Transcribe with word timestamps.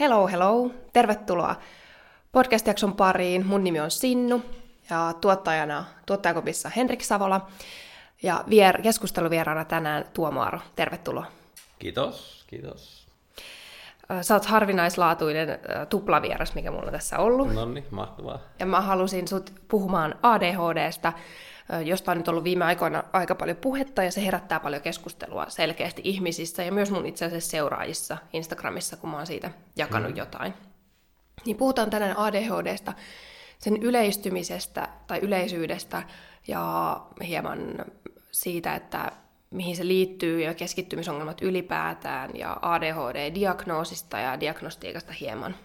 Hello, 0.00 0.26
hello. 0.26 0.70
Tervetuloa 0.92 1.56
podcast-jakson 2.32 2.96
pariin. 2.96 3.46
Mun 3.46 3.64
nimi 3.64 3.80
on 3.80 3.90
Sinnu 3.90 4.42
ja 4.90 5.14
tuottajana 5.20 5.84
tuottajakopissa 6.06 6.68
Henrik 6.76 7.02
Savola. 7.02 7.46
Ja 8.22 8.44
vier, 8.50 8.82
keskusteluvieraana 8.82 9.64
tänään 9.64 10.04
Tuomo 10.12 10.42
Aro. 10.42 10.60
Tervetuloa. 10.76 11.26
Kiitos, 11.78 12.44
kiitos. 12.46 13.06
Sä 14.20 14.34
oot 14.34 14.46
harvinaislaatuinen 14.46 15.48
tuplavieras, 15.88 16.54
mikä 16.54 16.70
mulla 16.70 16.86
on 16.86 16.92
tässä 16.92 17.18
ollut. 17.18 17.54
No 17.54 17.64
niin, 17.64 17.86
mahtavaa. 17.90 18.38
Ja 18.58 18.66
mä 18.66 18.80
halusin 18.80 19.28
sut 19.28 19.52
puhumaan 19.68 20.14
ADHDsta, 20.22 21.12
josta 21.84 22.10
on 22.10 22.18
nyt 22.18 22.28
ollut 22.28 22.44
viime 22.44 22.64
aikoina 22.64 23.04
aika 23.12 23.34
paljon 23.34 23.56
puhetta, 23.56 24.02
ja 24.02 24.12
se 24.12 24.24
herättää 24.24 24.60
paljon 24.60 24.82
keskustelua 24.82 25.46
selkeästi 25.48 26.02
ihmisissä 26.04 26.62
ja 26.62 26.72
myös 26.72 26.90
mun 26.90 27.06
itse 27.06 27.24
asiassa 27.24 27.50
seuraajissa 27.50 28.16
Instagramissa, 28.32 28.96
kun 28.96 29.10
mä 29.10 29.16
oon 29.16 29.26
siitä 29.26 29.50
jakanut 29.76 30.10
mm. 30.10 30.16
jotain. 30.16 30.54
Niin 31.44 31.56
puhutaan 31.56 31.90
tänään 31.90 32.16
ADHDsta, 32.16 32.92
sen 33.58 33.82
yleistymisestä 33.82 34.88
tai 35.06 35.18
yleisyydestä 35.18 36.02
ja 36.48 37.00
hieman 37.26 37.84
siitä, 38.30 38.74
että 38.74 39.12
mihin 39.50 39.76
se 39.76 39.86
liittyy 39.86 40.40
ja 40.42 40.54
keskittymisongelmat 40.54 41.42
ylipäätään 41.42 42.30
ja 42.34 42.56
ADHD-diagnoosista 42.62 44.18
ja 44.18 44.40
diagnostiikasta 44.40 45.12
hieman 45.12 45.56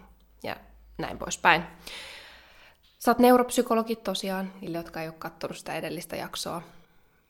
ja 0.44 0.56
näin 0.98 1.18
poispäin. 1.18 1.64
Sä 3.06 3.12
oot 3.12 3.20
neuropsykologi 3.20 3.96
tosiaan, 3.96 4.54
niille, 4.62 4.78
jotka 4.78 5.02
ei 5.02 5.08
ole 5.08 5.16
katsonut 5.20 5.58
sitä 5.58 5.76
edellistä 5.76 6.16
jaksoa. 6.16 6.62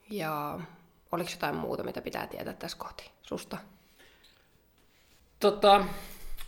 Ja 0.10 0.60
oliko 1.12 1.30
jotain 1.32 1.56
muuta, 1.56 1.84
mitä 1.84 2.02
pitää 2.02 2.28
tietää 2.28 2.54
tässä 2.54 2.78
kohti 2.78 3.12
susta? 3.22 3.58
Tota, 5.40 5.86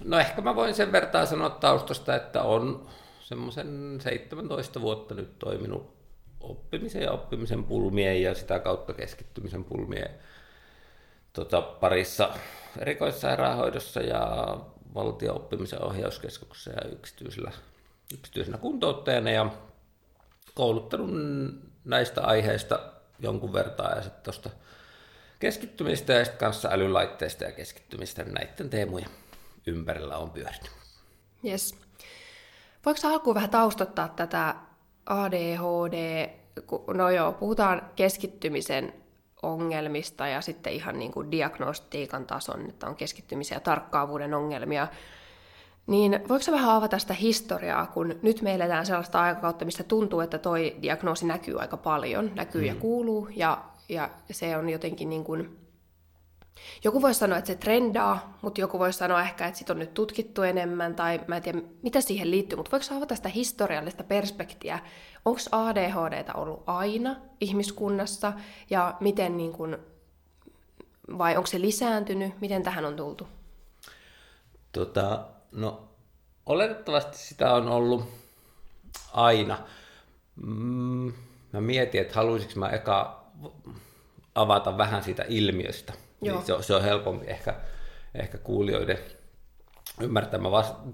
no 0.04 0.20
ehkä 0.20 0.42
mä 0.42 0.56
voin 0.56 0.76
sen 0.76 0.92
verran 0.92 1.28
sanoa 1.28 1.50
taustasta, 1.50 2.16
että 2.16 2.42
on 2.42 2.90
semmoisen 3.20 4.00
17 4.02 4.82
vuotta 4.82 5.16
nyt 5.16 5.40
toiminut 5.40 5.94
oppimisen 6.40 7.02
ja 7.02 7.12
oppimisen 7.12 7.64
pulmien 7.64 8.22
ja 8.22 8.36
sitä 8.36 8.60
kautta 8.60 8.94
keskittymisen 8.94 9.64
pulmien 9.64 10.10
tota, 11.34 11.62
parissa 11.62 12.30
erikoissairaanhoidossa 12.80 14.02
ja 14.02 14.58
valtion 14.94 15.36
oppimisen 15.36 15.84
ohjauskeskuksessa 15.84 16.72
ja 16.72 16.92
yksityisellä 16.92 17.52
yksityisenä 18.14 18.58
kuntouttajana 18.58 19.32
ja 19.32 19.52
kouluttanut 20.56 21.10
näistä 21.86 22.22
aiheista 22.22 22.80
jonkun 23.20 23.54
verran 23.54 23.96
ja 23.96 24.02
sitten 24.02 24.24
tuosta 24.24 24.50
keskittymistä 25.40 26.14
ja 26.14 26.26
sitten 26.26 26.40
kanssa 26.40 26.70
älylaitteista 26.72 27.44
ja 27.44 27.52
keskittymistä 27.52 28.24
näiden 28.24 28.70
teemojen 28.70 29.10
ympärillä 29.68 30.18
on 30.18 30.30
pyörinyt. 30.30 30.72
Yes. 31.46 31.76
Voiko 32.86 33.00
alkuun 33.04 33.36
vähän 33.36 33.50
taustottaa 33.50 34.08
tätä 34.08 34.56
ADHD, 35.06 36.30
no 36.94 37.10
joo, 37.10 37.32
puhutaan 37.32 37.92
keskittymisen 37.96 38.94
ongelmista 39.44 40.28
ja 40.28 40.42
sitten 40.42 40.74
ihan 40.74 41.00
niin 41.00 41.12
kuin 41.12 41.32
diagnostiikan 41.32 42.26
tason, 42.26 42.70
että 42.70 42.88
on 42.88 42.96
keskittymisen 42.96 43.56
ja 43.56 43.60
tarkkaavuuden 43.60 44.34
ongelmia. 44.34 44.88
Niin 45.88 46.20
voiko 46.30 46.52
vähän 46.52 46.70
avata 46.70 47.00
sitä 47.00 47.14
historiaa, 47.14 47.88
kun 47.88 48.16
nyt 48.22 48.42
me 48.42 48.56
eletään 48.56 48.86
sellaista 48.86 49.22
aikakautta, 49.22 49.66
mistä 49.66 49.84
tuntuu, 49.84 50.20
että 50.20 50.38
toi 50.38 50.76
diagnoosi 50.82 51.26
näkyy 51.26 51.62
aika 51.62 51.78
paljon, 51.78 52.32
näkyy 52.36 52.62
mm. 52.62 52.68
ja 52.68 52.76
kuuluu, 52.76 53.30
ja, 53.36 53.64
ja 53.90 54.10
se 54.32 54.58
on 54.58 54.70
jotenkin 54.70 55.10
niin 55.10 55.24
kuin, 55.24 55.58
joku 56.84 57.02
voisi 57.02 57.20
sanoa, 57.20 57.38
että 57.38 57.48
se 57.48 57.56
trendaa, 57.56 58.38
mutta 58.42 58.62
joku 58.62 58.80
voisi 58.80 59.00
sanoa 59.00 59.22
ehkä, 59.22 59.48
että 59.48 59.58
sit 59.58 59.70
on 59.70 59.80
nyt 59.80 59.94
tutkittu 59.94 60.42
enemmän, 60.42 60.96
tai 60.96 61.20
mä 61.28 61.38
en 61.38 61.44
tiedä, 61.44 61.62
mitä 61.82 62.02
siihen 62.02 62.32
liittyy, 62.32 62.56
mutta 62.56 62.72
voiko 62.72 62.86
avata 62.96 63.16
sitä 63.16 63.30
historiallista 63.30 64.04
perspektiä? 64.04 64.80
Onko 65.26 65.40
ADHDta 65.52 66.34
ollut 66.34 66.64
aina 66.66 67.16
ihmiskunnassa, 67.42 68.34
ja 68.70 68.94
miten 69.00 69.38
niin 69.38 69.54
kuin, 69.54 69.78
vai 71.18 71.38
onko 71.38 71.48
se 71.48 71.62
lisääntynyt, 71.62 72.42
miten 72.42 72.64
tähän 72.64 72.86
on 72.86 72.96
tultu? 72.96 73.28
Tota, 74.72 75.26
No, 75.54 75.90
oletettavasti 76.46 77.18
sitä 77.18 77.54
on 77.54 77.68
ollut 77.68 78.10
aina. 79.14 79.58
Mm, 80.36 81.14
mä 81.54 81.62
mietin, 81.62 82.02
että 82.02 82.16
haluaisinko 82.16 82.60
mä 82.60 82.70
eka 82.70 83.24
avata 84.36 84.78
vähän 84.78 85.04
siitä 85.04 85.26
ilmiöstä. 85.28 85.94
Joo. 86.22 86.36
Niin 86.36 86.46
se, 86.46 86.54
on, 86.54 86.64
se 86.64 86.76
on 86.76 86.84
helpompi 86.84 87.26
ehkä, 87.28 87.56
ehkä 88.16 88.38
kuulijoiden 88.38 89.00
ymmärtää. 90.02 90.40
Mä 90.40 90.50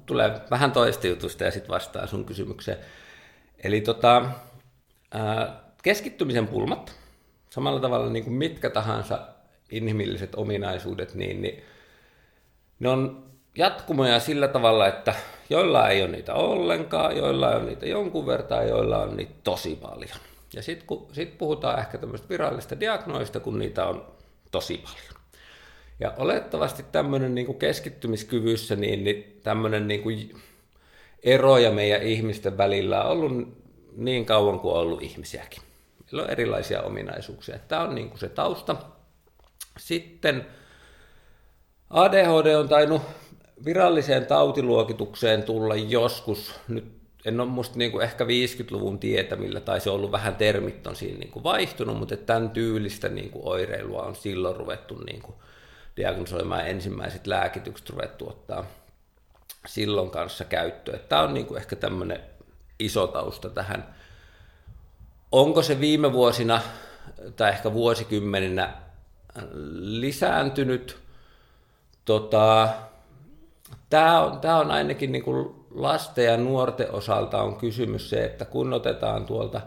tulee 0.05 0.41
vähän 0.51 0.71
toista 0.71 1.07
jutusta 1.07 1.43
ja 1.43 1.51
sitten 1.51 1.69
vastaan 1.69 2.07
sun 2.07 2.25
kysymykseen. 2.25 2.77
Eli 3.63 3.81
tota, 3.81 4.25
ää, 5.11 5.63
keskittymisen 5.83 6.47
pulmat, 6.47 6.95
samalla 7.49 7.79
tavalla 7.79 8.09
niin 8.09 8.23
kuin 8.23 8.33
mitkä 8.33 8.69
tahansa 8.69 9.27
inhimilliset 9.71 10.35
ominaisuudet, 10.35 11.13
niin, 11.13 11.41
niin 11.41 11.63
ne 12.79 12.89
on 12.89 13.28
jatkumoja 13.59 14.19
sillä 14.19 14.47
tavalla, 14.47 14.87
että 14.87 15.13
joilla 15.49 15.89
ei 15.89 16.01
ole 16.01 16.11
niitä 16.11 16.33
ollenkaan, 16.33 17.17
joilla 17.17 17.49
on 17.49 17.65
niitä 17.65 17.85
jonkun 17.85 18.25
verran, 18.25 18.67
joilla 18.67 18.97
on 18.97 19.17
niitä 19.17 19.33
tosi 19.43 19.75
paljon. 19.81 20.19
Ja 20.53 20.61
sitten 20.61 20.97
sit 21.11 21.37
puhutaan 21.37 21.79
ehkä 21.79 21.97
tämmöistä 21.97 22.29
virallista 22.29 22.79
diagnoista, 22.79 23.39
kun 23.39 23.59
niitä 23.59 23.85
on 23.85 24.05
tosi 24.51 24.77
paljon. 24.77 25.21
Ja 25.99 26.13
olettavasti 26.17 26.85
tämmöinen 26.91 27.35
niin 27.35 27.59
keskittymiskyvyssä, 27.59 28.75
niin, 28.75 29.03
niin 29.03 29.39
tämmöinen 29.43 29.87
niin 29.87 30.03
kuin 30.03 30.41
eroja 31.23 31.71
meidän 31.71 32.03
ihmisten 32.03 32.57
välillä 32.57 33.03
on 33.03 33.11
ollut 33.11 33.31
niin 33.95 34.25
kauan 34.25 34.59
kuin 34.59 34.73
on 34.73 34.79
ollut 34.79 35.01
ihmisiäkin. 35.01 35.61
Meillä 36.05 36.23
on 36.23 36.29
erilaisia 36.29 36.81
ominaisuuksia. 36.81 37.59
Tämä 37.67 37.81
on 37.81 37.95
niin 37.95 38.09
kuin 38.09 38.19
se 38.19 38.29
tausta. 38.29 38.75
Sitten 39.77 40.45
ADHD 41.89 42.55
on 42.55 42.69
tainnut 42.69 43.01
viralliseen 43.65 44.25
tautiluokitukseen 44.25 45.43
tulla 45.43 45.75
joskus, 45.75 46.59
nyt 46.67 46.99
en 47.25 47.39
ole 47.39 47.49
musta 47.49 47.77
niin 47.77 47.91
kuin 47.91 48.03
ehkä 48.03 48.23
50-luvun 48.23 48.99
tietämillä, 48.99 49.59
tai 49.59 49.81
se 49.81 49.89
on 49.89 49.95
ollut 49.95 50.11
vähän 50.11 50.35
termit 50.35 50.87
on 50.87 50.95
siinä 50.95 51.19
niin 51.19 51.31
kuin 51.31 51.43
vaihtunut, 51.43 51.97
mutta 51.97 52.17
tämän 52.17 52.49
tyylistä 52.49 53.09
niin 53.09 53.29
kuin 53.29 53.45
oireilua 53.45 54.01
on 54.01 54.15
silloin 54.15 54.55
ruvettu 54.55 54.95
niin 54.95 55.21
kuin 55.21 55.35
diagnosoimaan 55.97 56.67
ensimmäiset 56.67 57.27
lääkitykset 57.27 57.89
ruvettu 57.89 58.29
ottaa 58.29 58.65
silloin 59.67 60.09
kanssa 60.09 60.45
käyttöön. 60.45 60.99
Tämä 61.09 61.21
on 61.21 61.33
niin 61.33 61.45
kuin 61.45 61.57
ehkä 61.57 61.75
tämmöinen 61.75 62.19
iso 62.79 63.07
tausta 63.07 63.49
tähän. 63.49 63.95
Onko 65.31 65.61
se 65.61 65.79
viime 65.79 66.13
vuosina 66.13 66.61
tai 67.35 67.49
ehkä 67.49 67.73
vuosikymmeninä 67.73 68.73
lisääntynyt? 69.79 70.97
Tota, 72.05 72.69
tämä 73.89 74.21
on, 74.21 74.39
tämä 74.39 74.57
on 74.57 74.71
ainakin 74.71 75.11
niin 75.11 75.23
kuin 75.23 75.55
lasten 75.71 76.25
ja 76.25 76.37
nuorten 76.37 76.91
osalta 76.91 77.41
on 77.41 77.57
kysymys 77.57 78.09
se, 78.09 78.25
että 78.25 78.45
kun 78.45 78.73
otetaan 78.73 79.25
tuolta, 79.25 79.61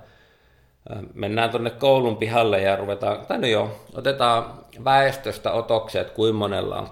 mennään 1.14 1.50
tuonne 1.50 1.70
koulun 1.70 2.16
pihalle 2.16 2.60
ja 2.60 2.76
ruvetaan, 2.76 3.26
tai 3.26 3.38
no 3.38 3.46
joo, 3.46 3.70
otetaan 3.94 4.54
väestöstä 4.84 5.52
otoksia, 5.52 6.00
että 6.00 6.14
kuinka 6.14 6.38
monella 6.38 6.78
on 6.78 6.88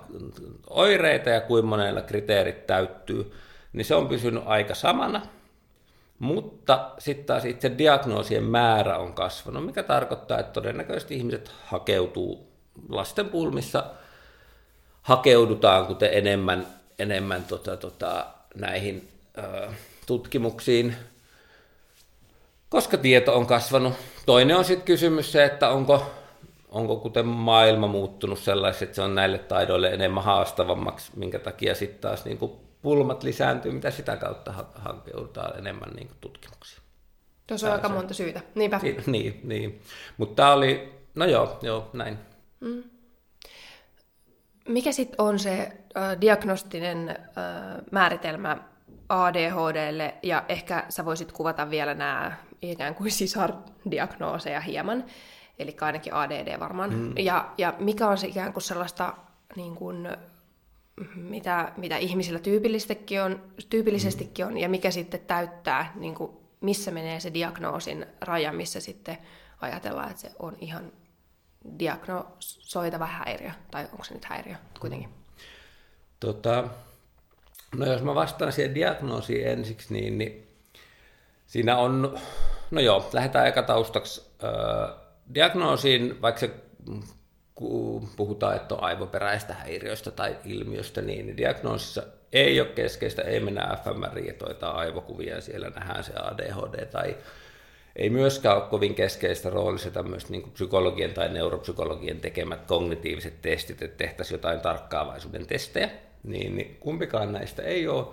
oireita 0.70 1.30
ja 1.30 1.40
kuinka 1.40 1.66
monella 1.66 2.02
kriteerit 2.02 2.66
täyttyy, 2.66 3.32
niin 3.72 3.84
se 3.84 3.94
on 3.94 4.08
pysynyt 4.08 4.42
aika 4.46 4.74
samana, 4.74 5.22
mutta 6.18 6.90
sitten 6.98 7.26
taas 7.26 7.44
itse 7.44 7.72
diagnoosien 7.78 8.44
määrä 8.44 8.98
on 8.98 9.12
kasvanut, 9.12 9.66
mikä 9.66 9.82
tarkoittaa, 9.82 10.38
että 10.38 10.52
todennäköisesti 10.52 11.16
ihmiset 11.16 11.52
hakeutuu 11.64 12.50
lasten 12.88 13.28
pulmissa, 13.28 13.84
hakeudutaan 15.02 15.86
kuten 15.86 16.10
enemmän 16.12 16.66
enemmän 17.00 17.44
tota, 17.44 17.76
tota, 17.76 18.26
näihin 18.54 19.08
ö, 19.38 19.68
tutkimuksiin, 20.06 20.96
koska 22.68 22.96
tieto 22.96 23.36
on 23.36 23.46
kasvanut. 23.46 23.94
Toinen 24.26 24.56
on 24.56 24.64
sitten 24.64 24.86
kysymys 24.86 25.32
se, 25.32 25.44
että 25.44 25.68
onko, 25.68 26.10
onko 26.68 26.96
kuten 26.96 27.26
maailma 27.26 27.86
muuttunut 27.86 28.38
sellaiset, 28.38 28.82
että 28.82 28.94
se 28.94 29.02
on 29.02 29.14
näille 29.14 29.38
taidoille 29.38 29.88
enemmän 29.88 30.24
haastavammaksi, 30.24 31.12
minkä 31.16 31.38
takia 31.38 31.74
sitten 31.74 32.00
taas 32.00 32.24
niin 32.24 32.38
kuin 32.38 32.52
pulmat 32.82 33.22
lisääntyy, 33.22 33.72
mitä 33.72 33.90
sitä 33.90 34.16
kautta 34.16 34.54
hankeudutaan 34.74 35.58
enemmän 35.58 35.90
niin 35.90 36.06
kuin 36.06 36.18
tutkimuksiin. 36.20 36.82
Tuossa 37.46 37.66
on 37.66 37.72
aika 37.72 37.88
se. 37.88 37.94
monta 37.94 38.14
syytä, 38.14 38.40
niinpä. 38.54 38.80
Niin, 38.82 39.02
niin, 39.06 39.40
niin. 39.44 39.80
mutta 40.16 40.34
tämä 40.34 40.52
oli, 40.52 40.92
no 41.14 41.24
joo, 41.24 41.58
joo, 41.62 41.90
näin. 41.92 42.18
Mm. 42.60 42.82
Mikä 44.68 44.92
sitten 44.92 45.20
on 45.20 45.38
se 45.38 45.72
äh, 45.96 46.20
diagnostinen 46.20 47.08
äh, 47.08 47.16
määritelmä 47.90 48.56
ADHDlle, 49.08 50.14
ja 50.22 50.44
ehkä 50.48 50.84
sä 50.88 51.04
voisit 51.04 51.32
kuvata 51.32 51.70
vielä 51.70 51.94
nämä 51.94 52.32
ikään 52.62 52.94
kuin 52.94 53.10
sisardiagnooseja 53.10 54.60
hieman, 54.60 55.04
eli 55.58 55.76
ainakin 55.80 56.14
ADD 56.14 56.60
varmaan, 56.60 56.94
mm. 56.94 57.12
ja, 57.18 57.50
ja 57.58 57.74
mikä 57.78 58.08
on 58.08 58.18
se 58.18 58.26
ikään 58.26 58.52
kuin 58.52 58.62
sellaista 58.62 59.14
niin 59.56 59.74
kuin, 59.74 60.08
mitä, 61.14 61.72
mitä 61.76 61.96
ihmisillä 61.96 62.38
tyypillisestikin 62.38 63.22
on, 63.22 63.42
tyypillisestikin 63.70 64.46
on 64.46 64.58
ja 64.58 64.68
mikä 64.68 64.90
sitten 64.90 65.20
täyttää, 65.20 65.92
niin 65.94 66.14
kuin, 66.14 66.32
missä 66.60 66.90
menee 66.90 67.20
se 67.20 67.34
diagnoosin 67.34 68.06
raja, 68.20 68.52
missä 68.52 68.80
sitten 68.80 69.18
ajatellaan, 69.60 70.10
että 70.10 70.22
se 70.22 70.30
on 70.38 70.56
ihan 70.60 70.92
diagnosoitava 71.78 73.06
häiriö, 73.06 73.50
tai 73.70 73.88
onko 73.92 74.04
se 74.04 74.14
nyt 74.14 74.24
häiriö 74.24 74.56
kuitenkin? 74.80 75.19
Tota, 76.20 76.64
no 77.76 77.86
jos 77.86 78.02
mä 78.02 78.14
vastaan 78.14 78.52
siihen 78.52 78.74
diagnoosiin 78.74 79.46
ensiksi, 79.46 79.94
niin, 79.94 80.18
niin 80.18 80.48
siinä 81.46 81.76
on, 81.76 82.18
no 82.70 82.80
joo, 82.80 83.10
lähdetään 83.12 83.46
eka 83.46 83.62
taustaksi. 83.62 84.30
Öö, 84.42 84.50
diagnoosiin, 85.34 86.22
vaikka 86.22 86.40
se 86.40 86.50
puhutaan, 88.16 88.56
että 88.56 88.74
on 88.74 88.84
aivoperäistä 88.84 89.54
häiriöstä 89.54 90.10
tai 90.10 90.36
ilmiöstä, 90.44 91.02
niin 91.02 91.36
diagnoosissa 91.36 92.02
ei 92.32 92.60
ole 92.60 92.68
keskeistä, 92.68 93.22
ei 93.22 93.40
mennä 93.40 93.78
fMRI, 93.84 94.28
että 94.28 94.70
aivokuvia 94.70 95.34
ja 95.34 95.40
siellä 95.40 95.70
nähdään 95.70 96.04
se 96.04 96.12
ADHD 96.16 96.86
tai 96.86 97.16
ei 97.96 98.10
myöskään 98.10 98.56
ole 98.56 98.68
kovin 98.70 98.94
keskeistä 98.94 99.50
roolissa 99.50 99.90
tämmöistä 99.90 100.30
niin 100.30 100.50
psykologien 100.50 101.14
tai 101.14 101.28
neuropsykologien 101.28 102.20
tekemät 102.20 102.66
kognitiiviset 102.66 103.42
testit, 103.42 103.82
että 103.82 103.96
tehtäisiin 103.96 104.34
jotain 104.34 104.60
tarkkaavaisuuden 104.60 105.46
testejä, 105.46 105.90
niin, 106.22 106.56
niin 106.56 106.76
kumpikaan 106.80 107.32
näistä 107.32 107.62
ei 107.62 107.88
ole, 107.88 108.06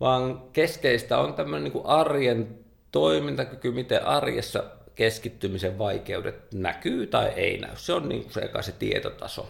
vaan 0.00 0.42
keskeistä 0.52 1.18
on 1.18 1.34
tämmöinen 1.34 1.72
niin 1.72 1.86
arjen 1.86 2.58
toimintakyky, 2.92 3.70
miten 3.70 4.06
arjessa 4.06 4.64
keskittymisen 4.94 5.78
vaikeudet 5.78 6.52
näkyy 6.54 7.06
tai 7.06 7.28
ei 7.28 7.58
näy. 7.58 7.76
Se 7.76 7.92
on 7.92 8.08
niin 8.08 8.22
kuin 8.22 8.32
se 8.32 8.40
eka 8.40 8.62
se 8.62 8.72
tietotaso. 8.72 9.48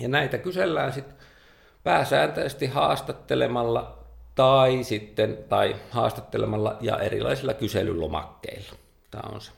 Ja 0.00 0.08
näitä 0.08 0.38
kysellään 0.38 0.92
sitten 0.92 1.16
pääsääntöisesti 1.84 2.66
haastattelemalla 2.66 3.98
tai 4.34 4.84
sitten 4.84 5.38
tai 5.48 5.76
haastattelemalla 5.90 6.76
ja 6.80 6.98
erilaisilla 6.98 7.54
kyselylomakkeilla. 7.54 8.72
Tämä 9.10 9.34
on 9.34 9.40
se. 9.40 9.52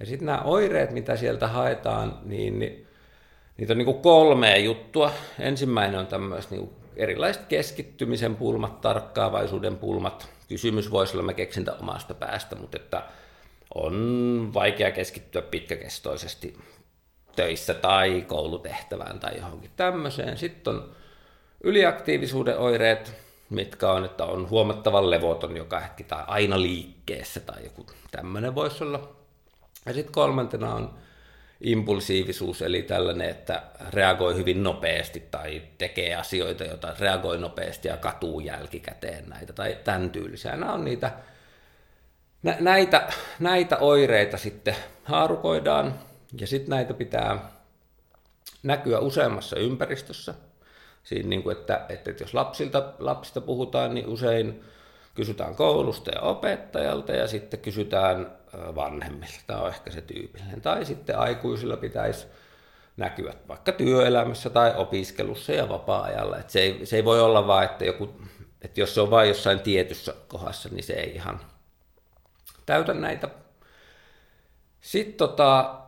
Ja 0.00 0.06
sitten 0.06 0.26
nämä 0.26 0.42
oireet, 0.42 0.90
mitä 0.90 1.16
sieltä 1.16 1.48
haetaan, 1.48 2.18
niin, 2.24 2.58
niin 2.58 2.86
niitä 3.60 3.72
on 3.72 3.78
niin 3.78 3.86
kuin 3.86 4.00
kolme 4.00 4.58
juttua. 4.58 5.12
Ensimmäinen 5.38 6.00
on 6.00 6.06
tämmöiset 6.06 6.50
niin 6.50 6.70
erilaiset 6.96 7.44
keskittymisen 7.46 8.36
pulmat, 8.36 8.80
tarkkaavaisuuden 8.80 9.76
pulmat. 9.76 10.28
Kysymys 10.48 10.90
voisi 10.90 11.12
olla, 11.12 11.22
mä 11.22 11.32
keksin 11.32 11.66
omasta 11.80 12.14
päästä, 12.14 12.56
mutta 12.56 12.76
että 12.76 13.02
on 13.74 14.50
vaikea 14.54 14.90
keskittyä 14.90 15.42
pitkäkestoisesti 15.42 16.58
töissä 17.36 17.74
tai 17.74 18.24
koulutehtävään 18.28 19.20
tai 19.20 19.36
johonkin 19.36 19.70
tämmöiseen. 19.76 20.38
Sitten 20.38 20.74
on 20.74 20.90
yliaktiivisuuden 21.64 22.58
oireet, 22.58 23.14
mitkä 23.50 23.92
on, 23.92 24.04
että 24.04 24.24
on 24.24 24.50
huomattavan 24.50 25.10
levoton 25.10 25.56
joka 25.56 25.80
hetki 25.80 26.04
tai 26.04 26.24
aina 26.26 26.62
liikkeessä 26.62 27.40
tai 27.40 27.64
joku 27.64 27.86
tämmöinen 28.10 28.54
voisi 28.54 28.84
olla. 28.84 29.16
Ja 29.86 29.94
sitten 29.94 30.12
kolmantena 30.12 30.74
on 30.74 30.94
impulsiivisuus, 31.60 32.62
eli 32.62 32.82
tällainen, 32.82 33.30
että 33.30 33.62
reagoi 33.90 34.36
hyvin 34.36 34.62
nopeasti 34.62 35.22
tai 35.30 35.62
tekee 35.78 36.14
asioita, 36.14 36.64
joita 36.64 36.94
reagoi 36.98 37.38
nopeasti 37.38 37.88
ja 37.88 37.96
katuu 37.96 38.40
jälkikäteen 38.40 39.28
näitä 39.28 39.52
tai 39.52 39.78
tämän 39.84 40.10
tyylisiä. 40.10 40.56
Nämä 40.56 40.72
on 40.72 40.84
niitä 40.84 41.12
näitä, 42.42 43.08
näitä 43.40 43.76
oireita 43.78 44.36
sitten 44.36 44.76
haarukoidaan 45.04 45.94
ja 46.40 46.46
sitten 46.46 46.70
näitä 46.70 46.94
pitää 46.94 47.50
näkyä 48.62 48.98
useammassa 48.98 49.56
ympäristössä. 49.56 50.34
Siinä 51.02 51.28
niin 51.28 51.42
kuin, 51.42 51.56
että, 51.56 51.86
että 51.88 52.10
jos 52.20 52.34
lapsilta, 52.34 52.92
lapsista 52.98 53.40
puhutaan, 53.40 53.94
niin 53.94 54.06
usein 54.06 54.60
kysytään 55.14 55.54
koulusta 55.54 56.10
ja 56.10 56.20
opettajalta 56.20 57.12
ja 57.12 57.28
sitten 57.28 57.60
kysytään 57.60 58.32
vanhemmilta. 58.74 59.40
Tämä 59.46 59.60
on 59.60 59.68
ehkä 59.68 59.90
se 59.90 60.00
tyypillinen. 60.00 60.60
Tai 60.60 60.84
sitten 60.84 61.18
aikuisilla 61.18 61.76
pitäisi 61.76 62.26
näkyä 62.96 63.34
vaikka 63.48 63.72
työelämässä 63.72 64.50
tai 64.50 64.72
opiskelussa 64.76 65.52
ja 65.52 65.68
vapaa-ajalla. 65.68 66.38
Että 66.38 66.52
se, 66.52 66.60
ei, 66.60 66.86
se 66.86 66.96
ei 66.96 67.04
voi 67.04 67.20
olla 67.20 67.46
vain, 67.46 67.70
että, 67.70 67.84
joku, 67.84 68.20
että 68.62 68.80
jos 68.80 68.94
se 68.94 69.00
on 69.00 69.10
vain 69.10 69.28
jossain 69.28 69.60
tietyssä 69.60 70.14
kohdassa, 70.28 70.68
niin 70.68 70.84
se 70.84 70.92
ei 70.92 71.14
ihan 71.14 71.40
täytä 72.66 72.94
näitä. 72.94 73.28
Sitten 74.80 75.14
tota, 75.14 75.80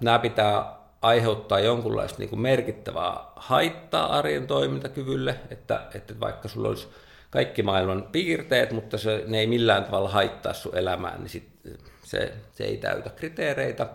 nämä 0.00 0.18
pitää 0.18 0.76
aiheuttaa 1.02 1.60
jonkunlaista 1.60 2.18
niin 2.18 2.40
merkittävää 2.40 3.24
haittaa 3.36 4.18
arjen 4.18 4.46
toimintakyvylle, 4.46 5.40
että, 5.50 5.82
että 5.94 6.20
vaikka 6.20 6.48
sulla 6.48 6.68
olisi 6.68 6.88
kaikki 7.32 7.62
maailman 7.62 8.08
piirteet, 8.12 8.72
mutta 8.72 8.98
se, 8.98 9.24
ne 9.26 9.38
ei 9.38 9.46
millään 9.46 9.84
tavalla 9.84 10.08
haittaa 10.08 10.52
sun 10.52 10.76
elämään, 10.76 11.20
niin 11.20 11.28
sit 11.28 11.48
se, 12.04 12.32
se 12.54 12.64
ei 12.64 12.76
täytä 12.76 13.10
kriteereitä. 13.10 13.86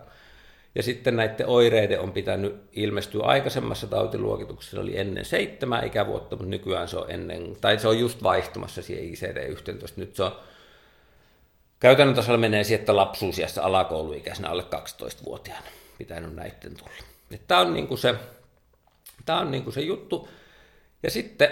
Ja 0.75 0.83
sitten 0.83 1.15
näiden 1.15 1.47
oireiden 1.47 1.99
on 1.99 2.11
pitänyt 2.11 2.55
ilmestyä 2.71 3.23
aikaisemmassa 3.23 3.87
tautiluokituksessa, 3.87 4.81
oli 4.81 4.99
ennen 4.99 5.25
seitsemän 5.25 5.87
ikävuotta, 5.87 6.35
mutta 6.35 6.49
nykyään 6.49 6.87
se 6.87 6.97
on 6.97 7.11
ennen, 7.11 7.55
tai 7.61 7.79
se 7.79 7.87
on 7.87 7.99
just 7.99 8.23
vaihtumassa 8.23 8.81
siihen 8.81 9.13
ICD-11. 9.13 9.93
Nyt 9.95 10.15
se 10.15 10.23
on 10.23 10.35
Käytännön 11.79 12.15
tasolla 12.15 12.37
menee 12.37 12.63
siihen, 12.63 12.79
että 12.79 12.95
lapsuusiassa 12.95 13.63
alakouluikäisenä 13.63 14.49
alle 14.49 14.63
12-vuotiaana 14.63 15.67
pitänyt 15.97 16.35
näiden 16.35 16.77
tulla. 16.77 16.91
Tämä 17.47 17.61
on, 17.61 17.73
niin 17.73 17.87
kuin 17.87 17.97
se, 17.97 18.15
tämä 19.25 19.39
on 19.39 19.51
niin 19.51 19.63
kuin 19.63 19.73
se 19.73 19.81
juttu. 19.81 20.29
Ja 21.03 21.11
sitten 21.11 21.49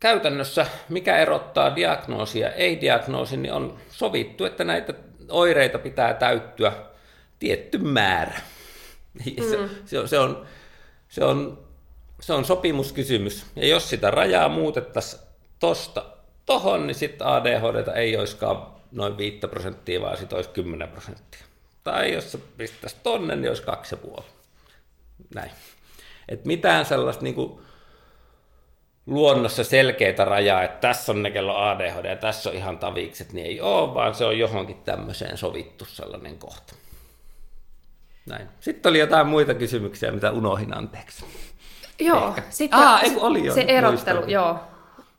käytännössä, 0.00 0.66
mikä 0.88 1.16
erottaa 1.16 1.76
diagnoosia 1.76 2.50
ei-diagnoosin, 2.50 3.42
niin 3.42 3.52
on 3.52 3.78
sovittu, 3.88 4.44
että 4.44 4.64
näitä 4.64 4.94
oireita 5.28 5.78
pitää 5.78 6.14
täyttyä 6.14 6.72
tietty 7.38 7.78
määrä. 7.78 8.40
Mm. 9.14 9.44
Se, 9.50 9.58
se, 9.86 9.98
on, 9.98 10.08
se, 10.08 10.18
on, 10.18 10.46
se, 11.08 11.24
on, 11.24 11.58
se 12.20 12.32
on 12.32 12.44
sopimuskysymys. 12.44 13.46
Ja 13.56 13.66
jos 13.66 13.90
sitä 13.90 14.10
rajaa 14.10 14.48
muutettaisiin 14.48 15.22
tosta 15.58 16.04
tohon, 16.46 16.86
niin 16.86 16.94
sitten 16.94 17.26
ADHD 17.26 17.96
ei 17.96 18.16
olisikaan 18.16 18.66
noin 18.92 19.18
5 19.18 19.38
prosenttia, 19.50 20.00
vaan 20.00 20.16
sitten 20.16 20.36
olisi 20.36 20.50
10 20.50 20.88
prosenttia. 20.88 21.40
Tai 21.84 22.12
jos 22.12 22.32
se 22.32 22.38
pistäisi 22.56 22.96
tonne, 23.02 23.36
niin 23.36 23.50
olisi 23.50 23.62
kaksi 23.62 23.94
ja 23.94 23.96
puoli. 23.96 24.24
Näin. 25.34 25.50
Et 26.28 26.44
mitään 26.44 26.86
sellaista 26.86 27.24
niin 27.24 27.34
kuin 27.34 27.60
luonnossa 29.10 29.64
selkeitä 29.64 30.24
rajaa, 30.24 30.62
että 30.62 30.88
tässä 30.88 31.12
on 31.12 31.22
ne 31.22 31.30
kello 31.30 31.56
ADHD 31.56 32.04
ja 32.04 32.16
tässä 32.16 32.50
on 32.50 32.56
ihan 32.56 32.78
tavikset, 32.78 33.32
niin 33.32 33.46
ei 33.46 33.60
ole, 33.60 33.94
vaan 33.94 34.14
se 34.14 34.24
on 34.24 34.38
johonkin 34.38 34.76
tämmöiseen 34.76 35.38
sovittu 35.38 35.84
sellainen 35.84 36.38
kohta. 36.38 36.74
Näin. 38.26 38.48
Sitten 38.60 38.90
oli 38.90 38.98
jotain 38.98 39.26
muita 39.26 39.54
kysymyksiä, 39.54 40.12
mitä 40.12 40.30
unohin 40.30 40.76
anteeksi. 40.76 41.24
Joo, 41.98 42.28
Ehkä. 42.28 42.42
sitten 42.50 42.78
ah, 42.78 43.04
ei, 43.04 43.12
oli 43.16 43.44
jo, 43.44 43.54
se 43.54 43.64
erottelu, 43.68 44.18
muistan. 44.18 44.30
joo. 44.30 44.58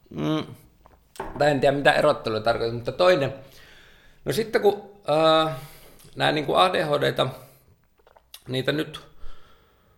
Mm. 0.10 0.44
Tai 1.38 1.52
en 1.52 1.60
tiedä, 1.60 1.78
mitä 1.78 1.94
erottelu 1.94 2.40
tarkoittaa, 2.40 2.76
mutta 2.76 2.92
toinen, 2.92 3.34
No 4.26 4.34
sitten 4.34 4.62
kun 4.62 4.92
äh, 5.10 5.56
nämä 6.16 6.32
niin 6.32 6.46
ADHDta, 6.56 7.28
niitä 8.48 8.72
nyt 8.72 9.02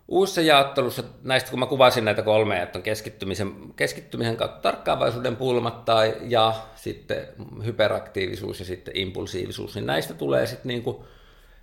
uusissa 0.07 0.41
jaottelussa, 0.41 1.03
näistä 1.23 1.49
kun 1.49 1.59
mä 1.59 1.65
kuvasin 1.65 2.05
näitä 2.05 2.21
kolmea, 2.21 2.63
että 2.63 2.79
on 2.79 2.83
keskittymisen, 2.83 3.73
keskittymisen 3.75 4.37
kautta 4.37 4.61
tarkkaavaisuuden 4.61 5.35
pulmat 5.35 5.85
tai, 5.85 6.15
ja 6.21 6.53
sitten 6.75 7.27
hyperaktiivisuus 7.65 8.59
ja 8.59 8.65
sitten 8.65 8.97
impulsiivisuus, 8.97 9.75
niin 9.75 9.85
näistä 9.85 10.13
tulee 10.13 10.45
sitten 10.45 10.67
niin 10.67 10.83
kuin 10.83 10.97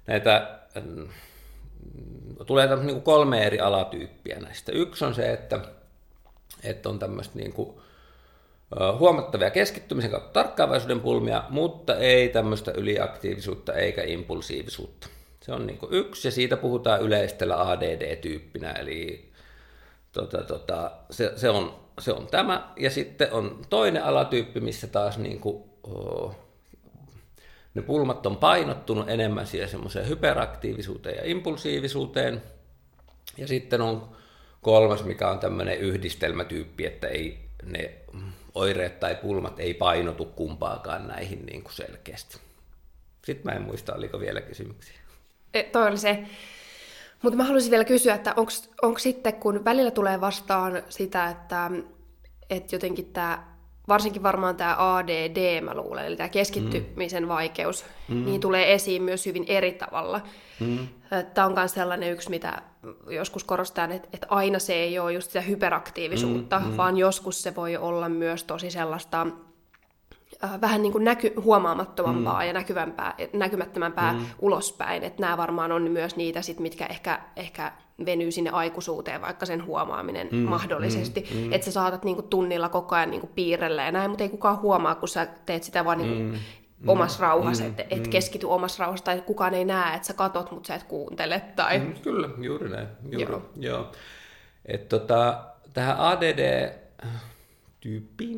näitä, 0.07 0.59
mm, 0.85 1.09
tulee 2.47 2.77
niin 2.77 2.87
kuin 2.87 3.03
kolme 3.03 3.47
eri 3.47 3.61
alatyyppiä 3.61 4.41
näistä. 4.41 4.73
Yksi 4.73 5.05
on 5.05 5.15
se, 5.15 5.33
että, 5.33 5.61
että 6.63 6.89
on 6.89 6.99
tämmöistä 6.99 7.39
niin 7.39 7.53
kuin 7.53 7.81
huomattavia 8.99 9.51
keskittymisen 9.51 10.11
kautta 10.11 10.33
tarkkaavaisuuden 10.33 11.01
pulmia, 11.01 11.45
mutta 11.49 11.97
ei 11.97 12.29
tämmöistä 12.29 12.73
yliaktiivisuutta 12.77 13.73
eikä 13.73 14.03
impulsiivisuutta. 14.03 15.09
Se 15.43 15.53
on 15.53 15.67
niin 15.67 15.79
yksi, 15.91 16.29
ja 16.29 16.33
siitä 16.33 16.57
puhutaan 16.57 17.03
yleistellä 17.03 17.71
ADD-tyyppinä, 17.71 18.73
eli 18.73 19.31
tota, 20.13 20.43
tota, 20.43 20.93
se, 21.11 21.33
se, 21.37 21.51
on, 21.51 21.81
se 22.01 22.13
on 22.13 22.27
tämä. 22.27 22.73
Ja 22.77 22.91
sitten 22.91 23.33
on 23.33 23.63
toinen 23.71 24.05
alatyyppi, 24.05 24.61
missä 24.61 24.87
taas 24.87 25.19
niin 25.19 25.41
kuin, 25.41 25.65
oh, 25.83 26.37
ne 27.75 27.83
pulmat 27.83 28.27
on 28.27 28.37
painottunut 28.37 29.09
enemmän 29.09 29.47
siihen 29.47 29.69
semmoiseen 29.69 30.09
hyperaktiivisuuteen 30.09 31.17
ja 31.17 31.23
impulsiivisuuteen. 31.25 32.43
Ja 33.37 33.49
sitten 33.49 33.81
on 33.81 34.09
kolmas, 34.63 35.05
mikä 35.05 35.29
on 35.29 35.39
tämmöinen 35.39 35.79
yhdistelmätyyppi, 35.79 36.87
että 36.87 37.09
ei 37.09 37.39
ne 37.65 37.95
oireet 38.55 39.01
tai 39.01 39.15
pulmat 39.15 39.61
ei 39.61 39.75
painotu 39.75 40.25
kumpaakaan 40.25 41.09
näihin 41.09 41.47
niin 41.47 41.63
kuin 41.63 41.75
selkeästi. 41.75 42.39
Sitten 43.25 43.53
mä 43.53 43.57
en 43.57 43.63
muista, 43.63 43.95
oliko 43.95 44.21
vielä 44.21 44.41
kysymyksiä. 44.41 45.01
E, 45.55 45.63
toi 45.63 45.89
oli 45.89 45.99
se 45.99 46.25
Mutta 47.23 47.37
mä 47.37 47.45
haluaisin 47.45 47.71
vielä 47.71 47.85
kysyä, 47.85 48.15
että 48.15 48.35
onko 48.83 48.99
sitten, 48.99 49.35
kun 49.35 49.65
välillä 49.65 49.91
tulee 49.91 50.21
vastaan 50.21 50.83
sitä, 50.89 51.29
että, 51.29 51.71
että 52.51 52.75
jotenkin 52.75 53.07
tämä, 53.13 53.45
varsinkin 53.89 54.23
varmaan 54.23 54.57
tämä 54.57 54.97
ADD, 54.97 55.61
mä 55.61 55.75
luulen, 55.75 56.07
eli 56.07 56.17
tämä 56.17 56.29
keskittymisen 56.29 57.23
mm. 57.23 57.29
vaikeus, 57.29 57.85
mm. 58.09 58.25
niin 58.25 58.41
tulee 58.41 58.75
esiin 58.75 59.03
myös 59.03 59.27
hyvin 59.27 59.45
eri 59.49 59.73
tavalla. 59.73 60.21
Mm. 60.61 60.89
Tämä 61.35 61.47
on 61.47 61.55
myös 61.55 61.73
sellainen 61.73 62.13
yksi, 62.13 62.31
mitä 62.31 62.63
joskus 63.11 63.45
korostan, 63.45 63.93
että, 63.93 64.09
että 64.13 64.27
aina 64.31 64.59
se 64.59 64.75
ei 64.75 64.99
ole 64.99 65.13
just 65.13 65.31
sitä 65.31 65.41
hyperaktiivisuutta, 65.41 66.59
mm. 66.59 66.67
Mm. 66.67 66.77
vaan 66.77 66.97
joskus 66.97 67.43
se 67.43 67.57
voi 67.57 67.77
olla 67.77 68.09
myös 68.09 68.45
tosi 68.45 68.71
sellaista 68.71 69.27
äh, 70.45 70.61
vähän 70.61 70.83
niin 70.83 70.93
kuin 70.93 71.05
näky, 71.05 71.33
huomaamattomampaa 71.45 72.41
mm. 72.41 72.47
ja 72.47 72.53
näkyvämpää, 72.53 73.15
näkymättömämpää 73.33 74.13
mm. 74.13 74.27
ulospäin. 74.39 75.03
Että 75.05 75.21
nämä 75.21 75.37
varmaan 75.37 75.73
on 75.73 75.91
myös 75.91 76.17
niitä, 76.17 76.43
sit, 76.43 76.61
mitkä 76.61 76.87
ehkä, 76.87 77.21
ehkä 77.37 77.73
venyy 78.07 78.31
sinne 78.31 78.51
aikuisuuteen, 78.51 79.21
vaikka 79.21 79.47
sen 79.47 79.67
huomaaminen 79.67 80.29
mm. 80.33 80.39
mahdollisesti. 80.39 81.29
Mm. 81.35 81.41
Mm. 81.41 81.53
Että 81.53 81.65
sä 81.65 81.73
saatat 81.73 82.05
niin 82.05 82.17
kuin 82.17 82.29
tunnilla 82.29 82.69
koko 82.69 82.95
ajan 82.95 83.11
niin 83.11 83.21
kuin 83.21 83.33
piirrellä 83.35 83.83
ja 83.83 83.93
näin, 83.93 84.11
mutta 84.11 84.25
ei 84.25 84.31
kukaan 84.31 84.61
huomaa, 84.61 84.95
kun 84.95 85.09
sä 85.09 85.27
teet 85.47 85.63
sitä 85.63 85.85
vaan 85.85 85.99
niin 85.99 86.15
kuin 86.15 86.41
mm. 86.81 86.89
omassa 86.89 87.23
rauhassa, 87.23 87.65
mm. 87.65 87.71
että 87.71 87.85
et 87.91 88.05
mm. 88.05 88.11
keskity 88.11 88.47
omassa 88.47 88.83
rauhassa, 88.85 89.05
tai 89.05 89.21
kukaan 89.21 89.55
ei 89.55 89.65
näe, 89.65 89.97
että 89.97 90.07
sä 90.07 90.15
katot, 90.15 90.51
mutta 90.51 90.67
sä 90.67 90.75
et 90.75 90.83
kuuntele. 90.83 91.43
Tai... 91.57 91.79
Mm, 91.79 91.95
kyllä, 92.03 92.29
juuri 92.39 92.69
näin. 92.69 92.89
Juuri, 93.11 93.33
joo. 93.33 93.43
joo. 93.57 93.93
Et 94.65 94.89
tota, 94.89 95.45
tähän 95.75 95.97
ADD-tyyppiin, 95.99 97.01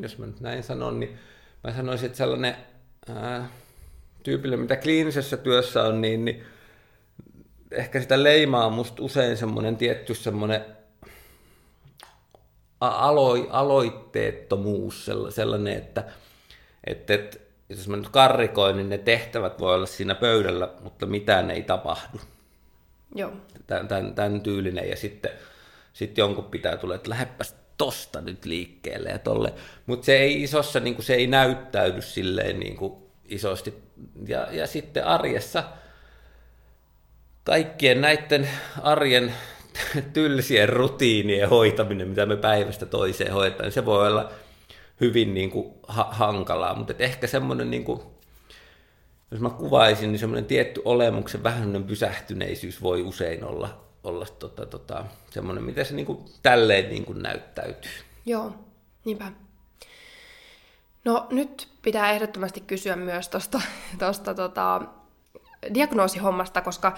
jos 0.03 0.17
mä 0.17 0.25
nyt 0.25 0.41
näin 0.41 0.63
sanon, 0.63 0.99
niin 0.99 1.17
mä 1.63 1.73
sanoisin, 1.73 2.05
että 2.05 2.17
sellainen 2.17 2.55
ää, 3.15 3.49
tyypille, 4.23 4.57
mitä 4.57 4.75
kliinisessä 4.75 5.37
työssä 5.37 5.83
on, 5.83 6.01
niin, 6.01 6.25
niin 6.25 6.43
ehkä 7.71 8.01
sitä 8.01 8.23
leimaa 8.23 8.69
musta 8.69 9.03
usein 9.03 9.37
semmoinen 9.37 9.77
tietty 9.77 10.13
semmoinen 10.13 10.65
alo, 12.81 13.47
aloitteettomuus, 13.49 15.11
sellainen, 15.29 15.77
että, 15.77 16.03
että, 16.87 17.13
että 17.13 17.37
jos 17.69 17.87
mä 17.87 17.97
nyt 17.97 18.09
karrikoin, 18.09 18.77
niin 18.77 18.89
ne 18.89 18.97
tehtävät 18.97 19.59
voi 19.59 19.75
olla 19.75 19.85
siinä 19.85 20.15
pöydällä, 20.15 20.69
mutta 20.81 21.05
mitään 21.05 21.51
ei 21.51 21.63
tapahdu. 21.63 22.17
Joo. 23.15 23.31
Tämän, 23.67 23.87
tämän, 23.87 24.15
tämän 24.15 24.41
tyylinen 24.41 24.89
ja 24.89 24.95
sitten, 24.95 25.31
sitten 25.93 26.21
jonkun 26.21 26.43
pitää 26.45 26.77
tulla, 26.77 26.95
että 26.95 27.09
lähdepäs 27.09 27.55
tosta 27.77 28.21
nyt 28.21 28.45
liikkeelle 28.45 29.09
ja 29.09 29.19
tolle. 29.19 29.53
Mutta 29.85 30.05
se 30.05 30.17
ei 30.17 30.43
isossa, 30.43 30.79
niin 30.79 30.95
kuin 30.95 31.05
se 31.05 31.13
ei 31.13 31.27
näyttäydy 31.27 32.01
silleen 32.01 32.59
niin 32.59 32.75
kuin 32.75 32.93
isosti. 33.25 33.73
Ja, 34.27 34.47
ja 34.51 34.67
sitten 34.67 35.05
arjessa 35.05 35.63
kaikkien 37.43 38.01
näiden 38.01 38.49
arjen 38.81 39.33
tylsien 40.13 40.69
rutiinien 40.69 41.49
hoitaminen, 41.49 42.07
mitä 42.07 42.25
me 42.25 42.37
päivästä 42.37 42.85
toiseen 42.85 43.33
hoitaan, 43.33 43.71
se 43.71 43.85
voi 43.85 44.07
olla 44.07 44.31
hyvin 45.01 45.33
niin 45.33 45.51
kuin 45.51 45.73
ha- 45.87 46.09
hankalaa, 46.11 46.75
mutta 46.75 46.93
ehkä 46.99 47.27
semmoinen, 47.27 47.71
niin 47.71 47.83
kuin, 47.83 48.01
jos 49.31 49.39
mä 49.39 49.49
kuvaisin, 49.49 50.11
niin 50.11 50.19
semmoinen 50.19 50.45
tietty 50.45 50.81
olemuksen 50.85 51.43
vähän 51.43 51.83
pysähtyneisyys 51.87 52.81
voi 52.81 53.01
usein 53.01 53.43
olla, 53.43 53.83
olla 54.03 54.25
tota, 54.25 54.65
tota, 54.65 55.05
semmoinen, 55.29 55.63
miten 55.63 55.85
se 55.85 55.93
niin 55.95 56.05
kuin, 56.05 56.25
tälleen 56.43 56.89
niin 56.89 57.05
kuin 57.05 57.23
näyttäytyy. 57.23 57.91
Joo, 58.25 58.51
niinpä. 59.05 59.31
No 61.05 61.27
nyt 61.29 61.69
pitää 61.81 62.11
ehdottomasti 62.11 62.61
kysyä 62.61 62.95
myös 62.95 63.29
tuosta 63.29 63.61
tosta, 63.99 64.33
tota, 64.33 64.81
diagnoosihommasta, 65.73 66.61
koska 66.61 66.97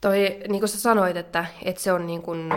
toi, 0.00 0.40
niin 0.48 0.60
kuin 0.60 0.68
sä 0.68 0.80
sanoit, 0.80 1.16
että, 1.16 1.46
että 1.64 1.82
se, 1.82 1.92
on 1.92 2.06
niin 2.06 2.22
kuin, 2.22 2.52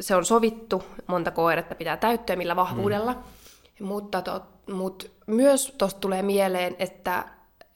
se 0.00 0.16
on 0.16 0.24
sovittu, 0.24 0.84
monta 1.06 1.30
koiretta 1.30 1.74
pitää 1.74 1.96
täyttöä, 1.96 2.36
millä 2.36 2.56
vahvuudella. 2.56 3.12
Mm. 3.12 3.86
Mutta 3.86 4.22
to, 4.22 4.46
mut 4.72 5.10
myös 5.26 5.74
tuosta 5.78 6.00
tulee 6.00 6.22
mieleen, 6.22 6.76
että, 6.78 7.24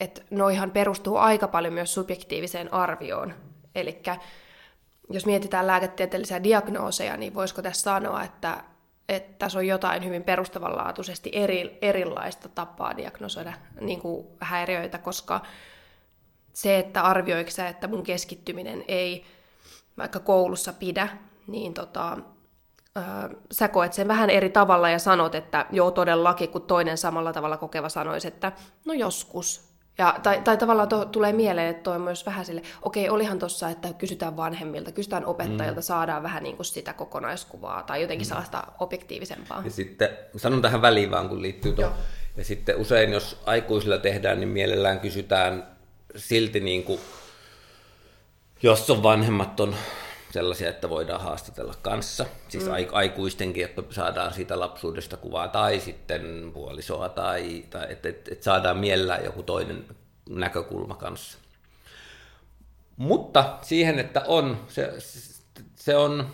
että 0.00 0.23
noihan 0.31 0.71
perustuu 0.71 1.16
aika 1.16 1.49
paljon 1.49 1.75
myös 1.75 1.95
subjektiiviseen 1.95 2.75
arvioon. 2.75 3.35
Eli 3.75 4.00
jos 5.11 5.27
mietitään 5.27 5.67
lääketieteellisiä 5.67 6.43
diagnooseja, 6.43 7.17
niin 7.17 7.35
voisiko 7.35 7.63
tässä 7.63 7.83
sanoa, 7.83 8.23
että, 8.23 8.65
että 9.09 9.39
tässä 9.39 9.59
on 9.59 9.67
jotain 9.67 10.05
hyvin 10.05 10.25
perustavanlaatuisesti 10.25 11.31
eri, 11.33 11.79
erilaista 11.83 12.49
tapaa 12.49 12.97
diagnosoida 12.97 13.53
niin 13.81 14.01
kuin 14.01 14.27
häiriöitä, 14.41 14.99
koska 14.99 15.41
se, 16.53 16.79
että 16.79 17.03
arvioiko 17.03 17.51
että 17.69 17.89
mun 17.89 18.03
keskittyminen 18.03 18.85
ei 18.89 19.25
vaikka 19.99 20.21
koulussa 20.21 20.73
pidä, 20.73 21.09
niin 21.47 21.75
tota, 21.75 22.19
ää, 22.97 23.31
sä 23.53 23.69
koet 23.69 23.93
sen 23.93 24.09
vähän 24.09 24.31
eri 24.31 24.51
tavalla 24.51 24.91
ja 24.91 24.99
sanot, 24.99 25.35
että 25.35 25.67
joo 25.71 25.91
todellakin, 25.91 26.49
kun 26.49 26.63
toinen 26.63 26.99
samalla 26.99 27.33
tavalla 27.33 27.57
kokeva 27.57 27.89
sanoisi, 27.89 28.29
että 28.29 28.53
no 28.85 28.95
joskus. 28.95 29.74
Ja, 29.99 30.17
tai, 30.23 30.41
tai 30.45 30.57
tavallaan 30.57 30.89
to, 30.89 31.05
tulee 31.05 31.33
mieleen, 31.33 31.69
että 31.69 31.83
toi 31.83 31.95
on 31.95 32.01
myös 32.01 32.27
vähän 32.27 32.45
sille, 32.45 32.63
okei, 32.83 33.09
olihan 33.09 33.39
tuossa, 33.39 33.69
että 33.69 33.93
kysytään 33.93 34.37
vanhemmilta, 34.37 34.93
kysytään 34.93 35.25
opettajilta, 35.25 35.81
mm. 35.81 35.85
saadaan 35.85 36.23
vähän 36.23 36.43
niin 36.43 36.57
kuin 36.57 36.67
sitä 36.67 36.93
kokonaiskuvaa 36.93 37.83
tai 37.83 38.03
jotenkin 38.03 38.27
mm. 38.27 38.29
sellaista 38.29 38.63
objektiivisempaa. 38.81 39.63
Ja 39.65 39.71
sitten 39.71 40.09
sanon 40.37 40.63
tähän 40.63 40.83
väliin 40.83 41.11
vaan, 41.11 41.29
kun 41.29 41.43
liittyy 41.43 41.73
tuohon. 41.73 41.95
Ja 42.37 42.45
sitten 42.45 42.77
usein, 42.77 43.13
jos 43.13 43.43
aikuisilla 43.47 43.99
tehdään, 43.99 44.41
niin 44.41 44.49
mielellään 44.49 45.01
kysytään 45.01 45.67
silti 46.17 46.61
niin 46.61 46.83
kuin, 46.83 47.01
jos 48.63 48.91
on 48.91 49.03
vanhemmat 49.03 49.61
on 49.61 49.75
sellaisia, 50.35 50.71
että 50.71 50.88
voidaan 50.91 51.21
haastatella 51.21 51.75
kanssa, 51.83 52.26
siis 52.49 52.64
mm. 52.64 52.73
aikuistenkin, 52.93 53.64
että 53.64 53.83
saadaan 53.91 54.33
siitä 54.33 54.61
lapsuudesta 54.61 55.17
kuvaa, 55.17 55.49
tai 55.49 55.81
sitten 55.81 56.50
puolisoa, 56.55 57.09
tai, 57.09 57.64
tai 57.71 57.87
että 57.93 58.09
et, 58.09 58.29
et 58.29 58.43
saadaan 58.43 58.79
mielellään 58.79 59.25
joku 59.25 59.43
toinen 59.43 59.85
näkökulma 60.31 60.95
kanssa. 60.95 61.38
Mutta 62.97 63.59
siihen, 63.62 63.99
että 63.99 64.23
on, 64.26 64.61
se, 64.69 64.93
se 65.75 65.97
on 65.97 66.26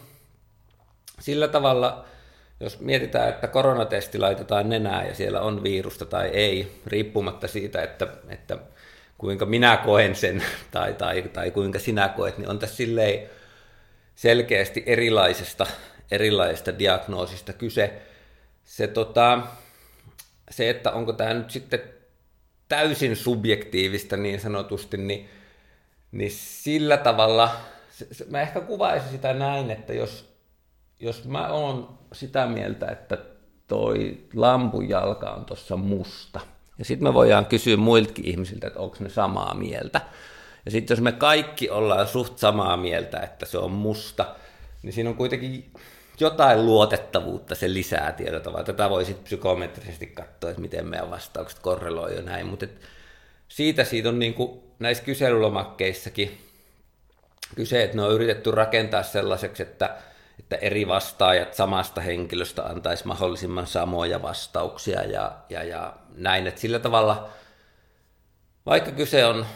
sillä 1.19 1.49
tavalla, 1.49 2.05
jos 2.61 2.81
mietitään, 2.81 3.29
että 3.29 3.49
koronatesti 3.49 4.19
laitetaan 4.19 4.69
nenään 4.69 5.07
ja 5.07 5.15
siellä 5.15 5.41
on 5.41 5.63
virusta 5.63 6.07
tai 6.07 6.29
ei, 6.29 6.81
riippumatta 6.87 7.49
siitä, 7.49 7.83
että, 7.83 8.07
että 8.29 8.59
kuinka 9.19 9.47
minä 9.47 9.77
koen 9.77 10.17
sen 10.17 10.43
tai, 10.71 10.95
tai, 10.95 11.23
tai 11.23 11.51
kuinka 11.51 11.79
sinä 11.79 12.09
koet, 12.09 12.39
niin 12.39 12.49
on 12.49 12.59
tässä 12.59 12.77
silleen 12.77 13.40
selkeästi 14.15 14.83
erilaisesta, 14.87 15.67
erilaisesta 16.11 16.79
diagnoosista 16.79 17.53
kyse. 17.53 18.03
Se, 18.65 18.87
tota, 18.87 19.43
se, 20.51 20.71
että 20.71 20.93
onko 20.93 21.13
tämä 21.13 21.35
nyt 21.35 21.51
sitten 21.51 21.81
täysin 22.69 23.17
subjektiivista 23.17 24.17
niin 24.17 24.41
sanotusti, 24.41 24.97
niin, 24.97 25.29
niin 26.13 26.31
sillä 26.35 26.97
tavalla, 26.97 27.57
se, 27.91 28.07
se, 28.13 28.25
mä 28.31 28.41
ehkä 28.41 28.61
kuvaisin 28.61 29.11
sitä 29.11 29.33
näin, 29.33 29.71
että 29.71 29.93
jos, 29.93 30.35
jos 31.01 31.25
mä 31.25 31.49
oon 31.49 31.99
sitä 32.13 32.47
mieltä, 32.47 32.87
että 32.87 33.19
toi 33.67 34.19
lampun 34.35 34.89
jalka 34.89 35.31
on 35.31 35.45
tuossa 35.45 35.77
musta– 35.77 36.41
ja 36.81 36.85
sitten 36.85 37.09
me 37.09 37.15
voidaan 37.15 37.47
kysyä 37.47 37.77
muiltakin 37.77 38.25
ihmisiltä, 38.25 38.67
että 38.67 38.81
onko 38.81 38.97
ne 39.01 39.09
samaa 39.09 39.55
mieltä. 39.55 40.01
Ja 40.65 40.71
sitten 40.71 40.95
jos 40.95 41.03
me 41.03 41.13
kaikki 41.13 41.71
ollaan 41.71 42.09
suht 42.09 42.39
samaa 42.39 42.77
mieltä, 42.77 43.21
että 43.21 43.47
se 43.47 43.59
on 43.59 43.71
musta, 43.71 44.35
niin 44.83 44.93
siinä 44.93 45.11
on 45.11 45.17
kuitenkin 45.17 45.71
jotain 46.21 46.67
luotettavuutta 46.67 47.55
se 47.55 47.73
lisää 47.73 48.13
tietyllä. 48.13 48.65
Tätä 48.65 48.91
voi 48.91 49.05
sitten 49.05 49.25
psykometrisesti 49.25 50.07
katsoa, 50.07 50.51
että 50.51 50.63
miten 50.63 50.87
meidän 50.87 51.11
vastaukset 51.11 51.59
korreloi 51.59 52.17
jo 52.17 52.23
näin. 52.23 52.47
Mutta 52.47 52.67
siitä 53.49 53.85
siitä 53.85 54.09
on 54.09 54.19
niin 54.19 54.35
kuin 54.35 54.61
näissä 54.79 55.05
kyselylomakkeissakin 55.05 56.39
kyse, 57.57 57.83
että 57.83 57.97
ne 57.97 58.03
on 58.03 58.13
yritetty 58.13 58.51
rakentaa 58.51 59.03
sellaiseksi, 59.03 59.63
että 59.63 59.97
että 60.41 60.67
eri 60.67 60.89
vastaajat 60.89 61.55
samasta 61.55 62.01
henkilöstä 62.01 62.63
antaisi 62.63 63.07
mahdollisimman 63.07 63.67
samoja 63.67 64.23
vastauksia 64.23 65.03
ja, 65.03 65.33
ja, 65.49 65.63
ja 65.63 65.95
näin, 66.17 66.47
että 66.47 66.61
sillä 66.61 66.79
tavalla, 66.79 67.29
vaikka 68.67 68.91
kyse 68.91 69.27
on 69.27 69.47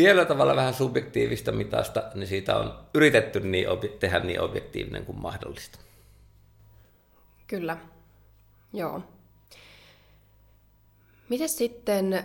tietyllä 0.00 0.24
tavalla 0.24 0.56
vähän 0.56 0.74
subjektiivista 0.74 1.52
mitasta, 1.52 2.02
niin 2.14 2.26
siitä 2.26 2.56
on 2.56 2.74
yritetty 2.94 3.40
niin 3.40 3.68
obje- 3.68 3.96
tehdä 3.98 4.18
niin 4.18 4.40
objektiivinen 4.40 5.06
kuin 5.06 5.20
mahdollista. 5.20 5.78
Kyllä, 7.46 7.76
joo. 8.72 9.02
Miten 11.28 11.48
sitten, 11.48 12.24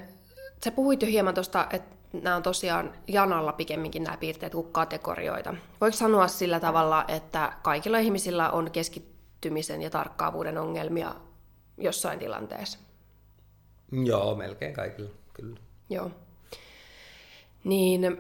sä 0.65 0.72
puhuit 0.72 1.01
jo 1.01 1.08
hieman 1.08 1.34
tuosta, 1.34 1.67
että 1.72 1.96
nämä 2.13 2.36
on 2.36 2.44
tosiaan 2.44 2.94
janalla 3.08 3.53
pikemminkin 3.53 4.03
nämä 4.03 4.17
piirteet 4.17 4.51
kuin 4.51 4.72
kategorioita. 4.72 5.53
Voiko 5.82 5.98
sanoa 5.98 6.27
sillä 6.27 6.60
tavalla, 6.60 7.05
että 7.08 7.53
kaikilla 7.63 7.98
ihmisillä 7.98 8.50
on 8.50 8.72
keskittymisen 8.72 9.82
ja 9.82 9.89
tarkkaavuuden 9.89 10.58
ongelmia 10.58 11.15
jossain 11.77 12.20
tilanteessa? 12.20 12.79
Joo, 13.91 14.36
melkein 14.36 14.74
kaikilla, 14.74 15.10
kyllä. 15.34 15.60
Joo. 15.89 16.12
Niin, 17.65 18.17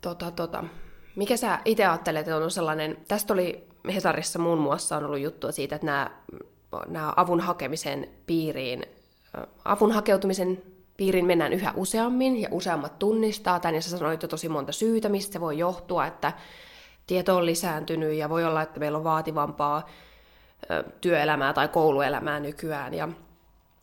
tota, 0.00 0.30
tota. 0.30 0.64
Mikä 1.16 1.36
sä 1.36 1.58
itse 1.64 1.86
ajattelet, 1.86 2.20
että 2.20 2.36
on 2.36 2.50
sellainen, 2.50 2.96
tästä 3.08 3.32
oli 3.32 3.68
Hesarissa 3.94 4.38
muun 4.38 4.58
muassa 4.58 4.96
on 4.96 5.04
ollut 5.04 5.20
juttua 5.20 5.52
siitä, 5.52 5.74
että 5.74 5.86
nämä, 5.86 6.10
nämä 6.86 7.12
avun 7.16 7.40
hakemisen 7.40 8.08
piiriin, 8.26 8.86
avun 9.64 9.92
hakeutumisen 9.92 10.62
piiriin 10.96 11.26
mennään 11.26 11.52
yhä 11.52 11.72
useammin 11.76 12.40
ja 12.40 12.48
useammat 12.50 12.98
tunnistaa 12.98 13.60
tämän, 13.60 13.74
ja 13.74 13.82
sä 13.82 13.98
sanoit 13.98 14.22
jo 14.22 14.28
tosi 14.28 14.48
monta 14.48 14.72
syytä, 14.72 15.08
mistä 15.08 15.32
se 15.32 15.40
voi 15.40 15.58
johtua, 15.58 16.06
että 16.06 16.32
tieto 17.06 17.36
on 17.36 17.46
lisääntynyt 17.46 18.14
ja 18.14 18.28
voi 18.28 18.44
olla, 18.44 18.62
että 18.62 18.80
meillä 18.80 18.98
on 18.98 19.04
vaativampaa 19.04 19.88
työelämää 21.00 21.52
tai 21.52 21.68
kouluelämää 21.68 22.40
nykyään 22.40 22.94
ja 22.94 23.08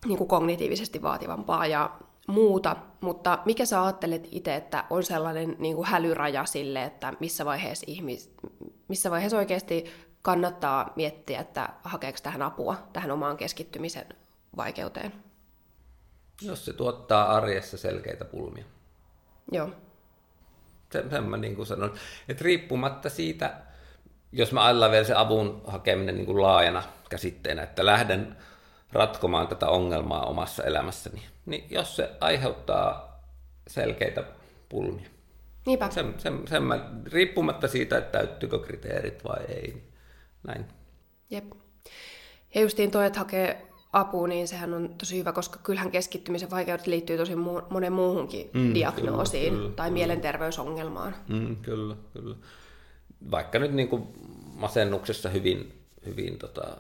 niin 0.06 0.18
kuin 0.18 0.28
kognitiivisesti 0.28 1.02
vaativampaa 1.02 1.68
ja 1.68 1.90
muuta, 2.30 2.76
mutta 3.02 3.40
mikä 3.46 3.66
sä 3.66 3.84
ajattelet 3.84 4.28
itse, 4.32 4.56
että 4.56 4.84
on 4.90 5.04
sellainen 5.04 5.56
niin 5.60 5.76
kuin 5.76 5.88
hälyraja 5.88 6.46
sille, 6.46 6.84
että 6.84 7.14
missä 7.20 7.46
vaiheessa, 7.46 7.86
ihmis, 7.88 8.34
missä 8.88 9.12
vaiheessa 9.12 9.38
oikeasti 9.38 9.86
kannattaa 10.22 10.94
miettiä, 10.96 11.40
että 11.40 11.70
hakeeko 11.84 12.18
tähän 12.24 12.42
apua, 12.42 12.76
tähän 12.94 13.12
omaan 13.12 13.38
keskittymisen 13.38 14.06
vaikeuteen? 14.58 15.14
Jos 16.42 16.66
se 16.66 16.74
tuottaa 16.74 17.36
arjessa 17.36 17.78
selkeitä 17.78 18.26
pulmia. 18.26 18.66
Joo. 19.52 19.70
Sen, 20.92 21.10
sen 21.10 21.24
mä 21.24 21.38
niin 21.38 21.56
kuin 21.56 21.66
sanon. 21.66 21.94
Että 22.30 22.44
riippumatta 22.44 23.10
siitä, 23.10 23.54
jos 24.32 24.52
mä 24.52 24.64
ajatellaan 24.64 24.92
vielä 24.92 25.06
se 25.06 25.14
avun 25.16 25.62
hakeminen 25.68 26.16
niin 26.16 26.26
kuin 26.26 26.42
laajana 26.42 26.84
käsitteenä, 27.10 27.64
että 27.64 27.86
lähden 27.86 28.38
ratkomaan 28.92 29.48
tätä 29.48 29.70
ongelmaa 29.70 30.26
omassa 30.26 30.64
elämässäni, 30.64 31.26
niin 31.50 31.66
jos 31.70 31.96
se 31.96 32.10
aiheuttaa 32.22 33.22
selkeitä 33.68 34.24
pulmia. 34.70 35.10
Niinpä. 35.66 35.90
Sen, 35.90 36.14
sen, 36.18 36.48
sen 36.48 36.64
mä, 36.64 36.90
riippumatta 37.12 37.68
siitä, 37.68 37.98
että 37.98 38.18
täyttyykö 38.18 38.60
kriteerit 38.60 39.24
vai 39.24 39.46
ei, 39.48 39.62
niin 39.62 39.84
näin. 40.48 40.66
Jep. 41.30 41.52
Ja 42.56 42.62
justiin 42.62 42.92
toi, 42.92 43.06
että 43.06 43.20
hakee 43.20 43.68
apua, 43.94 44.28
niin 44.28 44.48
sehän 44.48 44.74
on 44.74 44.96
tosi 44.98 45.18
hyvä, 45.18 45.32
koska 45.32 45.60
kyllähän 45.64 45.92
keskittymisen 45.92 46.50
vaikeudet 46.50 46.88
liittyy 46.88 47.18
tosi 47.18 47.34
mu- 47.34 47.66
monen 47.70 47.94
muuhunkin 47.94 48.50
mm, 48.54 48.74
diagnoosiin 48.74 49.54
kyllä, 49.54 49.64
kyllä, 49.64 49.76
tai 49.76 49.88
kyllä. 49.88 49.94
mielenterveysongelmaan. 49.94 51.16
Mm, 51.28 51.56
kyllä, 51.56 51.96
kyllä. 52.14 52.36
Vaikka 53.32 53.60
nyt 53.60 53.74
niin 53.74 53.88
kuin 53.88 54.08
masennuksessa 54.54 55.30
hyvin, 55.30 55.74
hyvin 56.06 56.38
tota, 56.38 56.78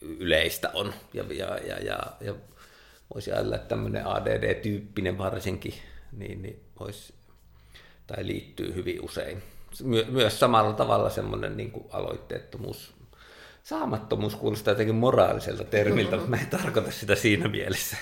yleistä 0.00 0.70
on 0.74 0.92
ja, 1.14 1.24
ja, 1.30 1.58
ja, 1.58 1.78
ja, 1.78 1.98
ja 2.20 2.34
voisi 3.14 3.32
ajatella, 3.32 3.56
että 3.56 3.68
tämmöinen 3.68 4.06
ADD-tyyppinen 4.06 5.18
varsinkin, 5.18 5.74
niin, 6.12 6.42
niin 6.42 6.60
voisi, 6.80 7.14
tai 8.06 8.26
liittyy 8.26 8.74
hyvin 8.74 9.04
usein. 9.04 9.42
My, 9.82 10.06
myös 10.08 10.40
samalla 10.40 10.72
tavalla 10.72 11.10
semmoinen 11.10 11.56
niin 11.56 11.70
kuin 11.70 11.84
aloitteettomuus, 11.90 12.94
saamattomuus 13.62 14.36
kuulostaa 14.36 14.72
jotenkin 14.72 14.94
moraaliselta 14.94 15.64
termiltä, 15.64 16.16
mutta 16.16 16.30
mä 16.30 16.36
en 16.36 16.46
tarkoita 16.46 16.90
sitä 16.90 17.14
siinä 17.14 17.48
mielessä. 17.48 17.96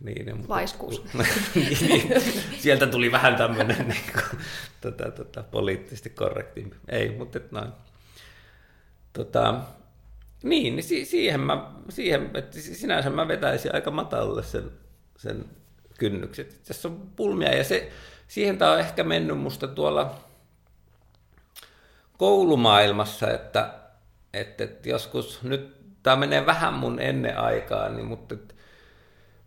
Niin, 0.00 0.36
mutta, 0.36 0.54
Laiskuus. 0.54 1.02
niin, 1.54 1.78
niin, 1.80 2.22
sieltä 2.58 2.86
tuli 2.86 3.12
vähän 3.12 3.36
tämmöinen 3.36 3.88
niin 3.88 4.12
kuin, 4.12 4.40
tota, 4.80 5.10
tota, 5.10 5.42
poliittisesti 5.42 6.10
korrektimpi. 6.10 6.76
Ei, 6.88 7.10
mutta 7.10 7.40
noin. 7.50 7.72
Tota, 9.12 9.60
niin, 10.42 10.76
niin 10.76 10.84
si- 10.84 11.04
siihen, 11.04 11.40
mä, 11.40 11.72
siihen 11.88 12.30
että 12.34 12.60
sinänsä 12.60 13.10
mä 13.10 13.28
vetäisin 13.28 13.74
aika 13.74 13.90
matalle 13.90 14.42
sen, 14.42 14.70
sen 15.16 15.44
kynnykset. 15.98 16.60
Tässä 16.64 16.88
on 16.88 17.10
pulmia 17.16 17.56
ja 17.56 17.64
se, 17.64 17.90
siihen 18.28 18.58
tämä 18.58 18.72
on 18.72 18.80
ehkä 18.80 19.04
mennyt 19.04 19.38
musta 19.38 19.68
tuolla 19.68 20.14
koulumaailmassa, 22.18 23.30
että, 23.30 23.74
että, 24.32 24.64
että 24.64 24.88
joskus 24.88 25.42
nyt 25.42 25.76
tämä 26.02 26.16
menee 26.16 26.46
vähän 26.46 26.74
mun 26.74 27.00
ennen 27.00 27.38
aikaa, 27.38 27.88
niin, 27.88 28.06
mutta 28.06 28.34
että 28.34 28.54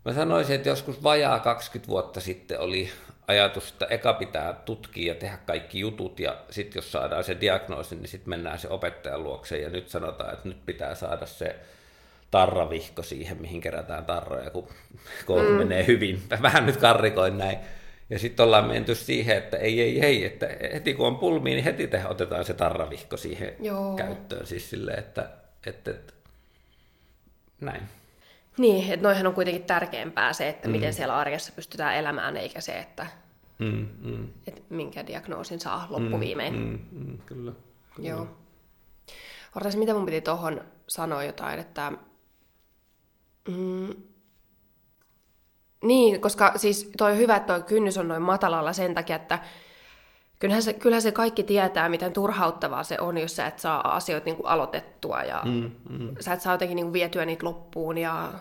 mä 0.04 0.12
sanoisin, 0.12 0.56
että 0.56 0.68
joskus 0.68 1.02
vajaa 1.02 1.38
20 1.40 1.88
vuotta 1.88 2.20
sitten 2.20 2.60
oli 2.60 2.90
ajatus, 3.28 3.68
että 3.72 3.86
eka 3.86 4.14
pitää 4.14 4.52
tutkia 4.52 5.12
ja 5.12 5.18
tehdä 5.18 5.38
kaikki 5.46 5.80
jutut 5.80 6.20
ja 6.20 6.36
sitten 6.50 6.78
jos 6.78 6.92
saadaan 6.92 7.24
se 7.24 7.36
diagnoosi, 7.40 7.96
niin 7.96 8.08
sitten 8.08 8.30
mennään 8.30 8.58
se 8.58 8.68
opettajan 8.68 9.22
luokse 9.22 9.58
ja 9.58 9.70
nyt 9.70 9.88
sanotaan, 9.88 10.32
että 10.32 10.48
nyt 10.48 10.66
pitää 10.66 10.94
saada 10.94 11.26
se 11.26 11.56
tarravihko 12.30 13.02
siihen, 13.02 13.40
mihin 13.40 13.60
kerätään 13.60 14.04
tarroja, 14.04 14.50
kun 14.50 14.68
koulu 15.26 15.48
mm. 15.48 15.54
menee 15.54 15.86
hyvin. 15.86 16.22
Vähän 16.42 16.66
nyt 16.66 16.76
karrikoin 16.76 17.38
näin. 17.38 17.58
Ja 18.10 18.18
sitten 18.18 18.44
ollaan 18.44 18.68
menty 18.68 18.94
siihen, 18.94 19.36
että 19.36 19.56
ei, 19.56 19.80
ei, 19.80 20.00
ei, 20.00 20.24
että 20.24 20.48
heti 20.72 20.94
kun 20.94 21.06
on 21.06 21.16
pulmi, 21.16 21.50
niin 21.50 21.64
heti 21.64 21.86
te 21.86 22.02
otetaan 22.08 22.44
se 22.44 22.54
tarravihko 22.54 23.16
siihen 23.16 23.54
Joo. 23.60 23.94
käyttöön. 23.96 24.46
Siis 24.46 24.70
silleen, 24.70 24.98
että, 24.98 25.30
että, 25.66 25.90
että 25.90 26.12
näin. 27.60 27.82
Niin, 28.58 28.92
että 28.92 29.08
noihän 29.08 29.26
on 29.26 29.34
kuitenkin 29.34 29.64
tärkeämpää 29.64 30.32
se, 30.32 30.48
että 30.48 30.68
mm. 30.68 30.72
miten 30.72 30.94
siellä 30.94 31.16
arjessa 31.16 31.52
pystytään 31.56 31.96
elämään, 31.96 32.36
eikä 32.36 32.60
se, 32.60 32.78
että, 32.78 33.06
mm, 33.58 33.88
mm. 34.00 34.28
että 34.46 34.60
minkä 34.70 35.06
diagnoosin 35.06 35.60
saa 35.60 35.86
loppuviimein. 35.90 36.54
Mm, 36.54 36.78
mm, 36.92 37.10
mm, 37.10 37.18
kyllä, 37.18 37.52
kyllä. 37.94 38.08
Joo. 38.08 38.26
Odotas, 39.56 39.76
mitä 39.76 39.94
mun 39.94 40.06
piti 40.06 40.20
tuohon 40.20 40.60
sanoa 40.86 41.24
jotain, 41.24 41.58
että... 41.58 41.92
Mm, 43.48 43.94
niin, 45.84 46.20
koska 46.20 46.52
siis 46.56 46.90
toi 46.98 47.12
on 47.12 47.18
hyvä, 47.18 47.36
että 47.36 47.52
toi 47.52 47.62
kynnys 47.62 47.98
on 47.98 48.08
noin 48.08 48.22
matalalla 48.22 48.72
sen 48.72 48.94
takia, 48.94 49.16
että 49.16 49.38
kyllähän 50.42 50.62
se, 50.62 50.72
kyllähän 50.72 51.02
se 51.02 51.12
kaikki 51.12 51.42
tietää, 51.42 51.88
miten 51.88 52.12
turhauttavaa 52.12 52.84
se 52.84 52.96
on, 53.00 53.18
jos 53.18 53.36
sä 53.36 53.46
et 53.46 53.58
saa 53.58 53.96
asioita 53.96 54.24
niin 54.24 54.36
kuin 54.36 54.46
aloitettua 54.46 55.22
ja 55.22 55.42
mm, 55.44 55.70
mm. 55.90 56.16
sä 56.20 56.32
et 56.32 56.40
saa 56.40 56.54
jotenkin 56.54 56.76
niin 56.76 56.84
kuin 56.84 56.92
vietyä 56.92 57.24
niitä 57.24 57.46
loppuun 57.46 57.98
ja 57.98 58.32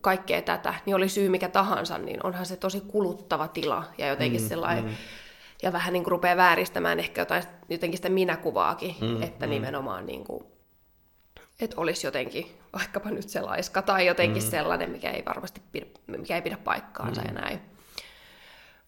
kaikkea 0.00 0.42
tätä, 0.42 0.74
niin 0.86 0.96
oli 0.96 1.08
syy 1.08 1.28
mikä 1.28 1.48
tahansa, 1.48 1.98
niin 1.98 2.26
onhan 2.26 2.46
se 2.46 2.56
tosi 2.56 2.80
kuluttava 2.80 3.48
tila 3.48 3.84
ja 3.98 4.08
jotenkin 4.08 4.40
mm, 4.40 4.48
sellainen, 4.48 4.84
mm. 4.84 4.90
ja 5.62 5.72
vähän 5.72 5.92
niin 5.92 6.04
kuin 6.04 6.10
rupeaa 6.10 6.36
vääristämään 6.36 6.98
ehkä 6.98 7.20
jotain, 7.20 7.42
jotenkin 7.68 7.98
sitä 7.98 8.08
minäkuvaakin, 8.08 8.96
mm, 9.00 9.22
että 9.22 9.46
mm. 9.46 9.50
nimenomaan 9.50 10.06
niin 10.06 10.24
kuin, 10.24 10.44
että 11.60 11.80
olisi 11.80 12.06
jotenkin 12.06 12.46
vaikkapa 12.78 13.10
nyt 13.10 13.28
se 13.28 13.40
laiska 13.40 13.82
tai 13.82 14.06
jotenkin 14.06 14.42
mm. 14.42 14.50
sellainen, 14.50 14.90
mikä 14.90 15.10
ei 15.10 15.24
varmasti 15.26 15.62
pidä, 15.72 15.86
mikä 16.06 16.34
ei 16.34 16.42
pidä 16.42 16.56
paikkaansa 16.56 17.20
mm. 17.20 17.26
ja 17.26 17.40
näin. 17.40 17.71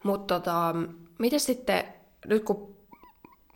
Mutta 0.05 0.35
tota, 0.35 0.75
miten 1.19 1.40
sitten, 1.40 1.85
nyt 2.27 2.45
kun 2.45 2.77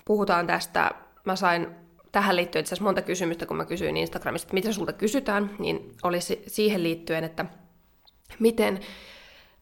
puhutaan 0.04 0.46
tästä, 0.46 0.90
mä 1.24 1.36
sain 1.36 1.68
tähän 2.12 2.36
liittyen 2.36 2.60
itse 2.60 2.68
asiassa 2.68 2.84
monta 2.84 3.02
kysymystä, 3.02 3.46
kun 3.46 3.56
mä 3.56 3.64
kysyin 3.64 3.96
Instagramista, 3.96 4.46
että 4.46 4.54
mitä 4.54 4.72
sulta 4.72 4.92
kysytään, 4.92 5.50
niin 5.58 5.94
olisi 6.02 6.42
siihen 6.46 6.82
liittyen, 6.82 7.24
että 7.24 7.44
miten 8.38 8.80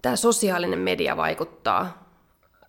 tämä 0.03 0.16
sosiaalinen 0.16 0.79
media 0.79 1.16
vaikuttaa 1.16 2.07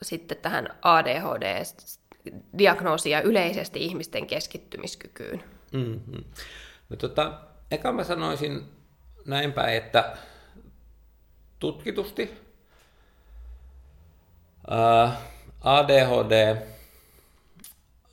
sitten 0.02 0.38
tähän 0.38 0.70
ADHD-diagnoosiin 0.82 3.12
ja 3.12 3.22
yleisesti 3.22 3.86
ihmisten 3.86 4.28
keskittymiskykyyn. 4.28 5.44
Mm-hmm. 5.74 6.24
No 6.90 6.96
tota, 6.96 7.42
eka 7.72 7.92
mä 7.92 8.04
sanoisin 8.04 8.62
näin 9.26 9.54
päin, 9.54 9.78
että 9.78 10.18
tutkitusti 11.60 12.47
ADHD, 15.62 16.58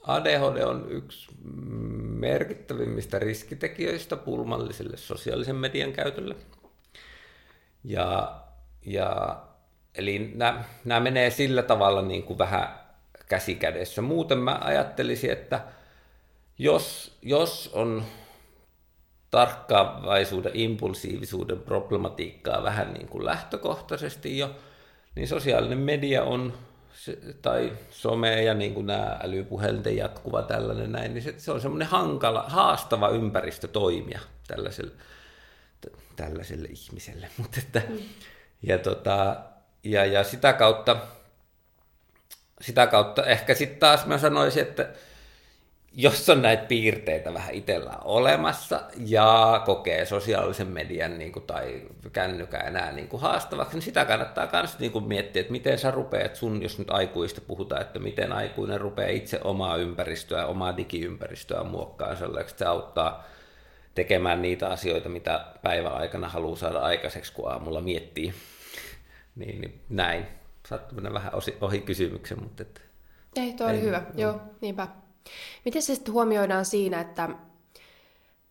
ADHD 0.06 0.62
on 0.62 0.86
yksi 0.88 1.28
merkittävimmistä 2.18 3.18
riskitekijöistä 3.18 4.16
pulmalliselle 4.16 4.96
sosiaalisen 4.96 5.56
median 5.56 5.92
käytölle. 5.92 6.36
Ja, 7.84 8.40
ja, 8.86 9.36
eli 9.94 10.32
nämä, 10.34 10.64
nämä 10.84 11.00
menee 11.00 11.30
sillä 11.30 11.62
tavalla 11.62 12.02
niin 12.02 12.22
kuin 12.22 12.38
vähän 12.38 12.80
käsikädessä. 13.28 14.02
Muuten 14.02 14.38
mä 14.38 14.58
ajattelisin, 14.64 15.32
että 15.32 15.60
jos, 16.58 17.18
jos 17.22 17.70
on 17.72 18.04
tarkkaavaisuuden, 19.30 20.52
impulsiivisuuden 20.54 21.60
problematiikkaa 21.60 22.62
vähän 22.62 22.92
niin 22.92 23.08
kuin 23.08 23.24
lähtökohtaisesti 23.24 24.38
jo, 24.38 24.50
niin 25.14 25.28
sosiaalinen 25.28 25.78
media 25.78 26.22
on, 26.22 26.52
tai 27.42 27.72
some 27.90 28.42
ja 28.42 28.54
niin 28.54 28.74
kuin 28.74 28.86
nämä 28.86 29.20
älypuhelinten 29.22 29.96
jatkuva 29.96 30.42
tällainen 30.42 30.92
näin, 30.92 31.14
niin 31.14 31.22
se, 31.22 31.34
se 31.38 31.52
on 31.52 31.60
semmoinen 31.60 31.88
hankala, 31.88 32.44
haastava 32.48 33.08
ympäristö 33.08 33.68
toimia 33.68 34.20
tällaiselle, 34.46 34.92
tällaiselle 36.16 36.68
ihmiselle. 36.68 37.28
Mutta 37.38 37.60
että, 37.60 37.82
mm. 37.88 37.98
ja, 38.62 38.78
tota, 38.78 39.36
ja, 39.84 40.04
ja 40.04 40.24
sitä 40.24 40.52
kautta, 40.52 40.96
sitä 42.60 42.86
kautta 42.86 43.24
ehkä 43.24 43.54
sitten 43.54 43.78
taas 43.78 44.06
mä 44.06 44.18
sanoisin, 44.18 44.62
että 44.62 44.88
jos 45.96 46.28
on 46.28 46.42
näitä 46.42 46.66
piirteitä 46.66 47.34
vähän 47.34 47.54
itsellä 47.54 47.98
olemassa 48.04 48.80
ja 49.06 49.62
kokee 49.66 50.04
sosiaalisen 50.04 50.66
median 50.66 51.18
niin 51.18 51.32
kuin, 51.32 51.46
tai 51.46 51.82
kännykän 52.12 52.66
enää 52.66 52.92
niin 52.92 53.08
kuin 53.08 53.20
haastavaksi, 53.20 53.74
niin 53.74 53.82
sitä 53.82 54.04
kannattaa 54.04 54.48
myös 54.52 54.78
niin 54.78 54.92
kuin 54.92 55.04
miettiä, 55.04 55.40
että 55.40 55.52
miten 55.52 55.78
sä 55.78 55.90
rupeat 55.90 56.36
sun, 56.36 56.62
jos 56.62 56.78
nyt 56.78 56.90
aikuista 56.90 57.40
puhutaan, 57.40 57.82
että 57.82 57.98
miten 57.98 58.32
aikuinen 58.32 58.80
rupeaa 58.80 59.10
itse 59.10 59.40
omaa 59.44 59.76
ympäristöä, 59.76 60.46
omaa 60.46 60.76
digiympäristöä 60.76 61.64
muokkaan 61.64 62.16
sellaiksi, 62.16 62.52
että 62.52 62.64
se 62.64 62.68
auttaa 62.68 63.24
tekemään 63.94 64.42
niitä 64.42 64.68
asioita, 64.68 65.08
mitä 65.08 65.44
päivän 65.62 65.94
aikana 65.94 66.28
haluaa 66.28 66.56
saada 66.56 66.78
aikaiseksi, 66.78 67.32
kun 67.32 67.50
aamulla 67.50 67.80
miettii. 67.80 68.34
niin, 69.36 69.60
niin 69.60 69.80
näin. 69.88 70.26
Saattaa 70.68 71.12
vähän 71.12 71.34
ohi, 71.34 71.56
ohi 71.60 71.80
kysymyksen, 71.80 72.42
mutta... 72.42 72.62
Että, 72.62 72.80
ei, 73.36 73.52
tuo 73.52 73.68
oli 73.68 73.80
hyvä. 73.80 73.98
No. 73.98 74.20
Joo, 74.20 74.40
niinpä. 74.60 74.88
Miten 75.64 75.82
se 75.82 75.94
sitten 75.94 76.14
huomioidaan 76.14 76.64
siinä, 76.64 77.00
että 77.00 77.28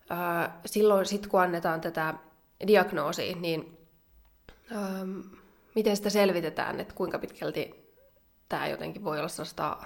ää, 0.09 0.59
silloin 0.65 1.05
sit 1.05 1.27
kun 1.27 1.41
annetaan 1.41 1.81
tätä 1.81 2.13
diagnoosia, 2.67 3.35
niin 3.35 3.77
ää, 4.71 5.05
miten 5.75 5.95
sitä 5.97 6.09
selvitetään, 6.09 6.79
että 6.79 6.95
kuinka 6.95 7.19
pitkälti 7.19 7.93
tämä 8.49 8.67
jotenkin 8.67 9.03
voi 9.03 9.17
olla 9.17 9.27
sellaista 9.27 9.77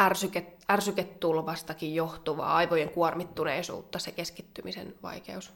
ärsyke, 0.00 0.56
ärsyketulvastakin 0.70 1.94
johtuvaa 1.94 2.56
aivojen 2.56 2.90
kuormittuneisuutta, 2.90 3.98
se 3.98 4.12
keskittymisen 4.12 4.94
vaikeus? 5.02 5.52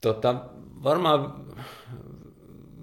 Tota, 0.00 0.34
varmaan 0.82 1.46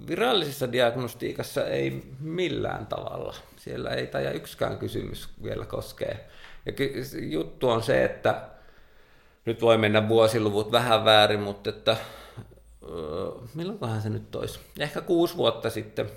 virallisessa 0.08 0.72
diagnostiikassa 0.72 1.66
ei 1.68 2.04
millään 2.20 2.86
tavalla. 2.86 3.36
Siellä 3.58 3.90
ei 3.90 4.08
tai 4.08 4.26
yksikään 4.26 4.78
kysymys 4.78 5.30
vielä 5.44 5.66
koskee. 5.66 6.30
Ja 6.66 6.74
juttu 7.30 7.70
on 7.70 7.84
se, 7.84 8.06
että 8.06 8.42
nyt 9.46 9.62
voi 9.62 9.78
mennä 9.78 10.10
vuosiluvut 10.10 10.72
vähän 10.72 11.06
väärin, 11.06 11.40
mutta 11.40 11.70
että 11.70 11.98
milloinkohan 13.54 14.02
se 14.02 14.10
nyt 14.10 14.36
olisi? 14.36 14.60
Ehkä 14.80 15.02
kuusi 15.02 15.38
vuotta 15.38 15.70
sitten 15.70 16.10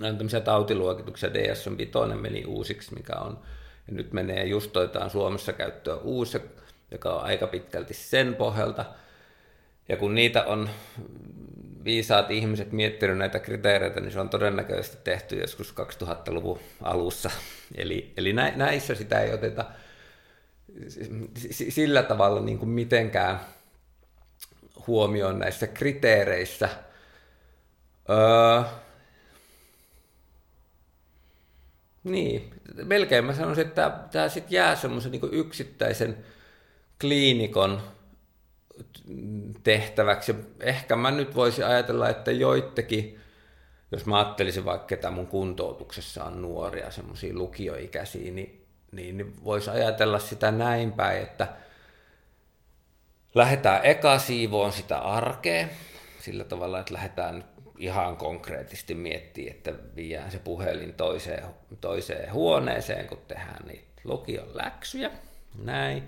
näin 0.00 0.16
tämmöisiä 0.16 0.40
tautiluokituksia 0.40 1.28
DSM-5 1.28 2.14
meni 2.14 2.44
uusiksi, 2.44 2.94
mikä 2.94 3.16
on, 3.16 3.38
ja 3.88 3.94
nyt 3.94 4.12
menee 4.12 4.44
just 4.44 4.72
toitaan 4.72 5.10
Suomessa 5.10 5.52
käyttöön 5.52 5.98
uusi, 6.02 6.40
joka 6.90 7.14
on 7.14 7.22
aika 7.22 7.46
pitkälti 7.46 7.94
sen 7.94 8.34
pohjalta. 8.34 8.84
Ja 9.88 9.96
kun 9.96 10.14
niitä 10.14 10.44
on 10.44 10.68
viisaat 11.86 12.30
ihmiset 12.30 12.72
miettinyt 12.72 13.18
näitä 13.18 13.38
kriteereitä, 13.38 14.00
niin 14.00 14.12
se 14.12 14.20
on 14.20 14.28
todennäköisesti 14.28 14.96
tehty 15.04 15.36
joskus 15.36 15.74
2000-luvun 16.02 16.60
alussa. 16.82 17.30
Eli, 17.74 18.12
eli 18.16 18.32
näissä 18.32 18.94
sitä 18.94 19.20
ei 19.20 19.34
oteta 19.34 19.64
sillä 21.50 22.02
tavalla 22.02 22.40
niin 22.40 22.58
kuin 22.58 22.68
mitenkään 22.68 23.40
huomioon 24.86 25.38
näissä 25.38 25.66
kriteereissä. 25.66 26.68
Öö, 28.10 28.62
niin, 32.04 32.50
melkein 32.84 33.24
mä 33.24 33.34
sanoisin, 33.34 33.66
että 33.66 33.98
tämä, 34.12 34.28
sitten 34.28 34.56
jää 34.56 34.76
semmoisen 34.76 35.12
niin 35.12 35.32
yksittäisen 35.32 36.24
kliinikon 37.00 37.82
tehtäväksi. 39.62 40.34
Ehkä 40.60 40.96
mä 40.96 41.10
nyt 41.10 41.34
voisin 41.34 41.66
ajatella, 41.66 42.08
että 42.08 42.30
joittekin, 42.30 43.20
jos 43.92 44.06
mä 44.06 44.18
ajattelisin 44.18 44.64
vaikka, 44.64 44.94
että 44.94 45.10
mun 45.10 45.26
kuntoutuksessa 45.26 46.24
on 46.24 46.42
nuoria, 46.42 46.90
semmoisia 46.90 47.34
lukioikäisiä, 47.34 48.32
niin, 48.32 48.66
niin, 48.92 49.16
niin 49.16 49.44
voisi 49.44 49.70
ajatella 49.70 50.18
sitä 50.18 50.50
näin 50.50 50.92
päin, 50.92 51.22
että 51.22 51.48
lähdetään 53.34 53.80
eka 53.84 54.18
siivoon 54.18 54.72
sitä 54.72 54.98
arkea, 54.98 55.66
sillä 56.20 56.44
tavalla, 56.44 56.80
että 56.80 56.94
lähdetään 56.94 57.44
ihan 57.78 58.16
konkreettisesti 58.16 58.94
miettimään, 58.94 59.56
että 59.56 59.72
viedään 59.96 60.30
se 60.30 60.38
puhelin 60.38 60.94
toiseen, 60.94 61.44
toiseen 61.80 62.32
huoneeseen, 62.32 63.06
kun 63.06 63.18
tehdään 63.28 63.66
niitä 63.66 63.86
lukion 64.04 64.56
läksyjä. 64.56 65.10
Näin. 65.62 66.02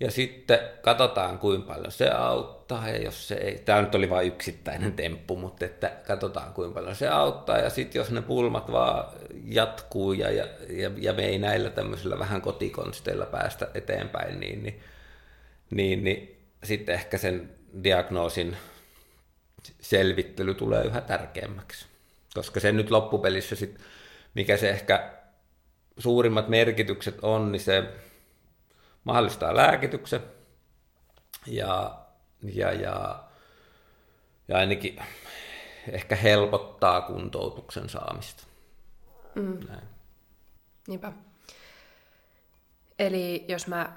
Ja 0.00 0.10
sitten 0.10 0.58
katsotaan, 0.82 1.38
kuinka 1.38 1.74
paljon 1.74 1.92
se 1.92 2.10
auttaa, 2.10 2.88
ja 2.88 3.02
jos 3.02 3.28
se 3.28 3.34
ei, 3.34 3.58
tämä 3.58 3.82
nyt 3.82 3.94
oli 3.94 4.10
vain 4.10 4.28
yksittäinen 4.28 4.92
temppu, 4.92 5.36
mutta 5.36 5.64
että 5.64 5.92
katsotaan, 6.06 6.54
kuinka 6.54 6.74
paljon 6.74 6.96
se 6.96 7.08
auttaa, 7.08 7.58
ja 7.58 7.70
sitten 7.70 8.00
jos 8.00 8.10
ne 8.10 8.22
pulmat 8.22 8.72
vaan 8.72 9.04
jatkuu, 9.44 10.12
ja, 10.12 10.30
ja, 10.30 10.46
ja, 10.68 10.90
ja 10.96 11.12
me 11.12 11.24
ei 11.24 11.38
näillä 11.38 11.70
tämmöisillä 11.70 12.18
vähän 12.18 12.42
kotikonsteilla 12.42 13.26
päästä 13.26 13.68
eteenpäin, 13.74 14.40
niin, 14.40 14.62
niin, 14.62 14.80
niin, 15.70 16.04
niin 16.04 16.36
sitten 16.64 16.94
ehkä 16.94 17.18
sen 17.18 17.50
diagnoosin 17.84 18.56
selvittely 19.80 20.54
tulee 20.54 20.84
yhä 20.84 21.00
tärkeämmäksi. 21.00 21.86
Koska 22.34 22.60
se 22.60 22.72
nyt 22.72 22.90
loppupelissä, 22.90 23.56
sit, 23.56 23.78
mikä 24.34 24.56
se 24.56 24.70
ehkä 24.70 25.10
suurimmat 25.98 26.48
merkitykset 26.48 27.18
on, 27.22 27.52
niin 27.52 27.60
se 27.60 27.84
mahdollistaa 29.08 29.56
lääkityksen 29.56 30.20
ja, 31.46 31.98
ja, 32.42 32.72
ja, 32.72 33.24
ja 34.48 34.58
ainakin 34.58 34.98
ehkä 35.92 36.16
helpottaa 36.16 37.00
kuntoutuksen 37.00 37.88
saamista. 37.88 38.42
Mm. 39.34 39.58
Näin. 39.68 39.88
Niinpä. 40.88 41.12
Jos 42.98 43.44
jos 43.48 43.66
mä 43.66 43.92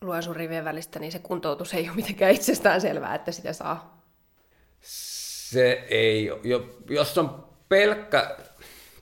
luen 0.00 0.22
sun 0.22 0.36
rivien 0.36 0.64
välistä, 0.64 0.98
niin 0.98 1.12
se 1.12 1.18
kuntoutus 1.18 1.74
ei 1.74 1.88
ole 1.88 1.96
mitenkään 1.96 2.32
itsestään 2.32 2.80
selvää, 2.80 3.14
että 3.14 3.32
sitä 3.32 3.52
saa. 3.52 4.02
Se 4.80 5.86
ei 5.88 6.30
ole. 6.30 6.40
Jos 6.88 7.18
on 7.18 7.48
pelkkä, 7.68 8.36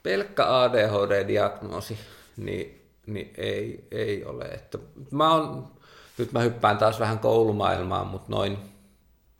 pelkkä 0.02 0.44
ADHD-diagnoosi, 0.44 1.98
niin 2.36 2.79
niin 3.14 3.32
ei, 3.36 3.88
ei 3.90 4.24
ole. 4.24 4.44
Että 4.44 4.78
mä 5.10 5.34
on, 5.34 5.72
nyt 6.18 6.32
mä 6.32 6.40
hyppään 6.40 6.78
taas 6.78 7.00
vähän 7.00 7.18
koulumaailmaan, 7.18 8.06
mutta 8.06 8.32
noin 8.32 8.58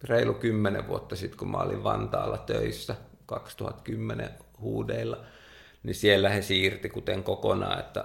reilu 0.05 0.35
kymmenen 0.35 0.89
vuotta 0.89 1.17
sitten, 1.17 1.39
kun 1.39 1.51
mä 1.51 1.59
olin 1.59 1.85
Vantaalla 1.85 2.39
töissä 2.39 2.95
2010 3.27 4.31
huudeilla, 4.61 5.25
niin 5.83 5.95
siellä 5.95 6.29
he 6.29 6.43
siirti 6.43 6.89
kuten 6.89 7.23
kokonaan, 7.23 7.81
että 7.81 8.05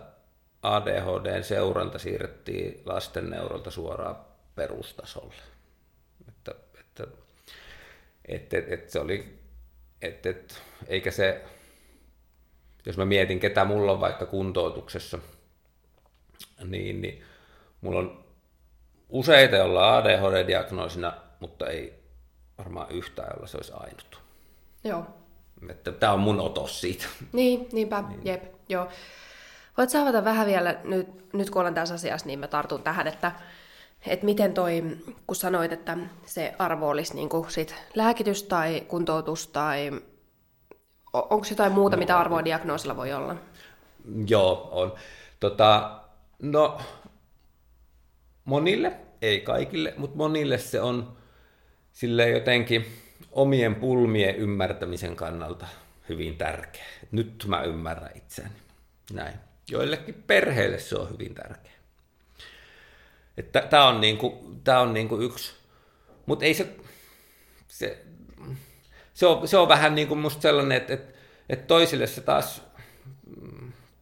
ADHDn 0.62 1.44
seuranta 1.44 2.00
siirrettiin 2.00 2.82
lastenneurolta 2.86 3.72
suoraan 3.72 4.18
perustasolle. 4.56 5.34
Että, 6.28 6.52
että, 6.80 7.04
että, 8.26 8.58
että, 8.58 8.74
että 8.74 8.92
se 8.92 9.00
oli, 9.00 9.40
että, 10.02 10.30
että, 10.30 10.56
eikä 10.88 11.12
se, 11.12 11.46
jos 12.86 12.98
mä 12.98 13.06
mietin, 13.06 13.40
ketä 13.40 13.66
mulla 13.66 13.92
on 13.92 14.00
vaikka 14.00 14.26
kuntoutuksessa– 14.26 15.20
niin, 16.66 17.02
niin 17.02 17.24
mulla 17.82 18.00
on 18.00 18.26
useita, 19.10 19.56
joilla 19.56 19.88
on 19.88 20.04
ADHD-diagnoosina, 20.04 21.14
mutta 21.40 21.68
ei 21.68 22.04
varmaan 22.58 22.92
yhtään, 22.92 23.32
jolla 23.34 23.48
se 23.48 23.58
olisi 23.58 23.74
ainut. 23.76 24.22
Joo. 24.84 25.06
Että 25.70 25.92
tämä 25.92 26.14
on 26.14 26.20
mun 26.20 26.40
otos 26.40 26.82
siitä. 26.82 27.06
Niin, 27.34 27.68
niinpä, 27.72 28.02
niin. 28.02 28.22
jep, 28.24 28.44
joo. 28.70 28.88
Voit 29.78 29.90
saavata 29.90 30.24
vähän 30.24 30.48
vielä, 30.48 30.76
nyt, 30.84 31.34
nyt 31.34 31.50
kun 31.50 31.62
olen 31.62 31.74
tässä 31.74 31.96
asiassa, 31.96 32.28
niin 32.28 32.40
mä 32.40 32.48
tartun 32.48 32.84
tähän, 32.84 33.08
että, 33.08 33.32
että 34.08 34.26
miten 34.26 34.54
toi, 34.54 34.84
kun 35.28 35.36
sanoit, 35.36 35.72
että 35.72 35.98
se 36.26 36.56
arvo 36.60 36.90
olisi 36.90 37.16
niin 37.16 37.30
kuin 37.30 37.52
sit 37.52 37.76
lääkitys 37.96 38.44
tai 38.44 38.82
kuntoutus 38.88 39.48
tai 39.48 39.92
onko 41.14 41.46
jotain 41.50 41.72
muuta, 41.72 41.96
no, 41.96 42.00
mitä 42.00 42.20
arvoa 42.20 42.46
diagnoosilla 42.46 42.96
voi 42.96 43.14
olla? 43.14 43.36
Joo, 44.28 44.70
on. 44.72 44.94
Tota, 45.40 46.00
No, 46.40 46.82
monille, 48.46 48.98
ei 49.22 49.42
kaikille, 49.42 49.94
mutta 49.98 50.18
monille 50.18 50.58
se 50.58 50.82
on 50.82 51.18
sille 51.92 52.30
jotenkin 52.30 52.86
omien 53.32 53.76
pulmien 53.76 54.36
ymmärtämisen 54.36 55.16
kannalta 55.16 55.68
hyvin 56.10 56.38
tärkeä. 56.38 56.86
Nyt 57.12 57.46
mä 57.48 57.64
ymmärrän 57.64 58.18
itseäni. 58.18 58.56
Näin. 59.14 59.36
Joillekin 59.72 60.24
perheille 60.28 60.80
se 60.80 60.96
on 60.96 61.10
hyvin 61.10 61.36
tärkeä. 61.36 61.72
Tämä 63.70 63.88
on, 63.88 64.02
niinku, 64.02 64.56
tää 64.64 64.80
on 64.80 64.94
niinku 64.94 65.20
yksi, 65.20 65.54
mutta 66.26 66.46
ei 66.46 66.54
se, 66.54 66.76
se, 67.68 68.06
se, 69.14 69.26
on, 69.26 69.48
se 69.48 69.58
on 69.58 69.68
vähän 69.68 69.96
niin 69.96 70.08
kuin 70.08 70.20
musta 70.20 70.42
sellainen, 70.42 70.78
että, 70.78 70.94
että, 70.94 71.14
että 71.50 71.68
toisille 71.68 72.08
se 72.08 72.22
taas 72.22 72.62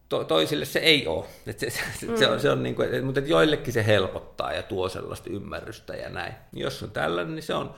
to, 0.08 0.24
toisille 0.24 0.64
se 0.64 0.78
ei 0.78 1.06
ole. 1.06 1.24
Et 1.46 1.58
se, 1.58 1.70
se, 1.70 2.06
mm. 2.06 2.16
se, 2.16 2.28
on, 2.28 2.40
se 2.40 2.50
on 2.50 2.62
niin 2.62 2.74
kuin, 2.74 3.04
mutta 3.04 3.20
joillekin 3.20 3.72
se 3.72 3.86
helpottaa 3.86 4.52
ja 4.52 4.62
tuo 4.62 4.88
sellaista 4.88 5.30
ymmärrystä 5.30 5.96
ja 5.96 6.08
näin. 6.08 6.34
Jos 6.52 6.82
on 6.82 6.90
tällainen, 6.90 7.34
niin 7.34 7.42
se 7.42 7.54
on, 7.54 7.74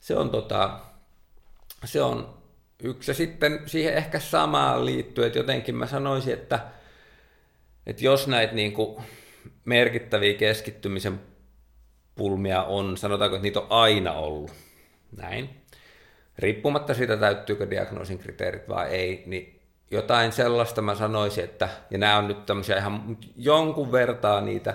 se 0.00 0.16
on, 0.16 0.30
tota, 0.30 0.80
se 1.84 2.02
on 2.02 2.34
yksi. 2.82 3.10
Ja 3.10 3.14
sitten 3.14 3.62
siihen 3.66 3.94
ehkä 3.94 4.20
samaan 4.20 4.86
liittyy, 4.86 5.26
että 5.26 5.38
jotenkin 5.38 5.74
mä 5.74 5.86
sanoisin, 5.86 6.32
että, 6.32 6.60
että 7.86 8.04
jos 8.04 8.28
näitä 8.28 8.54
niin 8.54 8.72
kuin 8.72 9.02
merkittäviä 9.64 10.34
keskittymisen 10.34 11.20
pulmia 12.14 12.62
on, 12.62 12.96
sanotaanko, 12.96 13.36
että 13.36 13.42
niitä 13.42 13.60
on 13.60 13.66
aina 13.70 14.12
ollut, 14.12 14.50
näin, 15.16 15.50
riippumatta 16.38 16.94
siitä, 16.94 17.16
täyttyykö 17.16 17.70
diagnoosin 17.70 18.18
kriteerit 18.18 18.68
vai 18.68 18.88
ei, 18.88 19.22
niin 19.26 19.59
jotain 19.90 20.32
sellaista 20.32 20.82
mä 20.82 20.94
sanoisin, 20.94 21.44
että, 21.44 21.68
ja 21.90 21.98
nämä 21.98 22.18
on 22.18 22.28
nyt 22.28 22.46
tämmöisiä 22.46 22.76
ihan 22.76 23.18
jonkun 23.36 23.92
vertaa 23.92 24.40
niitä 24.40 24.74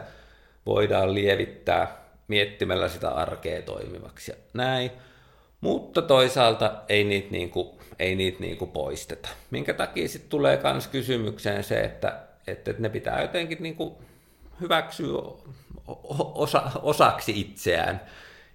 voidaan 0.66 1.14
lievittää 1.14 2.06
miettimällä 2.28 2.90
sitä 2.90 3.10
arkea 3.10 3.62
toimivaksi 3.62 4.32
ja 4.32 4.38
näin, 4.54 4.92
mutta 5.62 6.02
toisaalta 6.02 6.74
ei 6.90 7.04
niitä, 7.04 7.28
niinku, 7.32 7.80
ei 8.00 8.16
niitä 8.16 8.40
niinku 8.40 8.66
poisteta. 8.66 9.30
Minkä 9.52 9.74
takia 9.74 10.08
sitten 10.08 10.30
tulee 10.30 10.60
myös 10.64 10.88
kysymykseen 10.88 11.64
se, 11.64 11.82
että, 11.82 12.20
että 12.48 12.74
ne 12.80 12.90
pitää 12.90 13.22
jotenkin 13.22 13.58
niinku 13.62 14.02
hyväksyä 14.62 15.22
osa, 16.34 16.72
osaksi 16.82 17.40
itseään. 17.40 18.02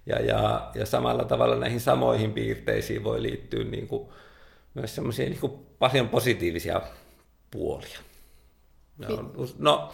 Ja, 0.05 0.19
ja, 0.19 0.69
ja 0.75 0.85
samalla 0.85 1.23
tavalla 1.23 1.55
näihin 1.55 1.79
samoihin 1.79 2.33
piirteisiin 2.33 3.03
voi 3.03 3.21
liittyä 3.21 3.63
niin 3.63 3.87
kuin, 3.87 4.09
myös 4.73 4.95
semmoisia 4.95 5.25
niin 5.25 5.39
kuin 5.39 5.51
paljon 5.79 6.09
positiivisia 6.09 6.81
puolia. 7.51 7.99
No, 8.97 9.07
no 9.57 9.93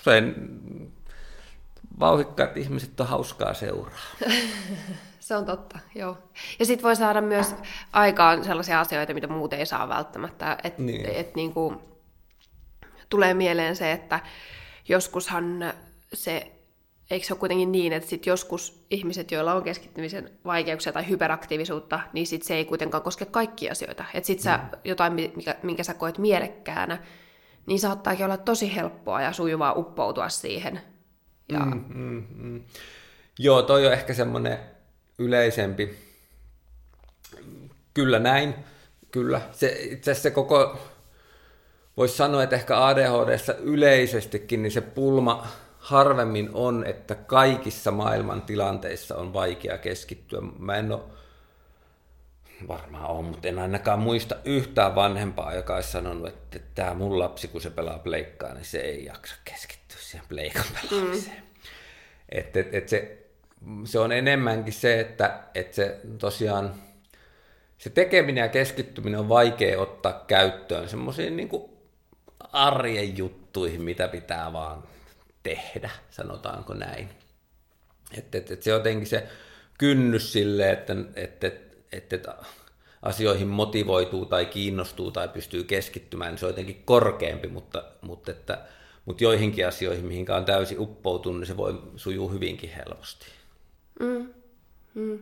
usein 0.00 0.34
vauhikkaat 2.00 2.56
ihmiset 2.56 3.00
on 3.00 3.06
hauskaa 3.06 3.54
seuraa. 3.54 3.98
Se 5.20 5.36
on 5.36 5.46
totta, 5.46 5.78
joo. 5.94 6.18
Ja 6.58 6.66
sitten 6.66 6.82
voi 6.82 6.96
saada 6.96 7.20
myös 7.20 7.54
aikaan 7.92 8.44
sellaisia 8.44 8.80
asioita, 8.80 9.14
mitä 9.14 9.26
muut 9.26 9.52
ei 9.52 9.66
saa 9.66 9.88
välttämättä. 9.88 10.58
Että 10.64 10.82
niin. 10.82 11.06
et, 11.06 11.34
niin 11.34 11.52
kuin, 11.52 11.78
tulee 13.08 13.34
mieleen 13.34 13.76
se, 13.76 13.92
että 13.92 14.20
joskushan 14.88 15.74
se 16.12 16.57
eikö 17.10 17.26
se 17.26 17.32
ole 17.32 17.38
kuitenkin 17.38 17.72
niin, 17.72 17.92
että 17.92 18.08
sit 18.08 18.26
joskus 18.26 18.86
ihmiset, 18.90 19.30
joilla 19.30 19.54
on 19.54 19.62
keskittymisen 19.62 20.30
vaikeuksia 20.44 20.92
tai 20.92 21.08
hyperaktiivisuutta, 21.08 22.00
niin 22.12 22.26
sit 22.26 22.42
se 22.42 22.54
ei 22.54 22.64
kuitenkaan 22.64 23.02
koske 23.02 23.24
kaikkia 23.24 23.72
asioita. 23.72 24.04
Että 24.14 24.26
sit 24.26 24.40
sä 24.40 24.56
mm. 24.56 24.78
jotain, 24.84 25.12
mikä, 25.12 25.56
minkä 25.62 25.82
sä 25.82 25.94
koet 25.94 26.18
mielekkäänä, 26.18 26.98
niin 27.66 27.80
saattaakin 27.80 28.24
olla 28.24 28.36
tosi 28.36 28.74
helppoa 28.74 29.22
ja 29.22 29.32
sujuvaa 29.32 29.72
uppoutua 29.72 30.28
siihen. 30.28 30.80
Ja... 31.52 31.58
Mm, 31.58 31.84
mm, 31.94 32.26
mm. 32.34 32.64
Joo, 33.38 33.62
toi 33.62 33.86
on 33.86 33.92
ehkä 33.92 34.14
semmoinen 34.14 34.58
yleisempi. 35.18 35.94
Kyllä 37.94 38.18
näin, 38.18 38.54
kyllä. 39.10 39.40
Se, 39.52 39.66
itse 39.80 40.10
asiassa 40.10 40.22
se 40.22 40.30
koko, 40.30 40.78
voisi 41.96 42.16
sanoa, 42.16 42.42
että 42.42 42.56
ehkä 42.56 42.86
ADHDssa 42.86 43.54
yleisestikin, 43.54 44.62
niin 44.62 44.72
se 44.72 44.80
pulma, 44.80 45.46
harvemmin 45.78 46.50
on, 46.52 46.84
että 46.86 47.14
kaikissa 47.14 47.90
maailman 47.90 48.42
tilanteissa 48.42 49.16
on 49.16 49.32
vaikea 49.32 49.78
keskittyä. 49.78 50.40
Mä 50.58 50.76
en 50.76 50.92
ole, 50.92 51.02
varmaan 52.68 53.06
on, 53.06 53.24
mutta 53.24 53.48
en 53.48 53.58
ainakaan 53.58 53.98
muista 53.98 54.36
yhtään 54.44 54.94
vanhempaa, 54.94 55.54
joka 55.54 55.74
olisi 55.74 55.90
sanonut, 55.90 56.28
että 56.28 56.58
tämä 56.74 56.94
mun 56.94 57.18
lapsi, 57.18 57.48
kun 57.48 57.60
se 57.60 57.70
pelaa 57.70 57.98
pleikkaa, 57.98 58.54
niin 58.54 58.64
se 58.64 58.78
ei 58.78 59.04
jaksa 59.04 59.34
keskittyä 59.44 59.98
siihen 60.00 60.26
pleikan 60.28 60.64
pelaamiseen. 60.74 61.36
Mm. 61.36 61.42
Et, 62.28 62.56
et, 62.56 62.74
et 62.74 62.88
se, 62.88 63.26
se 63.84 63.98
on 63.98 64.12
enemmänkin 64.12 64.72
se, 64.72 65.00
että 65.00 65.40
et 65.54 65.74
se 65.74 66.00
tosiaan 66.18 66.74
se 67.78 67.90
tekeminen 67.90 68.42
ja 68.42 68.48
keskittyminen 68.48 69.20
on 69.20 69.28
vaikea 69.28 69.80
ottaa 69.80 70.24
käyttöön 70.26 70.88
semmoisiin 70.88 71.36
niin 71.36 71.50
arjen 72.52 73.18
juttuihin, 73.18 73.82
mitä 73.82 74.08
pitää 74.08 74.52
vaan 74.52 74.82
tehdä, 75.48 75.90
sanotaanko 76.10 76.74
näin. 76.74 77.08
Että 78.18 78.38
et, 78.38 78.50
et 78.50 78.62
se 78.62 78.70
jotenkin 78.70 79.06
se 79.06 79.28
kynnys 79.78 80.32
sille, 80.32 80.70
että 80.70 80.96
et, 81.14 81.44
et, 81.44 81.84
et, 81.92 82.12
et 82.12 82.26
asioihin 83.02 83.48
motivoituu 83.48 84.26
tai 84.26 84.46
kiinnostuu 84.46 85.10
tai 85.10 85.28
pystyy 85.28 85.64
keskittymään, 85.64 86.30
niin 86.30 86.38
se 86.38 86.46
on 86.46 86.50
jotenkin 86.50 86.82
korkeampi, 86.84 87.48
mutta, 87.48 87.84
mutta, 88.02 88.30
että, 88.30 88.58
mutta 89.04 89.24
joihinkin 89.24 89.68
asioihin, 89.68 90.04
mihinkä 90.04 90.36
on 90.36 90.44
täysin 90.44 90.80
uppoutunut, 90.80 91.40
niin 91.40 91.46
se 91.46 91.56
voi 91.56 91.82
sujuu 91.96 92.32
hyvinkin 92.32 92.70
helposti. 92.70 93.26
Mm. 94.00 94.34
Mm. 94.94 95.18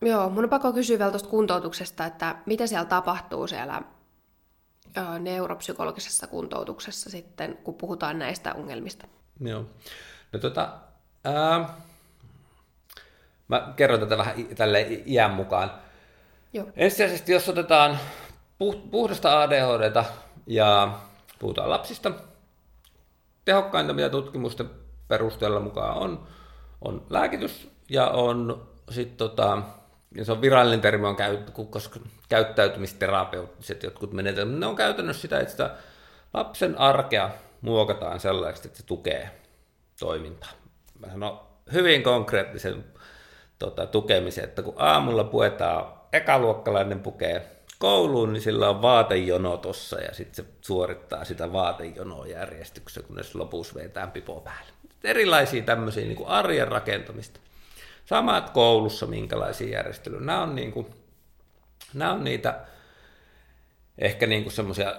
Joo, 0.00 0.30
mun 0.30 0.44
on 0.44 0.50
pakko 0.50 0.72
kysyä 0.72 0.98
vielä 0.98 1.10
tuosta 1.10 1.28
kuntoutuksesta, 1.28 2.06
että 2.06 2.36
mitä 2.46 2.66
siellä 2.66 2.84
tapahtuu 2.84 3.46
siellä 3.46 3.82
neuropsykologisessa 5.18 6.26
kuntoutuksessa 6.26 7.10
sitten, 7.10 7.58
kun 7.64 7.74
puhutaan 7.74 8.18
näistä 8.18 8.54
ongelmista? 8.54 9.06
Joo. 9.40 9.64
No 10.32 10.38
tota, 10.38 10.72
ää, 11.24 11.74
mä 13.48 13.72
kerron 13.76 14.00
tätä 14.00 14.18
vähän 14.18 14.34
tälle 14.56 14.86
iän 15.06 15.30
mukaan. 15.30 15.70
Joo. 16.52 16.66
Ensisijaisesti, 16.76 17.32
jos 17.32 17.48
otetaan 17.48 17.98
puhdasta 18.90 19.42
ADHDta 19.42 20.04
ja 20.46 20.98
puhutaan 21.38 21.70
lapsista, 21.70 22.12
tehokkainta, 23.44 23.92
mitä 23.92 24.08
tutkimusten 24.08 24.70
perusteella 25.08 25.60
mukaan 25.60 25.96
on, 25.96 26.26
on 26.80 27.06
lääkitys 27.10 27.70
ja 27.88 28.08
on 28.08 28.68
sitten 28.90 29.16
tota, 29.16 29.62
ja 30.14 30.24
se 30.24 30.32
on 30.32 30.40
virallinen 30.40 30.80
termi, 30.80 31.06
on 31.06 31.16
käyt, 31.16 31.50
koska 31.70 32.00
käyttäytymisterapeuttiset 32.28 33.82
jotkut 33.82 34.12
menetelmät, 34.12 34.58
ne 34.58 34.66
on 34.66 34.76
käytännössä 34.76 35.22
sitä, 35.22 35.40
että 35.40 35.50
sitä 35.50 35.70
lapsen 36.34 36.78
arkea 36.78 37.30
muokataan 37.60 38.20
sellaiseksi, 38.20 38.68
että 38.68 38.78
se 38.78 38.86
tukee 38.86 39.30
toimintaa. 40.00 40.50
Mä 40.98 41.06
sanon 41.10 41.40
hyvin 41.72 42.02
konkreettisen 42.02 42.84
tota, 43.58 43.86
tukemisen, 43.86 44.44
että 44.44 44.62
kun 44.62 44.74
aamulla 44.76 45.24
puetaan, 45.24 45.92
ekaluokkalainen 46.12 47.00
pukee 47.00 47.62
kouluun, 47.78 48.32
niin 48.32 48.42
sillä 48.42 48.68
on 48.68 48.82
vaatejono 48.82 49.56
tossa 49.56 50.00
ja 50.00 50.14
sitten 50.14 50.44
se 50.44 50.50
suorittaa 50.60 51.24
sitä 51.24 51.52
vaatejonoa 51.52 52.26
järjestyksessä, 52.26 53.02
kunnes 53.02 53.34
lopussa 53.34 53.74
vetään 53.74 54.10
pipo 54.10 54.40
päälle. 54.40 54.72
Erilaisia 55.04 55.62
tämmöisiä 55.62 56.04
niin 56.04 56.16
kuin 56.16 56.28
arjen 56.28 56.68
rakentamista. 56.68 57.40
Samat 58.04 58.50
koulussa, 58.50 59.06
minkälaisia 59.06 59.76
järjestelyjä. 59.76 60.20
Nämä 60.20 60.42
on, 60.42 60.54
niin 60.54 60.72
kuin, 60.72 60.86
nämä 61.94 62.12
on 62.12 62.24
niitä 62.24 62.60
ehkä 63.98 64.26
niin 64.26 64.42
kuin 64.42 64.52
semmoisia 64.52 64.94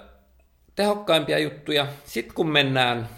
tehokkaimpia 0.76 1.38
juttuja. 1.38 1.86
Sitten 2.04 2.34
kun 2.34 2.50
mennään 2.50 3.08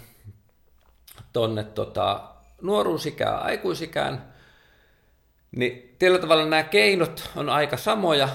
tuonne 1.33 1.63
tota, 1.63 2.23
nuoruusikään, 2.61 3.41
aikuisikään, 3.41 4.33
niin 5.51 5.95
tällä 5.99 6.19
tavalla 6.19 6.45
nämä 6.45 6.63
keinot 6.63 7.29
on 7.35 7.49
aika 7.49 7.77
samoja. 7.77 8.29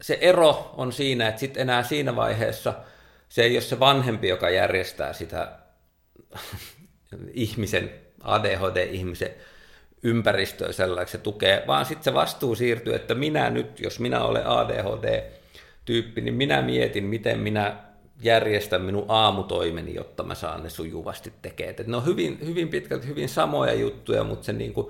Se 0.00 0.18
ero 0.20 0.74
on 0.76 0.92
siinä, 0.92 1.28
että 1.28 1.40
sitten 1.40 1.60
enää 1.60 1.82
siinä 1.82 2.16
vaiheessa 2.16 2.74
se 3.28 3.42
ei 3.42 3.54
ole 3.54 3.60
se 3.60 3.80
vanhempi, 3.80 4.28
joka 4.28 4.50
järjestää 4.50 5.12
sitä 5.12 5.58
ihmisen, 7.32 7.90
ADHD-ihmisen 8.22 9.34
ympäristöä 10.02 10.72
sellaiseksi 10.72 11.12
se 11.12 11.18
tukee, 11.18 11.64
vaan 11.66 11.86
sitten 11.86 12.04
se 12.04 12.14
vastuu 12.14 12.54
siirtyy, 12.54 12.94
että 12.94 13.14
minä 13.14 13.50
nyt, 13.50 13.80
jos 13.80 14.00
minä 14.00 14.24
olen 14.24 14.46
ADHD-tyyppi, 14.46 16.20
niin 16.20 16.34
minä 16.34 16.62
mietin, 16.62 17.04
miten 17.04 17.38
minä 17.38 17.76
järjestän 18.22 18.82
minun 18.82 19.04
aamutoimeni, 19.08 19.94
jotta 19.94 20.22
mä 20.22 20.34
saan 20.34 20.62
ne 20.62 20.70
sujuvasti 20.70 21.32
tekemään. 21.42 21.74
Et 21.78 21.86
ne 21.86 21.96
on 21.96 22.06
hyvin, 22.06 22.38
hyvin 22.44 22.68
pitkälti 22.68 23.06
hyvin 23.06 23.28
samoja 23.28 23.74
juttuja, 23.74 24.24
mutta 24.24 24.44
se 24.44 24.52
niin 24.52 24.72
kuin 24.72 24.86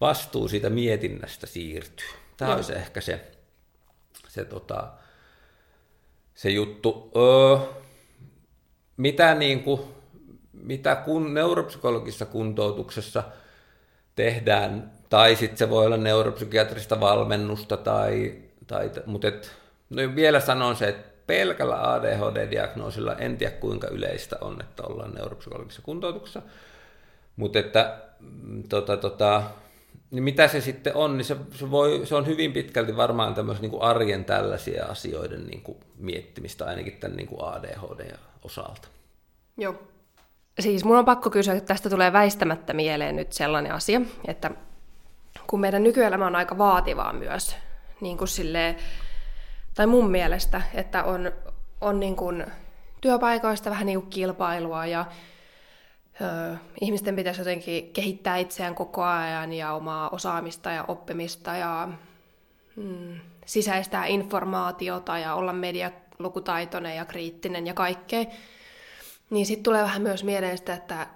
vastuu 0.00 0.48
siitä 0.48 0.70
mietinnästä 0.70 1.46
siirtyy. 1.46 2.08
Tämä 2.36 2.50
Joo. 2.50 2.56
olisi 2.56 2.72
ehkä 2.72 3.00
se, 3.00 3.20
se, 4.28 4.44
tota, 4.44 4.92
se 6.34 6.50
juttu. 6.50 7.10
Öö, 7.16 7.56
mitä, 8.96 9.34
niin 9.34 9.62
kuin, 9.62 9.80
mitä 10.52 10.96
kun 10.96 11.34
neuropsykologisessa 11.34 12.26
kuntoutuksessa– 12.26 13.22
tehdään, 14.16 14.92
tai 15.10 15.36
sitten 15.36 15.58
se 15.58 15.70
voi 15.70 15.86
olla 15.86 15.96
neuropsykiatrista 15.96 17.00
valmennusta, 17.00 17.76
tai, 17.76 18.34
tai, 18.66 18.90
mutta 19.06 19.28
et, 19.28 19.52
no 19.90 20.16
vielä 20.16 20.40
sanon 20.40 20.76
se, 20.76 20.88
että 20.88 21.14
pelkällä 21.26 21.76
ADHD-diagnoosilla 21.76 23.16
en 23.18 23.36
tiedä 23.36 23.56
kuinka 23.56 23.88
yleistä 23.88 24.36
on, 24.40 24.60
että 24.60 24.82
ollaan 24.82 25.14
neuropsykologisessa 25.14 25.82
kuntoutuksessa, 25.82 26.42
mutta 27.36 27.58
että 27.58 27.98
tota, 28.68 28.96
tota, 28.96 29.42
niin 30.10 30.24
mitä 30.24 30.48
se 30.48 30.60
sitten 30.60 30.94
on, 30.94 31.16
niin 31.16 31.24
se, 31.24 31.36
se, 31.54 31.70
voi, 31.70 32.00
se 32.04 32.14
on 32.14 32.26
hyvin 32.26 32.52
pitkälti 32.52 32.96
varmaan 32.96 33.34
tämmöisen 33.34 33.62
niin 33.62 33.82
arjen 33.82 34.24
tällaisia 34.24 34.84
asioiden 34.84 35.46
niin 35.46 35.62
kuin 35.62 35.78
miettimistä 35.98 36.64
ainakin 36.64 36.96
tämän 37.00 37.16
niin 37.16 37.26
kuin 37.26 37.44
ADHD-osalta. 37.44 38.88
Joo, 39.56 39.82
Siis 40.60 40.84
mun 40.84 40.98
on 40.98 41.04
pakko 41.04 41.30
kysyä, 41.30 41.54
että 41.54 41.68
tästä 41.68 41.90
tulee 41.90 42.12
väistämättä 42.12 42.72
mieleen 42.72 43.16
nyt 43.16 43.32
sellainen 43.32 43.72
asia, 43.72 44.00
että 44.28 44.50
kun 45.46 45.60
meidän 45.60 45.82
nykyelämä 45.82 46.26
on 46.26 46.36
aika 46.36 46.58
vaativaa 46.58 47.12
myös, 47.12 47.56
niin 48.00 48.18
kuin 48.18 48.28
silleen, 48.28 48.76
tai 49.74 49.86
mun 49.86 50.10
mielestä, 50.10 50.62
että 50.74 51.04
on, 51.04 51.32
on 51.80 52.00
niin 52.00 52.16
kuin 52.16 52.46
työpaikoista 53.00 53.70
vähän 53.70 53.86
niin 53.86 54.00
kuin 54.00 54.10
kilpailua 54.10 54.86
ja 54.86 55.04
ö, 56.20 56.56
ihmisten 56.80 57.16
pitäisi 57.16 57.40
jotenkin 57.40 57.92
kehittää 57.92 58.36
itseään 58.36 58.74
koko 58.74 59.02
ajan 59.02 59.52
ja 59.52 59.72
omaa 59.72 60.08
osaamista 60.08 60.70
ja 60.70 60.84
oppimista 60.88 61.56
ja 61.56 61.88
mm, 62.76 63.20
sisäistää 63.46 64.06
informaatiota 64.06 65.18
ja 65.18 65.34
olla 65.34 65.52
medialukutaitoinen 65.52 66.96
ja 66.96 67.04
kriittinen 67.04 67.66
ja 67.66 67.74
kaikkea. 67.74 68.24
Niin 69.30 69.46
sitten 69.46 69.62
tulee 69.62 69.82
vähän 69.82 70.02
myös 70.02 70.24
mieleen 70.24 70.58
sitä, 70.58 70.74
että 70.74 71.06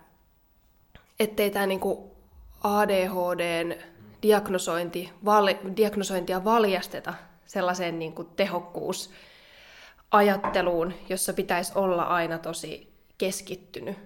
ettei 1.21 1.51
tämä 1.51 1.67
niinku 1.67 2.17
ADHDn 2.63 3.75
diagnosointi, 4.23 5.13
val, 5.25 5.49
diagnosointia 5.77 6.45
valjasteta 6.45 7.15
sellaiseen 7.47 7.99
niinku 7.99 8.25
tehokkuusajatteluun, 8.25 10.95
jossa 11.09 11.33
pitäisi 11.33 11.73
olla 11.75 12.03
aina 12.03 12.39
tosi 12.39 12.93
keskittynyt. 13.19 13.99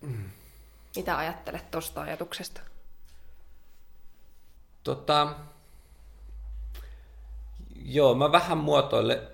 Mm. 0.00 0.30
Mitä 0.96 1.18
ajattelet 1.18 1.70
tuosta 1.70 2.00
ajatuksesta? 2.00 2.60
Tota, 4.84 5.34
joo, 7.76 8.14
mä 8.14 8.32
vähän 8.32 8.58
muotoilen 8.58 9.28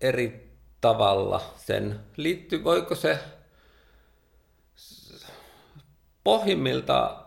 eri 0.00 0.51
tavalla 0.82 1.54
sen. 1.56 2.00
Liittyy, 2.16 2.64
voiko 2.64 2.94
se 2.94 3.18
pohjimmilta 6.24 7.24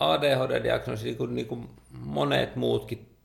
ADHD-diagnoosi, 0.00 1.04
niin 1.04 1.16
kuin, 1.16 1.34
niin 1.34 1.46
kuin 1.46 1.70
monet 1.90 2.56
muutkin 2.56 3.16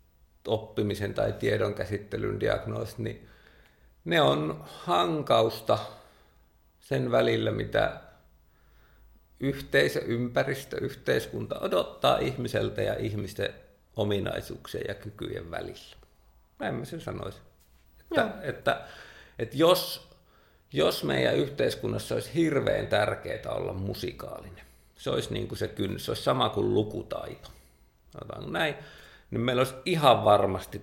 oppimisen 0.47 1.13
tai 1.13 1.33
tiedon 1.33 1.73
käsittelyn 1.73 2.39
diagnoosit, 2.39 2.97
niin 2.97 3.27
ne 4.05 4.21
on 4.21 4.63
hankausta 4.65 5.79
sen 6.79 7.11
välillä, 7.11 7.51
mitä 7.51 8.01
yhteisö, 9.39 9.99
ympäristö, 9.99 10.77
yhteiskunta 10.81 11.59
odottaa 11.59 12.17
ihmiseltä 12.17 12.81
ja 12.81 12.95
ihmisten 12.95 13.53
ominaisuuksien 13.95 14.85
ja 14.87 14.93
kykyjen 14.93 15.51
välillä. 15.51 15.95
Näin 16.59 16.75
mä 16.75 16.85
sen 16.85 17.01
sanoisin. 17.01 17.41
Että, 17.99 18.31
että, 18.41 18.81
että 19.39 19.57
jos, 19.57 20.09
jos 20.73 21.03
meidän 21.03 21.35
yhteiskunnassa 21.35 22.15
olisi 22.15 22.33
hirveän 22.33 22.87
tärkeää 22.87 23.51
olla 23.51 23.73
musikaalinen, 23.73 24.65
se 24.95 25.09
olisi 25.09 25.33
niin 25.33 25.47
kuin 25.47 25.57
se 25.57 25.67
kynnys, 25.67 26.05
se 26.05 26.11
olisi 26.11 26.23
sama 26.23 26.49
kuin 26.49 26.73
lukutaito. 26.73 27.49
Sanotaanko 28.09 28.49
näin, 28.49 28.75
niin 29.31 29.41
meillä 29.41 29.59
olisi 29.59 29.75
ihan 29.85 30.25
varmasti 30.25 30.81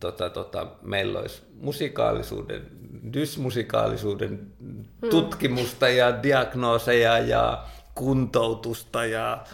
tota, 0.00 0.30
tota, 0.30 0.66
meillä 0.82 1.18
olisi 1.18 1.42
musikaalisuuden, 1.54 2.70
dysmusikaalisuuden 3.12 4.52
hmm. 4.60 4.84
tutkimusta 5.10 5.88
ja 5.88 6.22
diagnooseja 6.22 7.18
ja 7.18 7.64
kuntoutusta 7.94 9.04
ja, 9.04 9.44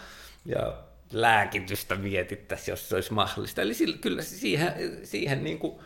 ja 0.44 0.74
lääkitystä 1.12 1.96
mietittäisiin, 1.96 2.72
jos 2.72 2.88
se 2.88 2.94
olisi 2.94 3.12
mahdollista. 3.12 3.62
Eli 3.62 3.74
sillä, 3.74 3.96
kyllä 4.00 4.22
siihen, 4.22 5.00
siihen 5.02 5.44
niin 5.44 5.58
kuin, 5.58 5.80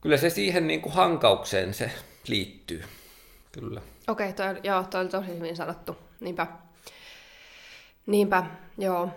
kyllä 0.00 0.16
se 0.16 0.30
siihen 0.30 0.66
niin 0.66 0.80
kuin 0.80 0.92
hankaukseen 0.92 1.74
se 1.74 1.90
liittyy. 2.26 2.84
Kyllä. 3.52 3.80
Okei, 4.08 4.30
okay, 4.30 4.54
toi, 4.54 4.60
joo, 4.62 4.82
toi 4.82 5.00
oli 5.00 5.08
tosi 5.08 5.28
hyvin 5.28 5.56
sanottu. 5.56 5.96
Niinpä. 6.20 6.46
Niinpä, 8.06 8.44
joo. 8.78 9.10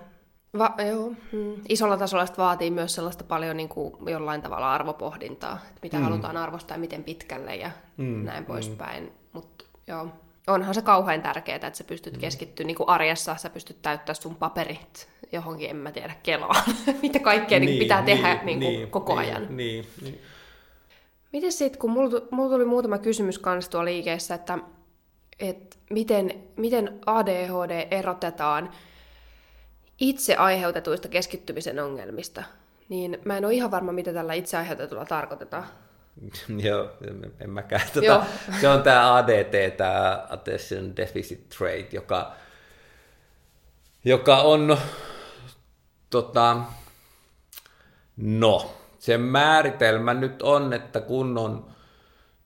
Va, 0.58 0.76
joo. 0.88 1.10
Mm. 1.32 1.62
Isolla 1.70 1.98
tasolla 1.98 2.26
vaatii 2.38 2.72
myös 2.72 2.96
sellaista 2.96 3.24
paljon 3.24 3.58
niin 3.58 3.70
kuin 3.70 3.94
jollain 4.08 4.42
tavalla 4.42 4.74
arvopohdintaa, 4.74 5.60
että 5.70 5.80
mitä 5.84 5.98
mm. 5.98 6.04
halutaan 6.04 6.38
arvostaa 6.38 6.76
ja 6.76 6.80
miten 6.82 7.04
pitkälle 7.04 7.56
ja 7.56 7.72
mm. 7.98 8.26
näin 8.26 8.46
poispäin. 8.46 9.04
Mm. 9.04 9.10
Mutta 9.34 9.66
joo, 9.88 10.08
onhan 10.48 10.74
se 10.74 10.82
kauhean 10.82 11.22
tärkeää, 11.22 11.56
että 11.56 11.78
sä 11.78 11.84
pystyt 11.84 12.14
mm. 12.14 12.20
keskittyä 12.20 12.66
niin 12.66 12.78
kuin 12.78 12.90
arjessa, 12.90 13.36
sä 13.36 13.50
pystyt 13.50 13.82
täyttää 13.82 14.16
sun 14.16 14.36
paperit 14.36 15.10
johonkin, 15.32 15.70
en 15.70 15.76
mä 15.76 15.92
tiedä, 15.92 16.16
kelaa. 16.24 16.64
mitä 17.02 17.20
kaikkea 17.20 17.60
niin, 17.60 17.68
niin 17.68 17.80
pitää 17.80 18.02
niin, 18.02 18.18
tehdä 18.18 18.40
niin, 18.44 18.60
niin, 18.60 18.92
koko 18.92 19.20
niin, 19.20 19.30
ajan. 19.30 19.58
Niin, 19.58 19.86
niin. 20.02 20.22
Miten 21.34 21.52
sitten, 21.52 21.80
kun 21.80 21.92
mulla, 21.92 22.22
mulla 22.32 22.50
tuli 22.50 22.66
muutama 22.66 22.98
kysymys 22.98 23.40
kanssa 23.40 23.72
tuolla 23.72 23.86
liikeessä, 23.86 24.36
että, 24.36 24.58
että 25.40 25.78
miten, 25.90 26.44
miten 26.56 27.00
ADHD 27.06 27.88
erotetaan 27.92 28.72
itse 30.00 30.36
aiheutetuista 30.36 31.08
keskittymisen 31.08 31.80
ongelmista, 31.80 32.44
niin 32.90 33.20
mä 33.26 33.38
en 33.38 33.46
ole 33.46 33.54
ihan 33.54 33.72
varma, 33.72 33.92
mitä 33.92 34.14
tällä 34.14 34.34
itse 34.34 34.58
aiheutetulla 34.58 35.06
tarkoitetaan. 35.06 35.66
Joo, 36.66 36.90
en 37.40 37.50
mäkään. 37.50 37.82
Tuota, 37.94 38.26
se 38.62 38.70
on 38.70 38.84
tämä 38.84 39.16
ADT, 39.16 39.78
tämä 39.78 40.28
Attention 40.30 40.96
Deficit 40.96 41.50
Trait, 41.50 41.94
joka, 41.94 42.36
joka 44.06 44.42
on, 44.42 44.78
tota, 46.10 46.58
no, 48.18 48.81
sen 49.02 49.22
määritelmä 49.22 50.14
nyt 50.14 50.42
on, 50.42 50.74
että 50.74 51.02
kun 51.02 51.38
on, 51.38 51.66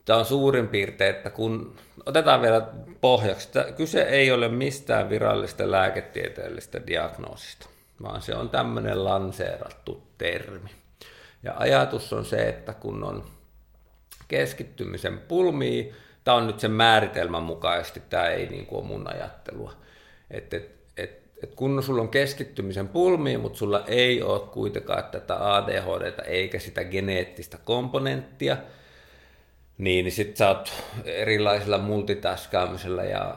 tämä 0.04 0.18
on 0.18 0.24
suurin 0.24 0.68
piirtein, 0.68 1.16
että 1.16 1.30
kun, 1.30 1.76
otetaan 2.06 2.42
vielä 2.42 2.68
pohjaksi, 3.00 3.48
että 3.48 3.72
kyse 3.72 4.02
ei 4.02 4.32
ole 4.32 4.48
mistään 4.48 5.10
virallista 5.10 5.70
lääketieteellisestä 5.70 6.86
diagnoosista, 6.86 7.68
vaan 8.02 8.22
se 8.22 8.34
on 8.34 8.50
tämmöinen 8.50 9.04
lanseerattu 9.04 10.02
termi. 10.18 10.70
Ja 11.42 11.54
ajatus 11.56 12.12
on 12.12 12.24
se, 12.24 12.48
että 12.48 12.74
kun 12.74 13.04
on 13.04 13.24
keskittymisen 14.28 15.18
pulmia. 15.18 15.94
Tämä 16.24 16.36
on 16.36 16.46
nyt 16.46 16.60
sen 16.60 16.72
määritelmän 16.72 17.42
mukaisesti, 17.42 18.02
tämä 18.10 18.26
ei 18.26 18.46
niin 18.46 18.66
kuin 18.66 18.78
ole 18.78 18.88
mun 18.88 19.14
ajattelua. 19.14 19.72
Että 20.30 20.56
et, 20.56 20.75
et, 21.42 21.54
kun 21.54 21.82
sulla 21.82 22.02
on 22.02 22.08
keskittymisen 22.08 22.88
pulmia, 22.88 23.38
mutta 23.38 23.58
sulla 23.58 23.84
ei 23.86 24.22
ole 24.22 24.40
kuitenkaan 24.40 25.04
tätä 25.04 25.54
ADHD 25.54 26.12
eikä 26.24 26.58
sitä 26.58 26.84
geneettistä 26.84 27.58
komponenttia, 27.64 28.56
niin, 29.78 30.04
niin 30.04 30.12
sitten 30.12 30.36
sä 30.36 30.48
oot 30.48 30.72
erilaisilla 31.04 31.78
multitaskaamisella 31.78 33.04
ja 33.04 33.36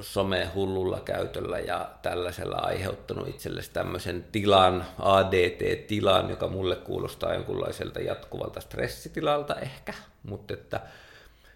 somehullulla 0.00 1.00
käytöllä 1.00 1.58
ja 1.58 1.90
tällaisella 2.02 2.56
aiheuttanut 2.56 3.28
itsellesi 3.28 3.70
tämmöisen 3.72 4.24
tilan, 4.32 4.84
ADT-tilan, 4.98 6.30
joka 6.30 6.48
mulle 6.48 6.76
kuulostaa 6.76 7.34
jonkunlaiselta 7.34 8.00
jatkuvalta 8.00 8.60
stressitilalta 8.60 9.54
ehkä, 9.54 9.94
mutta 10.22 10.54
että 10.54 10.80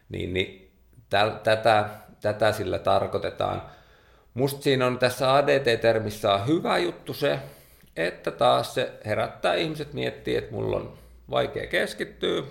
niin, 0.09 0.35
niin 0.35 0.73
tä, 1.11 1.41
tätä, 1.45 1.89
tätä 2.21 2.53
sillä 2.53 2.79
tarkoitetaan. 2.79 3.63
Musta 4.37 4.63
siinä 4.63 4.87
on 4.87 4.99
tässä 4.99 5.35
ADT-termissä 5.35 6.35
on 6.35 6.47
hyvä 6.47 6.79
juttu 6.79 7.15
se, 7.15 7.39
että 7.97 8.31
taas 8.31 8.75
se 8.75 8.93
herättää 9.05 9.55
ihmiset 9.55 9.93
miettiä, 9.93 10.39
että 10.39 10.53
mulla 10.53 10.77
on 10.77 10.93
vaikea 11.31 11.67
keskittyä, 11.67 12.43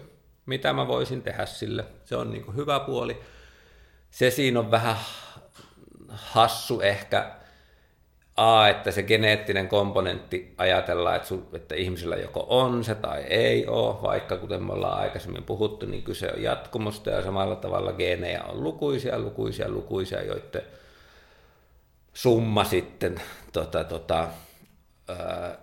mitä 0.46 0.74
mä 0.74 0.88
voisin 0.88 1.22
tehdä 1.22 1.46
sille. 1.46 1.86
Se 2.06 2.16
on 2.16 2.32
niin 2.32 2.56
hyvä 2.56 2.80
puoli. 2.80 3.22
Se 4.12 4.32
siinä 4.32 4.60
on 4.60 4.72
vähän 4.72 4.96
hassu 6.10 6.82
ehkä, 6.82 7.32
A, 8.36 8.68
että 8.68 8.92
se 8.92 9.04
geneettinen 9.04 9.68
komponentti 9.68 10.54
ajatellaan, 10.58 11.16
että, 11.16 11.28
sun, 11.28 11.48
että 11.54 11.76
ihmisellä 11.76 12.16
joko 12.16 12.46
on 12.50 12.84
se 12.84 12.96
tai 12.96 13.24
ei 13.24 13.68
ole, 13.68 14.02
vaikka 14.02 14.38
kuten 14.38 14.64
me 14.64 14.74
ollaan 14.74 15.00
aikaisemmin 15.00 15.44
puhuttu, 15.44 15.86
niin 15.86 16.04
kyse 16.04 16.32
on 16.32 16.44
jatkumosta 16.44 17.10
ja 17.10 17.24
samalla 17.24 17.56
tavalla 17.56 17.94
geenejä 17.94 18.44
on 18.44 18.64
lukuisia, 18.64 19.20
lukuisia, 19.20 19.70
lukuisia, 19.70 20.24
joiden 20.24 20.62
summa 22.16 22.64
sitten 22.64 23.22
tota, 23.54 23.84
tota, 23.84 24.28
ää, 25.08 25.58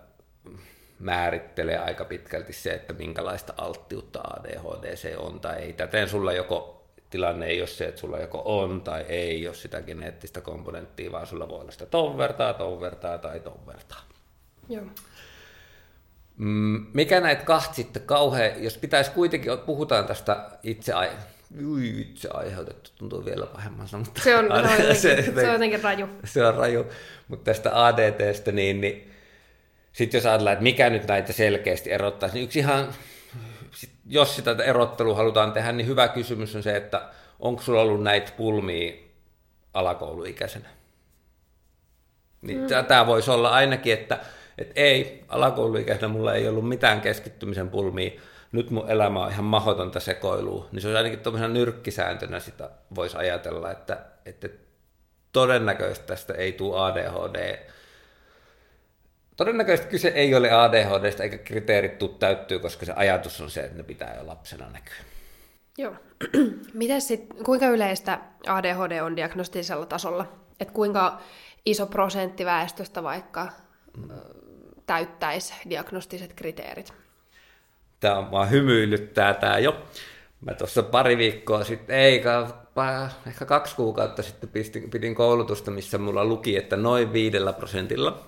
määrittelee 0.99 1.77
aika 1.77 2.05
pitkälti 2.05 2.53
se, 2.53 2.73
että 2.73 2.93
minkälaista 2.93 3.53
alttiutta 3.57 4.19
ADHD 4.19 4.95
se 4.95 5.17
on 5.17 5.39
tai 5.39 5.61
ei. 5.61 5.73
Täten 5.73 6.09
sulla 6.09 6.33
joko 6.33 6.83
tilanne 7.09 7.45
ei 7.45 7.61
ole 7.61 7.67
se, 7.67 7.85
että 7.85 8.01
sulla 8.01 8.19
joko 8.19 8.41
on 8.45 8.81
tai 8.81 9.01
ei 9.01 9.47
ole 9.47 9.55
sitä 9.55 9.81
geneettistä 9.81 10.41
komponenttia, 10.41 11.11
vaan 11.11 11.27
sulla 11.27 11.49
voi 11.49 11.59
olla 11.59 11.71
sitä 11.71 11.85
ton 11.85 12.17
vertaa, 12.17 12.53
ton 12.53 12.81
vertaa 12.81 13.17
tai 13.17 13.39
ton 13.39 13.59
vertaa. 13.67 14.01
Joo. 14.69 14.85
Mm, 16.37 16.85
mikä 16.93 17.19
näitä 17.19 17.45
kahta 17.45 17.73
sitten 17.73 18.01
kauhean, 18.01 18.63
jos 18.63 18.77
pitäisi 18.77 19.11
kuitenkin, 19.11 19.51
puhutaan 19.65 20.05
tästä 20.05 20.49
itse, 20.63 20.93
ui, 21.65 22.01
itse 22.01 22.29
aiheutettu, 22.33 22.91
tuntuu 22.97 23.25
vielä 23.25 23.45
pahemmalta. 23.45 23.97
Mutta 23.97 24.21
se, 24.23 24.35
on, 24.35 24.49
no, 24.49 24.67
se, 24.77 24.93
se, 24.93 25.23
se 25.35 25.47
on 25.47 25.53
jotenkin 25.53 25.83
raju. 25.83 26.07
Se 26.23 26.45
on 26.45 26.55
raju, 26.55 26.85
mutta 27.27 27.43
tästä 27.43 27.85
ADTstä, 27.85 28.51
niin, 28.51 28.81
niin 28.81 29.11
sitten 29.91 30.17
jos 30.17 30.25
ajatellaan, 30.25 30.53
että 30.53 30.63
mikä 30.63 30.89
nyt 30.89 31.07
näitä 31.07 31.33
selkeästi 31.33 31.91
erottaisi, 31.91 32.35
niin 32.35 32.43
yksi 32.43 32.59
ihan 32.59 32.87
sit, 33.71 33.89
jos 34.07 34.35
sitä 34.35 34.55
erottelua 34.65 35.15
halutaan 35.15 35.51
tehdä, 35.51 35.71
niin 35.71 35.87
hyvä 35.87 36.07
kysymys 36.07 36.55
on 36.55 36.63
se, 36.63 36.75
että 36.75 37.09
onko 37.39 37.61
sulla 37.61 37.81
ollut 37.81 38.03
näitä 38.03 38.31
pulmia 38.37 38.93
alakouluikäisenä? 39.73 40.69
Niin 42.41 42.61
mm. 42.61 42.85
Tämä 42.87 43.07
voisi 43.07 43.31
olla 43.31 43.49
ainakin, 43.49 43.93
että, 43.93 44.19
että 44.57 44.73
ei, 44.75 45.23
alakouluikäisenä 45.27 46.07
mulla 46.07 46.33
ei 46.33 46.47
ollut 46.47 46.69
mitään 46.69 47.01
keskittymisen 47.01 47.69
pulmia, 47.69 48.11
nyt 48.53 48.69
mun 48.71 48.91
elämä 48.91 49.23
on 49.23 49.31
ihan 49.31 49.45
mahdotonta 49.45 49.99
sekoilua, 49.99 50.69
niin 50.71 50.81
se 50.81 50.87
olisi 50.87 50.97
ainakin 50.97 51.19
tuollaisena 51.19 51.53
nyrkkisääntönä 51.53 52.39
sitä 52.39 52.69
voisi 52.95 53.17
ajatella, 53.17 53.71
että, 53.71 54.05
että 54.25 54.49
todennäköisesti 55.31 56.07
tästä 56.07 56.33
ei 56.33 56.51
tule 56.51 56.79
ADHD. 56.79 57.69
Todennäköisesti 59.37 59.89
kyse 59.89 60.07
ei 60.07 60.35
ole 60.35 60.51
ADHDsta 60.51 61.23
eikä 61.23 61.37
kriteerit 61.37 61.97
tuu 61.97 62.09
täyttyy, 62.09 62.59
koska 62.59 62.85
se 62.85 62.93
ajatus 62.95 63.41
on 63.41 63.49
se, 63.49 63.61
että 63.61 63.77
ne 63.77 63.83
pitää 63.83 64.15
jo 64.17 64.27
lapsena 64.27 64.69
näkyä. 64.69 64.95
Joo. 65.77 65.95
Mites 66.73 67.07
sit, 67.07 67.27
kuinka 67.45 67.67
yleistä 67.67 68.19
ADHD 68.47 68.99
on 69.01 69.15
diagnostisella 69.15 69.85
tasolla? 69.85 70.25
Et 70.59 70.71
kuinka 70.71 71.21
iso 71.65 71.87
prosentti 71.87 72.45
väestöstä 72.45 73.03
vaikka 73.03 73.47
mm. 73.97 74.09
täyttäisi 74.85 75.53
diagnostiset 75.69 76.33
kriteerit? 76.33 77.02
Tämä 78.03 78.17
on 78.17 78.31
vaan 78.31 78.51
hymyilyttää 78.51 79.33
tämä 79.33 79.59
jo. 79.59 79.83
Mä 80.41 80.53
tuossa 80.53 80.83
pari 80.83 81.17
viikkoa 81.17 81.63
sitten, 81.63 81.95
ei, 81.95 82.23
ehkä 83.27 83.45
kaksi 83.45 83.75
kuukautta 83.75 84.23
sitten 84.23 84.49
pistin, 84.49 84.89
pidin 84.89 85.15
koulutusta, 85.15 85.71
missä 85.71 85.97
mulla 85.97 86.25
luki, 86.25 86.57
että 86.57 86.77
noin 86.77 87.13
viidellä 87.13 87.53
prosentilla 87.53 88.23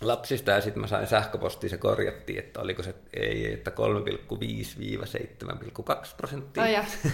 lapsista, 0.00 0.50
ja 0.50 0.60
sitten 0.60 0.80
mä 0.80 0.86
sain 0.86 1.06
sähköpostia, 1.06 1.70
se 1.70 1.76
korjattiin, 1.76 2.38
että 2.38 2.60
oliko 2.60 2.82
se 2.82 2.94
ei, 3.14 3.52
että 3.52 3.70
3,5-7,2 3.70 3.76
prosenttia. 6.16 6.62
Oh, 6.62 6.68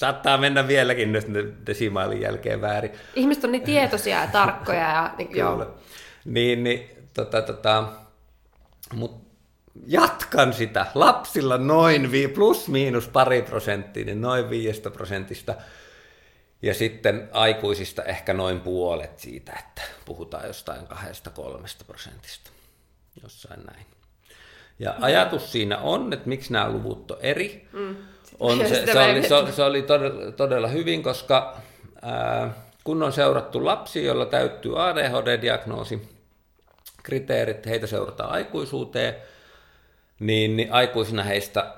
Saattaa 0.00 0.38
mennä 0.38 0.68
vieläkin 0.68 1.12
nyt 1.12 1.26
desimaalin 1.66 2.20
jälkeen 2.20 2.60
väärin. 2.60 2.90
Ihmiset 3.14 3.44
on 3.44 3.52
niin 3.52 3.62
tietoisia 3.62 4.20
ja 4.20 4.26
tarkkoja. 4.26 4.78
Ja, 4.78 5.10
niin, 5.18 5.36
joo. 5.36 5.76
Niin, 6.24 6.64
niin 6.64 6.90
tota, 7.14 7.42
tota, 7.42 7.84
mutta 8.94 9.23
jatkan 9.86 10.52
sitä. 10.52 10.86
Lapsilla 10.94 11.58
noin 11.58 12.12
vi, 12.12 12.28
plus 12.28 12.68
miinus 12.68 13.08
pari 13.08 13.42
prosenttia, 13.42 14.04
niin 14.04 14.20
noin 14.20 14.50
viiestä 14.50 14.90
prosentista. 14.90 15.54
Ja 16.62 16.74
sitten 16.74 17.28
aikuisista 17.32 18.02
ehkä 18.02 18.34
noin 18.34 18.60
puolet 18.60 19.18
siitä, 19.18 19.52
että 19.58 19.82
puhutaan 20.04 20.46
jostain 20.46 20.86
kahdesta 20.86 21.30
kolmesta 21.30 21.84
prosentista. 21.84 22.50
Jossain 23.22 23.60
näin. 23.66 23.86
Ja 24.78 24.90
mm. 24.90 25.02
ajatus 25.02 25.52
siinä 25.52 25.78
on, 25.78 26.12
että 26.12 26.28
miksi 26.28 26.52
nämä 26.52 26.70
luvut 26.70 27.10
on 27.10 27.18
eri. 27.20 27.68
Mm. 27.72 27.96
On, 28.40 28.58
se, 28.68 28.86
se, 28.92 28.98
oli, 28.98 29.22
se, 29.22 29.52
se 29.52 29.62
oli 29.62 29.82
todella, 29.82 30.32
todella 30.32 30.68
hyvin, 30.68 31.02
koska 31.02 31.56
ää, 32.02 32.54
kun 32.84 33.02
on 33.02 33.12
seurattu 33.12 33.64
lapsi, 33.64 34.04
jolla 34.04 34.26
täyttyy 34.26 34.72
ADHD-diagnoosi, 34.72 36.08
kriteerit, 37.02 37.66
heitä 37.66 37.86
seurataan 37.86 38.30
aikuisuuteen, 38.30 39.14
niin, 40.20 40.56
niin 40.56 40.72
aikuisina 40.72 41.22
heistä 41.22 41.74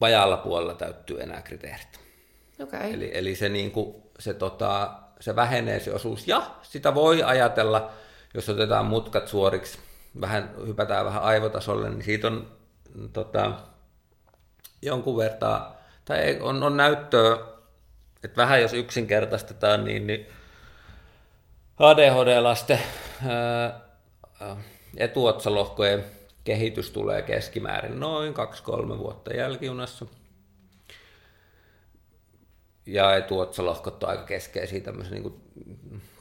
vajalla 0.00 0.36
puolella 0.36 0.74
täyttyy 0.74 1.22
enää 1.22 1.42
kriteerit. 1.42 2.00
Okay. 2.62 2.92
Eli, 2.92 3.10
eli 3.14 3.36
se, 3.36 3.48
niin 3.48 3.70
kuin, 3.70 4.02
se, 4.18 4.34
tota, 4.34 4.92
se 5.20 5.36
vähenee 5.36 5.80
se 5.80 5.94
osuus. 5.94 6.28
Ja 6.28 6.50
sitä 6.62 6.94
voi 6.94 7.22
ajatella, 7.22 7.90
jos 8.34 8.48
otetaan 8.48 8.86
mutkat 8.86 9.28
suoriksi, 9.28 9.78
vähän, 10.20 10.50
hypätään 10.66 11.06
vähän 11.06 11.22
aivotasolle, 11.22 11.90
niin 11.90 12.04
siitä 12.04 12.26
on 12.26 12.52
tota, 13.12 13.52
jonkun 14.82 15.16
vertaa, 15.16 15.76
tai 16.04 16.38
on, 16.40 16.62
on 16.62 16.76
näyttöä, 16.76 17.38
että 18.24 18.36
vähän 18.36 18.62
jos 18.62 18.72
yksinkertaistetaan, 18.72 19.84
niin, 19.84 20.06
niin 20.06 20.26
ADHD-lasten 21.78 22.80
etuotsalohkojen 24.96 26.04
kehitys 26.44 26.90
tulee 26.90 27.22
keskimäärin 27.22 28.00
noin 28.00 28.34
2-3 28.94 28.98
vuotta 28.98 29.34
jälkijunassa– 29.34 30.06
ja 32.86 33.16
etuotsalohkot 33.16 34.02
on 34.02 34.10
aika 34.10 34.22
keskeisiä 34.22 34.80
tämmöisen 34.80 35.22
niin 35.22 35.40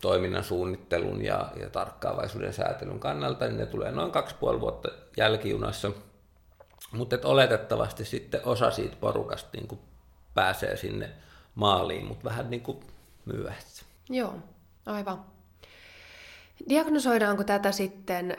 toiminnan 0.02 0.44
suunnittelun 0.44 1.26
ja, 1.26 1.52
ja 1.60 1.70
tarkkaavaisuuden 1.70 2.54
säätelyn 2.54 3.00
kannalta, 3.00 3.46
niin 3.46 3.58
ne 3.58 3.66
tulee 3.66 3.92
noin 3.92 4.12
kaksi 4.12 4.36
puoli 4.40 4.62
vuotta 4.62 4.90
jälkijunassa. 5.18 5.92
Mutta 6.92 7.18
oletettavasti 7.24 8.06
sitten 8.06 8.42
osa 8.46 8.72
siitä 8.72 8.96
porukasta 8.96 9.50
niin 9.54 9.68
kuin 9.68 9.82
pääsee 10.34 10.78
sinne 10.78 11.10
maaliin, 11.56 12.06
mutta 12.06 12.24
vähän 12.24 12.50
niin 12.50 12.62
kuin 12.62 12.80
myöhässä. 13.26 13.86
Joo, 14.10 14.34
aivan. 14.86 15.26
Diagnosoidaanko 16.70 17.44
tätä 17.44 17.72
sitten 17.72 18.38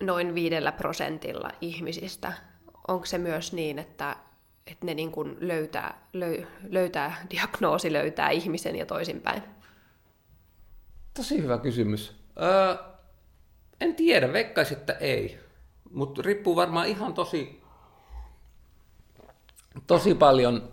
noin 0.00 0.34
viidellä 0.34 0.72
prosentilla 0.72 1.50
ihmisistä? 1.60 2.32
Onko 2.88 3.06
se 3.06 3.18
myös 3.18 3.52
niin, 3.52 3.78
että 3.78 4.16
että 4.66 4.86
ne 4.86 4.94
niin 4.94 5.12
kuin 5.12 5.36
löytää, 5.40 6.00
löy, 6.12 6.46
löytää, 6.68 7.26
diagnoosi 7.30 7.92
löytää 7.92 8.30
ihmisen 8.30 8.76
ja 8.76 8.86
toisinpäin? 8.86 9.42
Tosi 11.14 11.42
hyvä 11.42 11.58
kysymys. 11.58 12.16
Öö, 12.42 12.76
en 13.80 13.94
tiedä, 13.94 14.32
veikkaisin, 14.32 14.76
että 14.76 14.92
ei. 14.92 15.40
Mutta 15.90 16.22
riippuu 16.22 16.56
varmaan 16.56 16.86
ihan 16.86 17.14
tosi, 17.14 17.62
tosi 19.86 20.14
paljon, 20.14 20.72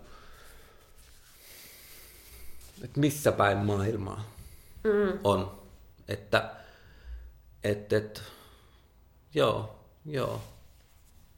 että 2.84 3.00
missä 3.00 3.32
päin 3.32 3.58
maailmaa 3.58 4.24
mm. 4.84 5.18
on. 5.24 5.62
Että, 6.08 6.50
et, 7.64 7.92
et, 7.92 8.22
joo, 9.34 9.78
joo, 10.04 10.40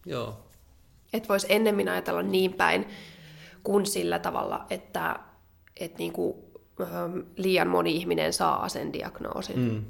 joo. 0.06 0.38
Että 1.12 1.28
voisi 1.28 1.46
ennemmin 1.50 1.88
ajatella 1.88 2.22
niin 2.22 2.52
päin 2.52 2.86
kuin 3.62 3.86
sillä 3.86 4.18
tavalla, 4.18 4.66
että, 4.70 5.18
että 5.80 5.98
niin 5.98 6.12
kuin, 6.12 6.34
ähm, 6.80 7.18
liian 7.36 7.68
moni 7.68 7.96
ihminen 7.96 8.32
saa 8.32 8.68
sen 8.68 8.92
diagnoosin. 8.92 9.58
Mm. 9.58 9.84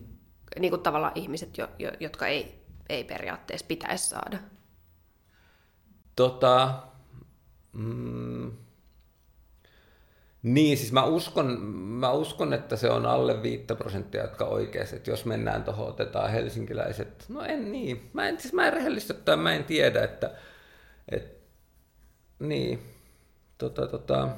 Niin 0.61 0.71
kuin 0.71 0.83
tavallaan 0.83 1.13
ihmiset, 1.15 1.59
jo, 1.59 1.69
jo, 1.79 1.93
jotka 2.01 2.27
ei, 2.27 2.65
ei 2.89 3.05
periaatteessa 3.05 3.67
pitäisi 3.67 4.09
saada. 4.09 4.39
Tota, 6.17 6.83
mm, 7.73 8.26
niin, 10.47 10.77
siis 10.77 10.93
mä 10.93 11.05
uskon, 11.05 11.61
mä 11.75 12.13
uskon, 12.13 12.53
että 12.53 12.77
se 12.77 12.91
on 12.91 13.07
alle 13.07 13.43
5 13.43 13.65
prosenttia, 13.79 14.23
jotka 14.23 14.45
oikeasti, 14.45 14.97
että 14.97 15.11
jos 15.11 15.25
mennään 15.25 15.65
tuohon, 15.65 15.89
otetaan 15.89 16.31
helsinkiläiset, 16.31 17.25
no 17.29 17.43
en 17.43 17.73
niin, 17.73 18.11
mä 18.13 18.29
en, 18.29 18.41
siis 18.41 18.55
mä 18.55 18.67
en 18.67 18.73
rehellisesti 18.73 19.37
mä 19.37 19.55
en 19.55 19.65
tiedä, 19.65 20.05
että 20.05 20.31
et, 21.09 21.39
niin, 22.39 22.83
tota, 23.59 23.87
tota, 23.87 24.29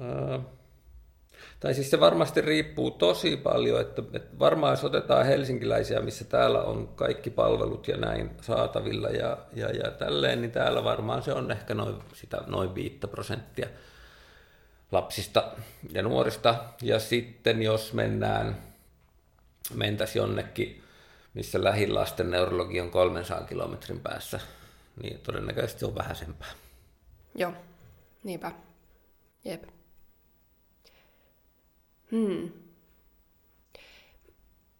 ää, 0.00 0.40
tai 1.60 1.74
siis 1.74 1.90
se 1.90 2.00
varmasti 2.00 2.40
riippuu 2.40 2.90
tosi 2.90 3.36
paljon, 3.36 3.80
että, 3.80 4.02
että 4.12 4.38
varmaan 4.38 4.72
jos 4.72 4.84
otetaan 4.84 5.26
helsinkiläisiä, 5.26 6.00
missä 6.00 6.24
täällä 6.24 6.62
on 6.62 6.88
kaikki 6.88 7.30
palvelut 7.30 7.88
ja 7.88 7.96
näin 7.96 8.30
saatavilla 8.40 9.08
ja, 9.08 9.38
ja, 9.52 9.68
ja 9.68 9.90
tälleen, 9.90 10.40
niin 10.40 10.52
täällä 10.52 10.84
varmaan 10.84 11.22
se 11.22 11.32
on 11.32 11.50
ehkä 11.50 11.74
noin, 11.74 11.96
sitä, 12.14 12.40
noin 12.46 12.74
5 12.74 12.98
prosenttia 13.10 13.68
lapsista 14.92 15.52
ja 15.92 16.02
nuorista. 16.02 16.64
Ja 16.82 17.00
sitten 17.00 17.62
jos 17.62 17.92
mennään, 17.92 18.56
mentäisiin 19.74 20.20
jonnekin, 20.20 20.82
missä 21.34 21.64
lähilasten 21.64 22.30
neurologi 22.30 22.80
on 22.80 22.90
300 22.90 23.46
kilometrin 23.46 24.00
päässä 24.00 24.40
niin 25.02 25.20
todennäköisesti 25.20 25.80
se 25.80 25.86
on 25.86 25.94
vähäisempää. 25.94 26.48
Joo, 27.34 27.52
niinpä. 28.24 28.52
Jep. 29.44 29.62
Hmm. 32.10 32.50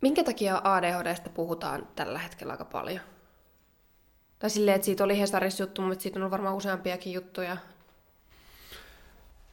Minkä 0.01 0.25
takia 0.25 0.61
ADHDsta 0.65 1.31
puhutaan 1.31 1.89
tällä 1.97 2.19
hetkellä 2.19 2.53
aika 2.53 2.65
paljon? 2.65 3.01
Tai 4.39 4.51
silleen, 4.51 4.75
että 4.75 4.85
siitä 4.85 5.05
oli 5.05 5.21
Hesarissa 5.21 5.63
juttu, 5.63 5.83
mutta 5.83 6.03
siitä 6.03 6.25
on 6.25 6.31
varmaan 6.31 6.57
useampiakin 6.57 7.13
juttuja. 7.13 7.57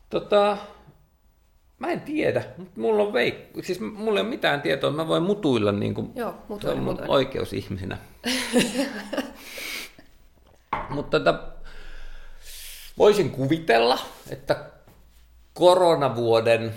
Tota, 0.09 0.57
mä 1.79 1.87
en 1.87 2.01
tiedä. 2.01 2.43
Mulla 2.75 3.03
on 3.03 3.13
veik... 3.13 3.35
siis 3.63 3.79
mulla 3.79 4.19
ei 4.19 4.21
ole 4.21 4.29
mitään 4.29 4.61
tietoa, 4.61 4.91
mä 4.91 5.07
voin 5.07 5.23
mutuilla 5.23 5.71
niin 5.71 5.93
kuin... 5.93 6.11
Joo, 6.15 6.35
mutuilla, 6.47 6.81
mutuilla. 6.81 7.13
oikeus 7.13 7.53
ihmisenä. 7.53 7.97
Mutta 10.89 11.19
tätä, 11.19 11.43
voisin 12.97 13.29
kuvitella, 13.29 13.99
että 14.29 14.65
koronavuoden 15.53 16.73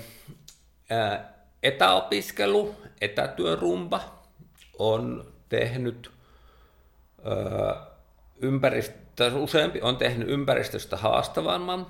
etäopiskelu, 1.63 2.75
etätyörumba 3.01 4.01
on 4.79 5.33
tehnyt 5.49 6.11
ympäristö, 8.41 9.33
useampi 9.35 9.81
on 9.81 9.97
tehnyt 9.97 10.29
ympäristöstä 10.29 10.97
haastavamman 10.97 11.87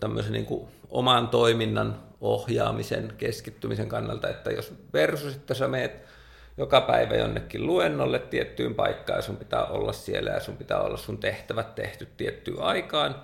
tämmöisen 0.00 0.32
niin 0.32 0.46
kuin 0.46 0.68
oman 0.90 1.28
toiminnan 1.28 2.00
ohjaamisen, 2.20 3.12
keskittymisen 3.18 3.88
kannalta, 3.88 4.28
että 4.28 4.50
jos 4.50 4.74
versus, 4.92 5.34
että 5.34 5.54
sä 5.54 5.68
meet 5.68 6.08
joka 6.56 6.80
päivä 6.80 7.14
jonnekin 7.14 7.66
luennolle 7.66 8.18
tiettyyn 8.18 8.74
paikkaan 8.74 9.18
ja 9.18 9.22
sun 9.22 9.36
pitää 9.36 9.64
olla 9.64 9.92
siellä 9.92 10.30
ja 10.30 10.40
sun 10.40 10.56
pitää 10.56 10.80
olla 10.80 10.96
sun 10.96 11.18
tehtävät 11.18 11.74
tehty 11.74 12.08
tiettyyn 12.16 12.62
aikaan 12.62 13.22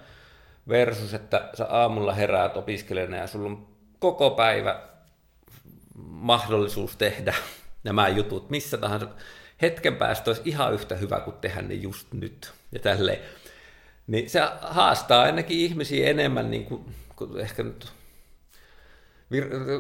versus, 0.69 1.15
että 1.15 1.49
sä 1.55 1.67
aamulla 1.67 2.15
heräät 2.15 2.57
opiskelijana 2.57 3.17
ja 3.17 3.27
sulla 3.27 3.47
on 3.47 3.67
koko 3.99 4.31
päivä 4.31 4.81
mahdollisuus 6.05 6.97
tehdä 6.97 7.35
nämä 7.85 8.09
jutut 8.09 8.51
missä 8.51 8.79
tahansa. 8.79 9.07
Hetken 9.63 9.97
päästä 9.97 10.31
olisi 10.31 10.43
ihan 10.45 10.75
yhtä 10.75 10.95
hyvä 10.95 11.21
kuin 11.21 11.37
tehdä 11.37 11.63
ne 11.63 11.75
just 11.75 12.13
nyt 12.13 12.53
ja 12.73 12.79
tälleen. 12.79 13.19
Niin 14.07 14.31
se 14.31 14.41
haastaa 14.61 15.23
ainakin 15.23 15.59
ihmisiä 15.59 16.11
enemmän, 16.11 16.51
niin 16.51 16.65
kuin, 16.65 16.85
kuin 17.17 17.41
ehkä 17.41 17.63
nyt 17.63 17.93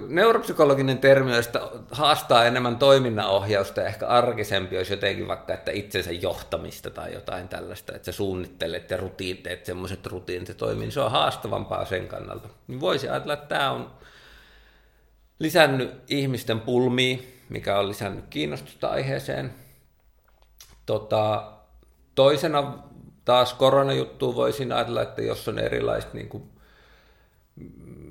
neuropsykologinen 0.08 0.98
termi, 0.98 1.36
josta 1.36 1.70
haastaa 1.90 2.44
enemmän 2.44 2.76
toiminnanohjausta 2.76 3.80
ja 3.80 3.86
ehkä 3.86 4.06
arkisempi 4.06 4.76
olisi 4.76 4.92
jotenkin 4.92 5.28
vaikka, 5.28 5.54
että 5.54 5.70
itsensä 5.70 6.12
johtamista 6.12 6.90
tai 6.90 7.14
jotain 7.14 7.48
tällaista, 7.48 7.94
että 7.94 8.06
sä 8.06 8.12
suunnittelet 8.12 8.90
ja 8.90 8.96
rutiinteet, 8.96 9.66
semmoiset 9.66 10.06
rutiinit 10.06 10.46
se 10.46 10.54
toimii, 10.54 10.84
niin 10.84 10.92
se 10.92 11.00
on 11.00 11.10
haastavampaa 11.10 11.84
sen 11.84 12.08
kannalta. 12.08 12.48
Niin 12.66 12.80
voisi 12.80 13.08
ajatella, 13.08 13.32
että 13.32 13.46
tämä 13.46 13.70
on 13.70 13.90
lisännyt 15.38 15.90
ihmisten 16.08 16.60
pulmia, 16.60 17.18
mikä 17.48 17.78
on 17.78 17.88
lisännyt 17.88 18.24
kiinnostusta 18.30 18.88
aiheeseen. 18.88 19.54
Tota, 20.86 21.52
toisena 22.14 22.78
taas 23.24 23.54
koronajuttu 23.54 24.34
voisin 24.34 24.72
ajatella, 24.72 25.02
että 25.02 25.22
jos 25.22 25.48
on 25.48 25.58
erilaiset 25.58 26.14
niin 26.14 26.28
kuin 26.28 26.50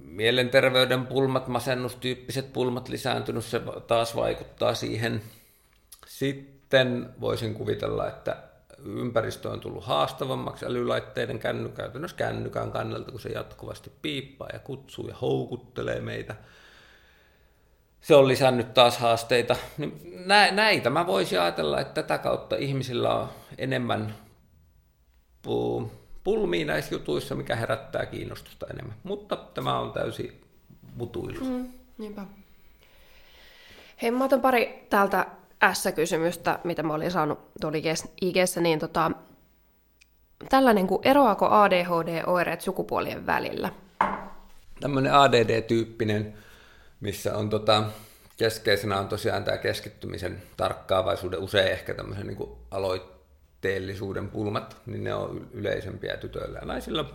mielenterveyden 0.05 1.07
pulmat, 1.07 1.47
masennustyyppiset 1.47 2.53
pulmat 2.53 2.89
lisääntynyt, 2.89 3.45
se 3.45 3.61
taas 3.87 4.15
vaikuttaa 4.15 4.73
siihen. 4.73 5.21
Sitten 6.07 7.09
voisin 7.21 7.53
kuvitella, 7.53 8.07
että 8.07 8.37
ympäristö 8.85 9.49
on 9.49 9.59
tullut 9.59 9.83
haastavammaksi 9.83 10.65
älylaitteiden 10.65 11.39
känny, 11.39 11.69
käytännössä 11.69 12.17
kännykän 12.17 12.71
kannalta, 12.71 13.11
kun 13.11 13.19
se 13.19 13.29
jatkuvasti 13.29 13.91
piippaa 14.01 14.49
ja 14.53 14.59
kutsuu 14.59 15.07
ja 15.07 15.15
houkuttelee 15.15 15.99
meitä. 16.01 16.35
Se 18.01 18.15
on 18.15 18.27
lisännyt 18.27 18.73
taas 18.73 18.97
haasteita. 18.97 19.55
Niin 19.77 20.01
näitä 20.51 20.89
mä 20.89 21.07
voisin 21.07 21.41
ajatella, 21.41 21.79
että 21.79 22.03
tätä 22.03 22.17
kautta 22.17 22.55
ihmisillä 22.55 23.15
on 23.15 23.29
enemmän 23.57 24.15
pulmiin 26.23 26.67
näissä 26.67 26.95
jutuissa, 26.95 27.35
mikä 27.35 27.55
herättää 27.55 28.05
kiinnostusta 28.05 28.65
enemmän. 28.73 28.95
Mutta 29.03 29.35
tämä 29.35 29.79
on 29.79 29.91
täysin 29.91 30.41
mutuilu. 30.95 31.45
Mm, 31.45 31.67
niinpä. 31.97 32.25
Hei, 34.01 34.11
mä 34.11 34.25
otan 34.25 34.41
pari 34.41 34.87
täältä 34.89 35.25
S-kysymystä, 35.73 36.59
mitä 36.63 36.83
mä 36.83 36.93
olin 36.93 37.11
saanut 37.11 37.39
tuolla 37.61 37.77
IGssä, 38.21 38.61
niin 38.61 38.79
tota, 38.79 39.11
tällainen 40.49 40.87
kuin 40.87 41.07
eroako 41.07 41.47
ADHD-oireet 41.49 42.61
sukupuolien 42.61 43.25
välillä? 43.25 43.69
Tämmöinen 44.79 45.13
ADD-tyyppinen, 45.13 46.33
missä 46.99 47.37
on 47.37 47.49
tota, 47.49 47.83
keskeisenä 48.37 48.99
on 48.99 49.07
tosiaan 49.07 49.43
tämä 49.43 49.57
keskittymisen 49.57 50.41
tarkkaavaisuuden, 50.57 51.39
usein 51.39 51.71
ehkä 51.71 51.93
tämmöisen 51.93 52.27
niin 52.27 52.49
aloit, 52.71 53.03
suhteellisuuden 53.63 54.29
pulmat, 54.29 54.77
niin 54.85 55.03
ne 55.03 55.13
on 55.13 55.47
yleisempiä 55.51 56.17
tytöillä 56.17 56.59
ja 56.59 56.65
naisilla. 56.65 57.05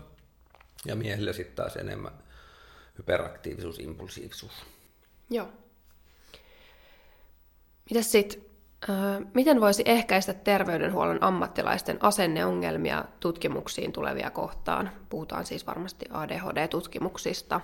Ja 0.84 0.96
miehillä 0.96 1.32
sitten 1.32 1.57
taas 1.57 1.76
enemmän 1.76 2.12
hyperaktiivisuus, 2.99 3.78
impulsiivisuus. 3.78 4.53
Joo. 5.30 5.49
Mitäs 7.90 8.12
sitten, 8.12 8.40
äh, 8.90 8.96
miten 9.34 9.61
voisi 9.61 9.82
ehkäistä 9.86 10.34
terveydenhuollon 10.34 11.22
ammattilaisten 11.22 11.99
asenneongelmia 12.01 13.05
tutkimuksiin 13.20 13.92
tulevia 13.92 14.30
kohtaan? 14.30 14.90
Puhutaan 15.09 15.46
siis 15.46 15.66
varmasti 15.66 16.07
ADHD-tutkimuksista. 16.11 17.61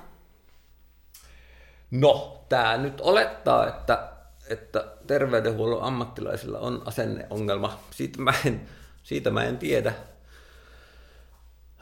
No, 1.91 2.45
tämä 2.49 2.77
nyt 2.77 3.01
olettaa, 3.01 3.69
että 3.69 4.14
että 4.49 4.85
terveydenhuollon 5.07 5.83
ammattilaisilla 5.83 6.59
on 6.59 6.83
asenneongelma. 6.85 7.79
Siitä 7.91 8.23
mä 8.23 8.35
en, 8.47 8.61
siitä 9.03 9.31
mä 9.31 9.45
en 9.45 9.59
tiedä. 9.59 9.93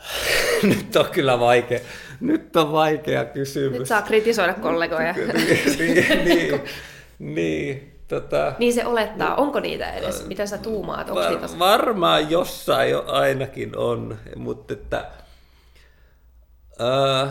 Nyt 0.62 0.96
on 0.96 1.06
kyllä 1.12 1.40
vaikea. 1.40 1.80
Nyt 2.20 2.56
on 2.56 2.72
vaikea 2.72 3.24
kysymys. 3.24 3.78
Nyt 3.78 3.88
saa 3.88 4.02
kritisoida 4.02 4.54
kollegoja. 4.54 5.12
niin, 5.18 5.78
niin, 5.78 6.24
niin, 6.24 6.60
niin, 7.18 8.00
tota, 8.08 8.52
niin 8.58 8.72
se 8.72 8.86
olettaa. 8.86 9.34
Onko 9.34 9.60
niitä 9.60 9.92
edes? 9.92 10.26
Mitä 10.26 10.46
sä 10.46 10.58
tuumaat? 10.58 11.10
Onko 11.10 11.22
var, 11.22 11.30
niitä... 11.30 11.58
Varmaan 11.58 12.30
jossain 12.30 12.90
jo 12.90 13.04
ainakin 13.06 13.76
on, 13.76 14.18
mutta 14.36 14.74
että... 14.74 15.10
Uh, 16.72 17.28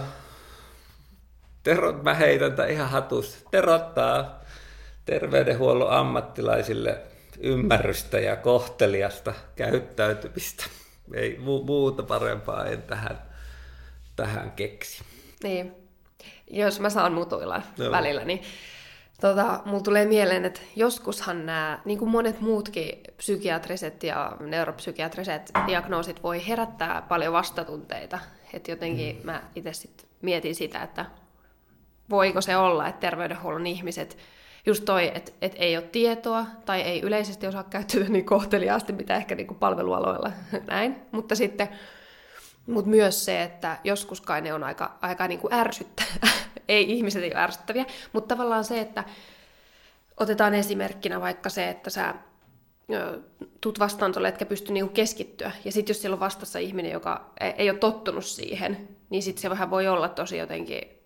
terot, 1.63 2.03
mä 2.03 2.13
heitän 2.13 2.53
tämän 2.53 2.71
ihan 2.71 2.89
hatusta. 2.89 3.49
Terottaa 3.51 4.40
terveydenhuollon 5.05 5.91
ammattilaisille 5.91 7.01
ymmärrystä 7.39 8.19
ja 8.19 8.35
kohteliasta 8.35 9.33
käyttäytymistä. 9.55 10.65
Ei 11.13 11.37
muuta 11.39 12.03
parempaa 12.03 12.65
en 12.65 12.81
tähän, 12.81 13.21
tähän 14.15 14.51
keksi. 14.51 15.03
Niin, 15.43 15.75
jos 16.51 16.79
mä 16.79 16.89
saan 16.89 17.13
mutuilla 17.13 17.61
no. 17.77 17.91
välillä, 17.91 18.25
niin 18.25 18.41
tota, 19.21 19.61
mulla 19.65 19.83
tulee 19.83 20.05
mieleen, 20.05 20.45
että 20.45 20.61
joskushan 20.75 21.45
nämä, 21.45 21.81
niin 21.85 21.99
kuin 21.99 22.11
monet 22.11 22.41
muutkin 22.41 23.01
psykiatriset 23.17 24.03
ja 24.03 24.37
neuropsykiatriset 24.39 25.51
diagnoosit 25.67 26.23
voi 26.23 26.47
herättää 26.47 27.01
paljon 27.01 27.33
vastatunteita. 27.33 28.19
Että 28.53 28.71
jotenkin 28.71 29.15
mm. 29.15 29.25
mä 29.25 29.43
itse 29.55 29.73
sitten 29.73 30.09
mietin 30.21 30.55
sitä, 30.55 30.83
että 30.83 31.05
voiko 32.09 32.41
se 32.41 32.57
olla, 32.57 32.87
että 32.87 32.99
terveydenhuollon 32.99 33.67
ihmiset 33.67 34.17
just 34.65 34.85
toi, 34.85 35.11
että 35.15 35.31
et 35.41 35.53
ei 35.55 35.77
ole 35.77 35.85
tietoa 35.91 36.45
tai 36.65 36.81
ei 36.81 37.01
yleisesti 37.01 37.47
osaa 37.47 37.63
käyttää 37.63 38.03
niin 38.09 38.25
kohteliaasti, 38.25 38.93
mitä 38.93 39.15
ehkä 39.15 39.35
niin 39.35 39.47
kuin 39.47 39.57
palvelualoilla 39.57 40.31
näin, 40.67 40.95
mutta 41.11 41.35
sitten 41.35 41.69
mutta 42.65 42.89
myös 42.89 43.25
se, 43.25 43.43
että 43.43 43.77
joskus 43.83 44.21
kai 44.21 44.41
ne 44.41 44.53
on 44.53 44.63
aika, 44.63 44.97
aika 45.01 45.27
niin 45.27 45.39
kuin 45.39 45.53
ärsyttäviä. 45.53 46.31
ei 46.67 46.91
ihmiset 46.91 47.23
ei 47.23 47.31
ole 47.33 47.41
ärsyttäviä, 47.41 47.85
mutta 48.13 48.35
tavallaan 48.35 48.63
se, 48.63 48.79
että 48.79 49.03
otetaan 50.17 50.53
esimerkkinä 50.53 51.21
vaikka 51.21 51.49
se, 51.49 51.69
että 51.69 51.89
sä 51.89 52.15
tuut 53.61 53.79
vastaan 53.79 54.11
tuolle, 54.11 54.27
etkä 54.27 54.45
pysty 54.45 54.73
niinku 54.73 54.93
keskittyä. 54.93 55.51
Ja 55.65 55.71
sitten 55.71 55.93
jos 55.93 56.01
siellä 56.01 56.15
on 56.15 56.19
vastassa 56.19 56.59
ihminen, 56.59 56.91
joka 56.91 57.33
ei 57.57 57.69
ole 57.69 57.79
tottunut 57.79 58.25
siihen, 58.25 58.87
niin 59.09 59.23
sitten 59.23 59.41
se 59.41 59.49
vähän 59.49 59.69
voi 59.69 59.87
olla 59.87 60.09
tosi 60.09 60.37
jotenkin 60.37 61.00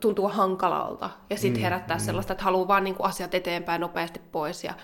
tuntuu 0.00 0.28
hankalalta 0.28 1.10
ja 1.30 1.36
sitten 1.36 1.60
mm, 1.60 1.62
herättää 1.62 1.96
mm. 1.96 2.02
sellaista, 2.02 2.32
että 2.32 2.44
haluaa 2.44 2.68
vaan 2.68 2.84
niin 2.84 2.94
kuin 2.94 3.06
asiat 3.06 3.34
eteenpäin 3.34 3.80
nopeasti 3.80 4.20
pois 4.32 4.64
ja 4.64 4.74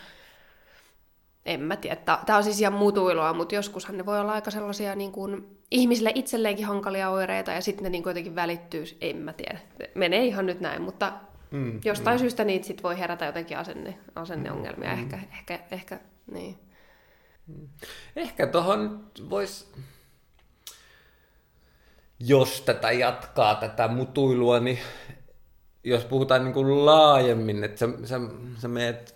en 1.46 1.60
mä 1.60 1.76
tiedä. 1.76 1.96
Tämä 1.96 2.36
on 2.36 2.44
siis 2.44 2.60
ihan 2.60 2.72
mutuiloa, 2.72 3.32
mutta 3.32 3.54
joskushan 3.54 3.96
ne 3.96 4.06
voi 4.06 4.20
olla 4.20 4.32
aika 4.32 4.50
sellaisia 4.50 4.94
niin 4.94 5.12
kuin, 5.12 5.58
ihmisille 5.70 6.12
itselleenkin 6.14 6.66
hankalia 6.66 7.10
oireita 7.10 7.50
ja 7.50 7.60
sitten 7.60 7.84
ne 7.84 7.90
niin 7.90 8.02
jotenkin 8.06 8.34
välittyy, 8.34 8.84
en 9.00 9.16
mä 9.16 9.32
tiedä. 9.32 9.58
Menee 9.94 10.24
ihan 10.24 10.46
nyt 10.46 10.60
näin, 10.60 10.82
mutta 10.82 11.12
mm, 11.50 11.80
jostain 11.84 12.16
mm. 12.16 12.20
syystä 12.20 12.44
niitä 12.44 12.66
sit 12.66 12.82
voi 12.82 12.98
herätä 12.98 13.24
jotenkin 13.24 13.58
asenne, 13.58 13.98
asenneongelmia. 14.14 14.94
Mm. 14.94 14.98
Ehkä, 14.98 15.18
ehkä, 15.38 15.60
ehkä, 15.70 16.00
niin. 16.32 16.58
Ehkä 18.16 18.46
tuohon 18.46 19.10
voisi 19.30 19.66
jos 22.26 22.60
tätä 22.60 22.92
jatkaa, 22.92 23.54
tätä 23.54 23.88
mutuilua, 23.88 24.60
niin 24.60 24.78
jos 25.84 26.04
puhutaan 26.04 26.44
niin 26.44 26.54
kuin 26.54 26.86
laajemmin, 26.86 27.64
että 27.64 27.78
sä, 27.78 27.88
sä, 28.04 28.20
sä 28.58 28.68
meet 28.68 29.14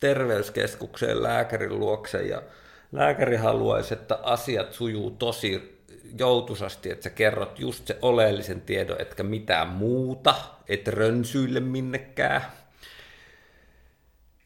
terveyskeskukseen 0.00 1.22
lääkärin 1.22 1.78
luokse 1.78 2.22
ja 2.22 2.42
lääkäri 2.92 3.36
haluaisi, 3.36 3.94
että 3.94 4.18
asiat 4.22 4.72
sujuu 4.72 5.10
tosi 5.10 5.80
joutusasti, 6.18 6.90
että 6.90 7.04
sä 7.04 7.10
kerrot 7.10 7.58
just 7.58 7.86
se 7.86 7.98
oleellisen 8.02 8.60
tiedon, 8.60 9.00
etkä 9.00 9.22
mitään 9.22 9.68
muuta, 9.68 10.34
et 10.68 10.88
rönsyille 10.88 11.60
minnekään, 11.60 12.42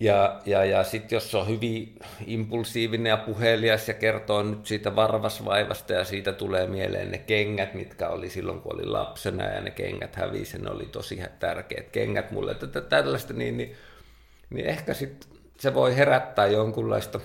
ja, 0.00 0.40
ja, 0.46 0.64
ja 0.64 0.84
sitten 0.84 1.16
jos 1.16 1.34
on 1.34 1.48
hyvin 1.48 1.98
impulsiivinen 2.26 3.10
ja 3.10 3.16
puhelias 3.16 3.88
ja 3.88 3.94
kertoo 3.94 4.42
nyt 4.42 4.66
siitä 4.66 4.96
varvasvaivasta 4.96 5.92
ja 5.92 6.04
siitä 6.04 6.32
tulee 6.32 6.66
mieleen 6.66 7.10
ne 7.10 7.18
kengät, 7.18 7.74
mitkä 7.74 8.08
oli 8.08 8.30
silloin 8.30 8.60
kun 8.60 8.74
oli 8.74 8.86
lapsena 8.86 9.44
ja 9.44 9.60
ne 9.60 9.70
kengät 9.70 10.16
hävisi, 10.16 10.58
ne 10.58 10.70
oli 10.70 10.86
tosi 10.86 11.20
tärkeät 11.38 11.90
kengät 11.90 12.30
mulle. 12.30 12.54
Tätä, 12.54 12.80
tällaista, 12.80 13.32
niin, 13.32 13.56
niin, 13.56 13.76
niin 14.50 14.66
ehkä 14.66 14.94
sit 14.94 15.28
se 15.60 15.74
voi 15.74 15.96
herättää 15.96 16.46
jonkunlaista 16.46 17.20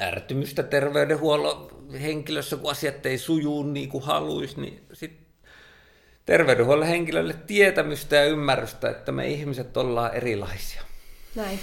ärtymystä 0.00 0.62
terveydenhuollon 0.62 1.70
henkilössä, 2.02 2.56
kun 2.56 2.70
asiat 2.70 3.06
ei 3.06 3.18
sujuu 3.18 3.62
niin 3.62 3.88
kuin 3.88 4.04
haluaisi, 4.04 4.60
niin 4.60 4.82
sitten 4.92 5.26
terveydenhuollon 6.26 6.86
henkilölle 6.86 7.34
tietämystä 7.46 8.16
ja 8.16 8.24
ymmärrystä, 8.24 8.90
että 8.90 9.12
me 9.12 9.28
ihmiset 9.28 9.76
ollaan 9.76 10.14
erilaisia. 10.14 10.82
Näin. 11.34 11.60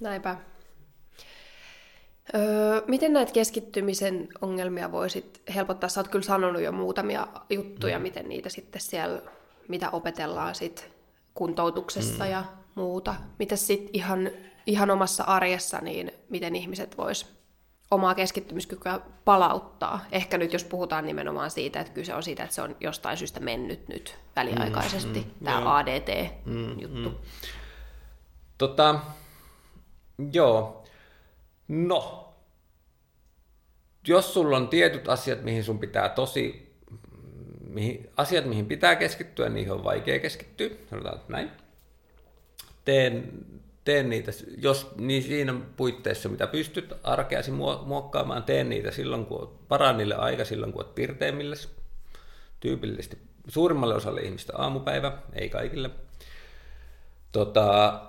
Näinpä. 0.00 0.36
Öö, 2.34 2.82
miten 2.86 3.12
näitä 3.12 3.32
keskittymisen 3.32 4.28
ongelmia 4.40 4.92
voisit 4.92 5.42
helpottaa? 5.54 5.88
Sä 5.88 6.00
oot 6.00 6.08
kyllä 6.08 6.24
sanonut 6.24 6.62
jo 6.62 6.72
muutamia 6.72 7.26
juttuja, 7.50 7.98
mm. 7.98 8.02
miten 8.02 8.28
niitä 8.28 8.48
sitten 8.48 8.80
siellä, 8.80 9.22
mitä 9.68 9.90
opetellaan 9.90 10.54
sit 10.54 10.90
kuntoutuksessa 11.34 12.24
mm. 12.24 12.30
ja 12.30 12.44
muuta. 12.74 13.14
Miten 13.38 13.58
sitten 13.58 13.90
ihan, 13.92 14.30
ihan 14.66 14.90
omassa 14.90 15.24
arjessa, 15.24 15.78
niin 15.80 16.12
miten 16.28 16.56
ihmiset 16.56 16.98
vois 16.98 17.34
omaa 17.90 18.14
keskittymiskykyä 18.14 19.00
palauttaa? 19.24 20.04
Ehkä 20.12 20.38
nyt 20.38 20.52
jos 20.52 20.64
puhutaan 20.64 21.06
nimenomaan 21.06 21.50
siitä, 21.50 21.80
että 21.80 21.92
kyse 21.92 22.14
on 22.14 22.22
siitä, 22.22 22.42
että 22.42 22.54
se 22.54 22.62
on 22.62 22.76
jostain 22.80 23.16
syystä 23.16 23.40
mennyt 23.40 23.88
nyt 23.88 24.16
väliaikaisesti, 24.36 25.20
mm, 25.20 25.26
mm, 25.40 25.44
tämä 25.44 25.76
ADT-juttu. 25.76 27.08
Mm, 27.08 27.14
mm. 27.14 27.14
Tota, 28.58 29.00
joo, 30.32 30.84
No, 31.68 32.32
jos 34.08 34.34
sulla 34.34 34.56
on 34.56 34.68
tietyt 34.68 35.08
asiat, 35.08 35.42
mihin 35.42 35.64
sun 35.64 35.78
pitää 35.78 36.08
tosi, 36.08 36.74
mihin, 37.68 38.10
asiat, 38.16 38.44
mihin 38.44 38.66
pitää 38.66 38.96
keskittyä, 38.96 39.48
niihin 39.48 39.72
on 39.72 39.84
vaikea 39.84 40.18
keskittyä, 40.18 40.68
sanotaan 40.90 41.20
näin. 41.28 41.50
Teen, 42.84 43.32
teen 43.84 44.10
niitä, 44.10 44.32
jos 44.58 44.90
niin 44.96 45.22
siinä 45.22 45.54
puitteissa, 45.76 46.28
mitä 46.28 46.46
pystyt 46.46 46.92
arkeasi 47.02 47.50
muokkaamaan, 47.84 48.42
teen 48.42 48.68
niitä 48.68 48.90
silloin, 48.90 49.26
kun 49.26 49.38
olet 49.38 49.68
parannille 49.68 50.14
aika, 50.14 50.44
silloin, 50.44 50.72
kun 50.72 50.84
pirteimmille, 50.94 51.56
tyypillisesti 52.60 53.18
suurimmalle 53.48 53.94
osalle 53.94 54.20
ihmistä 54.20 54.52
aamupäivä, 54.56 55.18
ei 55.32 55.48
kaikille. 55.48 55.90
Tota, 57.32 58.00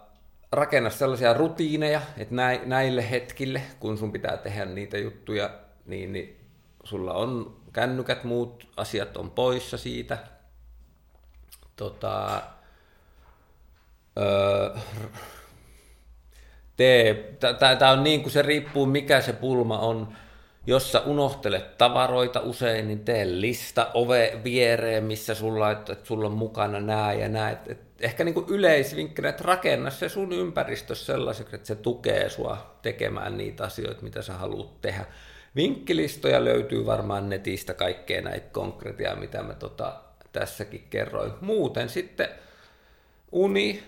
rakenna 0.52 0.90
sellaisia 0.90 1.34
rutiineja, 1.34 2.02
että 2.18 2.36
näille 2.66 3.10
hetkille, 3.10 3.62
kun 3.80 3.98
sun 3.98 4.12
pitää 4.12 4.38
tehdä 4.38 4.66
niitä 4.66 4.98
juttuja, 4.98 5.50
niin, 5.86 6.14
niin 6.14 6.46
sulla 6.84 7.14
on 7.14 7.58
kännykät, 7.74 8.24
muut 8.24 8.68
asiat 8.78 9.18
on 9.18 9.32
poissa 9.32 9.78
siitä. 9.78 10.18
Tota, 11.76 12.42
öö, 14.18 14.78
tämä 17.80 17.92
on 17.92 18.04
niin 18.04 18.22
kuin 18.22 18.32
se 18.32 18.42
riippuu 18.42 18.86
mikä 18.86 19.22
se 19.22 19.34
pulma 19.34 19.80
on. 19.80 20.16
Jos 20.68 20.92
sä 20.92 21.00
unohtelet 21.00 21.78
tavaroita 21.78 22.40
usein, 22.40 22.88
niin 22.88 23.06
tee 23.06 23.26
lista 23.26 23.92
ove 23.94 24.40
viereen, 24.44 25.04
missä 25.04 25.36
sulla, 25.36 25.72
että 25.72 25.96
sulla 26.04 26.28
on 26.28 26.34
mukana 26.34 26.80
nää 26.80 27.14
ja 27.14 27.30
nää. 27.30 27.52
Et, 27.52 27.72
et 27.72 27.80
ehkä 28.00 28.24
niin 28.24 28.46
yleisvinkkinä, 28.48 29.30
että 29.30 29.44
rakenna 29.44 29.90
se 29.90 30.10
sun 30.10 30.34
ympäristö 30.34 30.96
sellaiseksi, 30.96 31.56
että 31.56 31.68
se 31.68 31.76
tukee 31.76 32.30
sua 32.30 32.78
tekemään 32.82 33.38
niitä 33.38 33.64
asioita, 33.64 34.02
mitä 34.02 34.22
sä 34.22 34.34
haluat 34.34 34.82
tehdä. 34.82 35.06
Vinkkilistoja 35.56 36.46
löytyy 36.46 36.86
varmaan 36.86 37.30
netistä 37.30 37.74
kaikkea 37.74 38.22
näitä 38.22 38.48
konkreettia, 38.52 39.16
mitä 39.16 39.44
mä 39.44 39.54
tota, 39.54 40.02
tässäkin 40.32 40.88
kerroin. 40.90 41.32
Muuten 41.42 41.90
sitten 41.90 42.30
uni, 43.32 43.84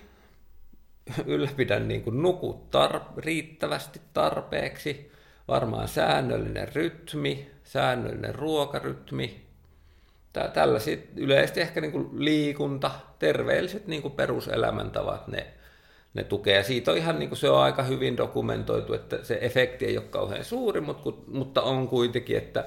ylläpidän 1.25 1.87
niin 1.87 2.03
kuin 2.03 2.21
nukut 2.21 2.75
tar- 2.75 3.13
riittävästi 3.17 4.01
tarpeeksi, 4.13 5.11
varmaan 5.47 5.87
säännöllinen 5.87 6.73
rytmi, 6.75 7.51
säännöllinen 7.63 8.35
ruokarytmi, 8.35 9.47
tällaiset 10.53 11.09
yleisesti 11.15 11.61
ehkä 11.61 11.81
niin 11.81 11.91
kuin 11.91 12.09
liikunta, 12.13 12.91
terveelliset 13.19 13.87
niin 13.87 14.01
kuin 14.01 14.13
peruselämäntavat, 14.13 15.27
ne, 15.27 15.47
ne 16.13 16.23
tukee. 16.23 16.63
Siitä 16.63 16.91
on 16.91 16.97
ihan 16.97 17.19
niin 17.19 17.29
kuin 17.29 17.39
se 17.39 17.49
on 17.49 17.61
aika 17.61 17.83
hyvin 17.83 18.17
dokumentoitu, 18.17 18.93
että 18.93 19.23
se 19.23 19.37
efekti 19.41 19.85
ei 19.85 19.97
ole 19.97 20.05
kauhean 20.05 20.43
suuri, 20.43 20.81
mutta, 20.81 21.09
mutta 21.27 21.61
on 21.61 21.87
kuitenkin, 21.87 22.37
että 22.37 22.65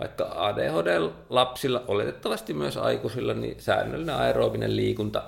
vaikka 0.00 0.24
ADHD-lapsilla, 0.24 1.84
oletettavasti 1.88 2.54
myös 2.54 2.76
aikuisilla, 2.76 3.34
niin 3.34 3.60
säännöllinen 3.60 4.14
aerobinen 4.14 4.76
liikunta 4.76 5.22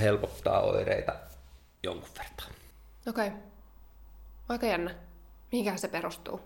helpottaa 0.00 0.60
oireita 0.60 1.12
jonkun 1.82 2.08
verran. 2.18 2.52
Okei. 3.08 3.26
Okay. 3.26 3.38
Aika 4.48 4.66
jännä. 4.66 4.94
Mihinkähän 5.52 5.78
se 5.78 5.88
perustuu? 5.88 6.40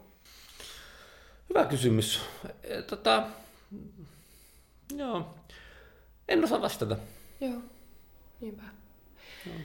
Hyvä 1.49 1.65
kysymys. 1.65 2.21
Tota, 2.87 3.27
Joo. 4.97 5.35
En 6.29 6.45
osaa 6.45 6.63
vastata. 6.63 6.97
Joo, 7.41 7.61
niinpä. 8.41 8.63
Joo. 9.47 9.57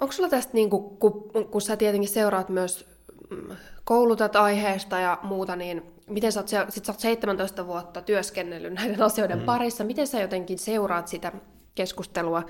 Onko 0.00 0.12
sulla 0.12 0.28
tästä, 0.28 0.52
niin 0.54 0.70
kun, 0.70 0.96
kun, 0.96 1.30
kun 1.50 1.62
sä 1.62 1.76
tietenkin 1.76 2.10
seuraat 2.10 2.48
myös, 2.48 2.86
mm, 3.30 3.56
koulutat 3.84 4.36
aiheesta 4.36 4.98
ja 4.98 5.18
muuta, 5.22 5.56
niin 5.56 5.82
miten 6.06 6.32
sä 6.32 6.40
oot, 6.40 6.48
sit 6.68 6.84
sä 6.84 6.92
oot 6.92 7.00
17 7.00 7.66
vuotta 7.66 8.02
työskennellyt 8.02 8.72
näiden 8.72 9.02
asioiden 9.02 9.38
mm. 9.38 9.44
parissa, 9.44 9.84
miten 9.84 10.06
sä 10.06 10.20
jotenkin 10.20 10.58
seuraat 10.58 11.08
sitä 11.08 11.32
keskustelua 11.74 12.42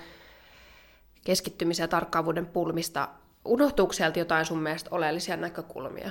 keskittymisen 1.24 1.85
ja 1.85 1.89
tarkkaavuuden 1.89 2.47
pulmista? 2.47 3.09
Unohtuuko 3.45 3.92
sieltä 3.92 4.18
jotain 4.18 4.47
sun 4.47 4.62
mielestä 4.62 4.90
oleellisia 4.92 5.36
näkökulmia? 5.36 6.11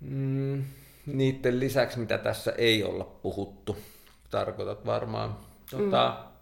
Mm, 0.00 0.64
niiden 1.06 1.60
lisäksi, 1.60 1.98
mitä 1.98 2.18
tässä 2.18 2.52
ei 2.58 2.84
olla 2.84 3.04
puhuttu 3.04 3.76
tarkoitat 4.30 4.86
varmaan. 4.86 5.36
Tota, 5.70 6.16
mm. 6.18 6.32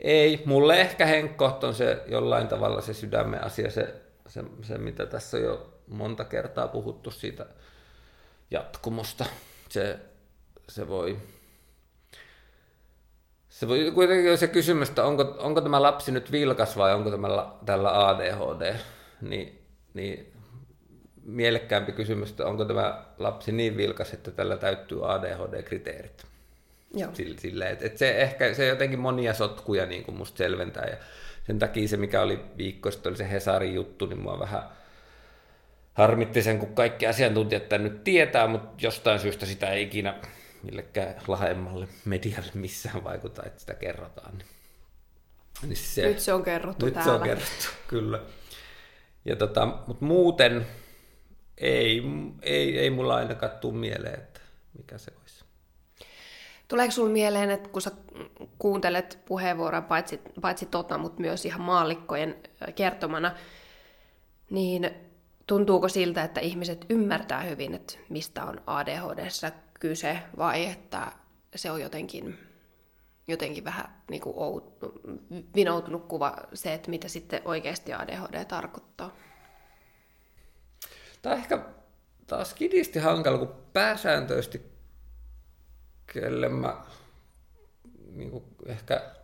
Ei, 0.00 0.42
mulle 0.46 0.80
ehkä 0.80 1.06
Henkko 1.06 1.58
on 1.62 1.74
se 1.74 2.02
jollain 2.06 2.48
tavalla 2.48 2.80
se 2.80 2.94
sydämen 2.94 3.44
asia, 3.44 3.70
se, 3.70 3.94
se, 4.26 4.44
se 4.62 4.78
mitä 4.78 5.06
tässä 5.06 5.36
on 5.36 5.42
jo 5.42 5.80
monta 5.86 6.24
kertaa 6.24 6.68
puhuttu 6.68 7.10
siitä 7.10 7.46
jatkumosta. 8.50 9.24
Se, 9.68 9.98
se 10.68 10.88
voi 10.88 11.18
se 13.58 13.68
voi 13.68 13.90
kuitenkin 13.94 14.38
se 14.38 14.46
kysymys, 14.46 14.88
että 14.88 15.04
onko, 15.04 15.36
onko 15.38 15.60
tämä 15.60 15.82
lapsi 15.82 16.12
nyt 16.12 16.32
vilkas 16.32 16.76
vai 16.76 16.94
onko 16.94 17.10
tämä 17.10 17.28
tällä 17.66 18.08
ADHD, 18.08 18.74
niin, 19.20 19.62
niin 19.94 20.32
mielekkäämpi 21.24 21.92
kysymys, 21.92 22.30
että 22.30 22.46
onko 22.46 22.64
tämä 22.64 23.04
lapsi 23.18 23.52
niin 23.52 23.76
vilkas, 23.76 24.12
että 24.12 24.30
tällä 24.30 24.56
täyttyy 24.56 24.98
ADHD-kriteerit. 25.12 26.26
Joo. 26.94 27.10
Sille, 27.38 27.70
että, 27.70 27.86
että 27.86 27.98
se 27.98 28.10
ehkä 28.10 28.54
se 28.54 28.66
jotenkin 28.66 28.98
monia 28.98 29.34
sotkuja 29.34 29.86
niin 29.86 30.04
kuin 30.04 30.16
musta 30.16 30.38
selventää 30.38 30.86
ja 30.86 30.96
sen 31.46 31.58
takia 31.58 31.88
se, 31.88 31.96
mikä 31.96 32.22
oli 32.22 32.40
viikko 32.56 32.90
sitten, 32.90 33.10
oli 33.10 33.16
se 33.16 33.30
Hesarin 33.30 33.74
juttu, 33.74 34.06
niin 34.06 34.20
mua 34.20 34.38
vähän 34.38 34.62
harmitti 35.94 36.42
sen, 36.42 36.58
kun 36.58 36.74
kaikki 36.74 37.06
asiantuntijat 37.06 37.68
tämän 37.68 37.84
nyt 37.84 38.04
tietää, 38.04 38.46
mutta 38.46 38.86
jostain 38.86 39.18
syystä 39.18 39.46
sitä 39.46 39.70
ei 39.70 39.82
ikinä 39.82 40.14
millekään 40.62 41.14
laajemmalle 41.28 41.88
medialle 42.04 42.50
missään 42.54 43.04
vaikuta, 43.04 43.42
että 43.46 43.60
sitä 43.60 43.74
kerrotaan. 43.74 44.38
Niin, 44.38 44.48
niin 45.62 45.76
se, 45.76 46.02
nyt 46.02 46.20
se 46.20 46.32
on 46.32 46.42
kerrottu 46.42 46.84
nyt 46.84 46.94
täällä. 46.94 47.12
se 47.12 47.16
on 47.16 47.22
kerrottu, 47.22 47.66
kyllä. 47.88 48.20
Ja 49.24 49.36
tota, 49.36 49.66
mutta 49.86 50.04
muuten 50.04 50.66
ei, 51.58 52.02
ei, 52.42 52.78
ei 52.78 52.90
mulla 52.90 53.16
ainakaan 53.16 53.52
tule 53.60 53.74
mieleen, 53.74 54.14
että 54.14 54.40
mikä 54.78 54.98
se 54.98 55.12
olisi. 55.20 55.44
Tuleeko 56.68 56.90
sinulle 56.90 57.12
mieleen, 57.12 57.50
että 57.50 57.68
kun 57.68 57.82
sä 57.82 57.90
kuuntelet 58.58 59.18
puheenvuoroa 59.26 59.82
paitsi, 59.82 60.20
paitsi 60.40 60.66
tota, 60.66 60.98
mutta 60.98 61.20
myös 61.20 61.46
ihan 61.46 61.60
maallikkojen 61.60 62.36
kertomana, 62.74 63.34
niin 64.50 64.90
tuntuuko 65.46 65.88
siltä, 65.88 66.24
että 66.24 66.40
ihmiset 66.40 66.86
ymmärtää 66.90 67.42
hyvin, 67.42 67.74
että 67.74 67.94
mistä 68.08 68.44
on 68.44 68.60
ADHDssä 68.66 69.52
kyse, 69.78 70.18
vai 70.36 70.66
että 70.66 71.12
se 71.56 71.70
on 71.70 71.80
jotenkin, 71.80 72.38
jotenkin 73.28 73.64
vähän 73.64 74.02
niin 74.10 74.20
kuin 74.20 74.36
out, 74.36 74.78
vinoutunut 75.54 76.08
kuva 76.08 76.36
se, 76.54 76.74
että 76.74 76.90
mitä 76.90 77.08
sitten 77.08 77.42
oikeasti 77.44 77.92
ADHD 77.92 78.44
tarkoittaa? 78.44 79.16
Tämä 81.22 81.34
on 81.34 81.40
ehkä 81.40 81.58
taas 82.26 82.54
kidisti 82.54 82.98
hankala, 82.98 83.38
kun 83.38 83.54
pääsääntöisesti 83.72 84.62
kelle 86.12 86.48
mä 86.48 86.76
niin 88.12 88.30
kuin 88.30 88.44
ehkä 88.66 89.14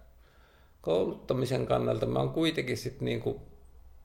kouluttamisen 0.81 1.67
kannalta 1.67 2.07
mä 2.07 2.19
oon 2.19 2.33
kuitenkin 2.33 2.77
sit 2.77 3.01
niin 3.01 3.21
kuin, 3.21 3.41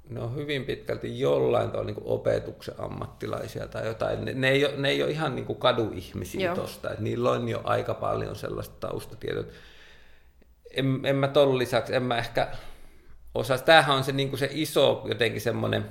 ne 0.09 0.21
on 0.21 0.35
hyvin 0.35 0.65
pitkälti 0.65 1.19
jollain 1.19 1.71
tavalla 1.71 1.91
niin 1.91 2.03
opetuksen 2.03 2.75
ammattilaisia 2.77 3.67
tai 3.67 3.87
jotain. 3.87 4.25
Ne, 4.25 4.33
ne, 4.33 4.49
ei, 4.49 4.65
ole, 4.65 4.73
ne 4.77 4.89
ei 4.89 5.03
ole 5.03 5.11
ihan 5.11 5.35
niin 5.35 5.45
kuin 5.45 5.59
kaduihmisiä 5.59 6.55
tuosta, 6.55 6.89
että 6.89 7.03
niillä 7.03 7.31
on 7.31 7.49
jo 7.49 7.61
aika 7.63 7.93
paljon 7.93 8.35
sellaista 8.35 8.87
taustatietoa. 8.87 9.43
En, 10.71 10.99
en 11.03 11.15
mä 11.15 11.27
ton 11.27 11.57
lisäksi, 11.57 11.95
en 11.95 12.03
mä 12.03 12.17
ehkä 12.17 12.47
osaa. 13.35 13.57
Tämähän 13.57 13.95
on 13.95 14.03
se, 14.03 14.11
niin 14.11 14.29
kuin 14.29 14.39
se 14.39 14.49
iso 14.51 15.03
jotenkin 15.05 15.41
semmoinen 15.41 15.85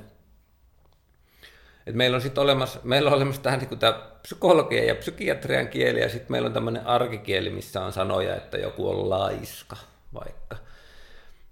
et 1.88 1.94
meillä 1.94 2.14
on 2.14 2.20
sitten 2.20 2.42
olemassa, 2.42 2.80
meillä 2.84 3.10
on 3.10 3.16
olemassa 3.16 3.42
tähän 3.42 3.58
niin 3.58 3.78
tämä 3.78 3.92
psykologia 4.22 4.84
ja 4.84 4.94
psykiatrian 4.94 5.68
kieli, 5.68 6.00
ja 6.00 6.08
sitten 6.08 6.32
meillä 6.32 6.46
on 6.46 6.52
tämmöinen 6.52 6.86
arkikieli, 6.86 7.50
missä 7.50 7.84
on 7.84 7.92
sanoja, 7.92 8.36
että 8.36 8.58
joku 8.58 8.88
on 8.88 9.10
laiska 9.10 9.76
vaikka. 10.14 10.56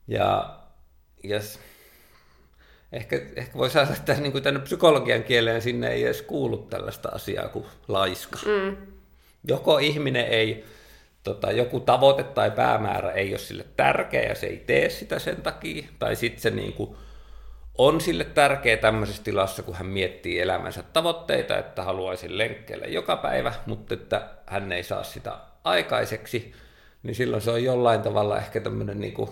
Ja, 0.08 0.58
yes. 1.30 1.60
Ehkä, 2.92 3.20
ehkä 3.36 3.58
voisi 3.58 3.78
ajatella, 3.78 3.98
että 3.98 4.14
niin 4.14 4.42
tänne 4.42 4.60
psykologian 4.60 5.24
kieleen 5.24 5.62
sinne 5.62 5.88
ei 5.88 6.04
edes 6.04 6.22
kuulu 6.22 6.56
tällaista 6.56 7.08
asiaa 7.08 7.48
kuin 7.48 7.64
laiska. 7.88 8.38
Mm. 8.46 8.76
Joko 9.48 9.78
ihminen 9.78 10.26
ei, 10.26 10.64
tota, 11.22 11.52
joku 11.52 11.80
tavoite 11.80 12.22
tai 12.22 12.50
päämäärä 12.50 13.10
ei 13.10 13.32
ole 13.32 13.38
sille 13.38 13.64
tärkeä 13.76 14.22
ja 14.22 14.34
se 14.34 14.46
ei 14.46 14.56
tee 14.56 14.90
sitä 14.90 15.18
sen 15.18 15.42
takia, 15.42 15.86
tai 15.98 16.16
sitten 16.16 16.42
se 16.42 16.50
niin 16.50 16.72
kuin, 16.72 16.96
on 17.78 18.00
sille 18.00 18.24
tärkeä 18.24 18.76
tämmöisessä 18.76 19.22
tilassa, 19.22 19.62
kun 19.62 19.74
hän 19.74 19.86
miettii 19.86 20.40
elämänsä 20.40 20.82
tavoitteita, 20.82 21.58
että 21.58 21.82
haluaisi 21.82 22.38
lenkkeellä 22.38 22.86
joka 22.86 23.16
päivä, 23.16 23.52
mutta 23.66 23.94
että 23.94 24.28
hän 24.46 24.72
ei 24.72 24.82
saa 24.82 25.02
sitä 25.02 25.38
aikaiseksi, 25.64 26.52
niin 27.02 27.14
silloin 27.14 27.42
se 27.42 27.50
on 27.50 27.64
jollain 27.64 28.02
tavalla 28.02 28.38
ehkä 28.38 28.60
tämmöinen 28.60 29.00
niin 29.00 29.14
kuin 29.14 29.30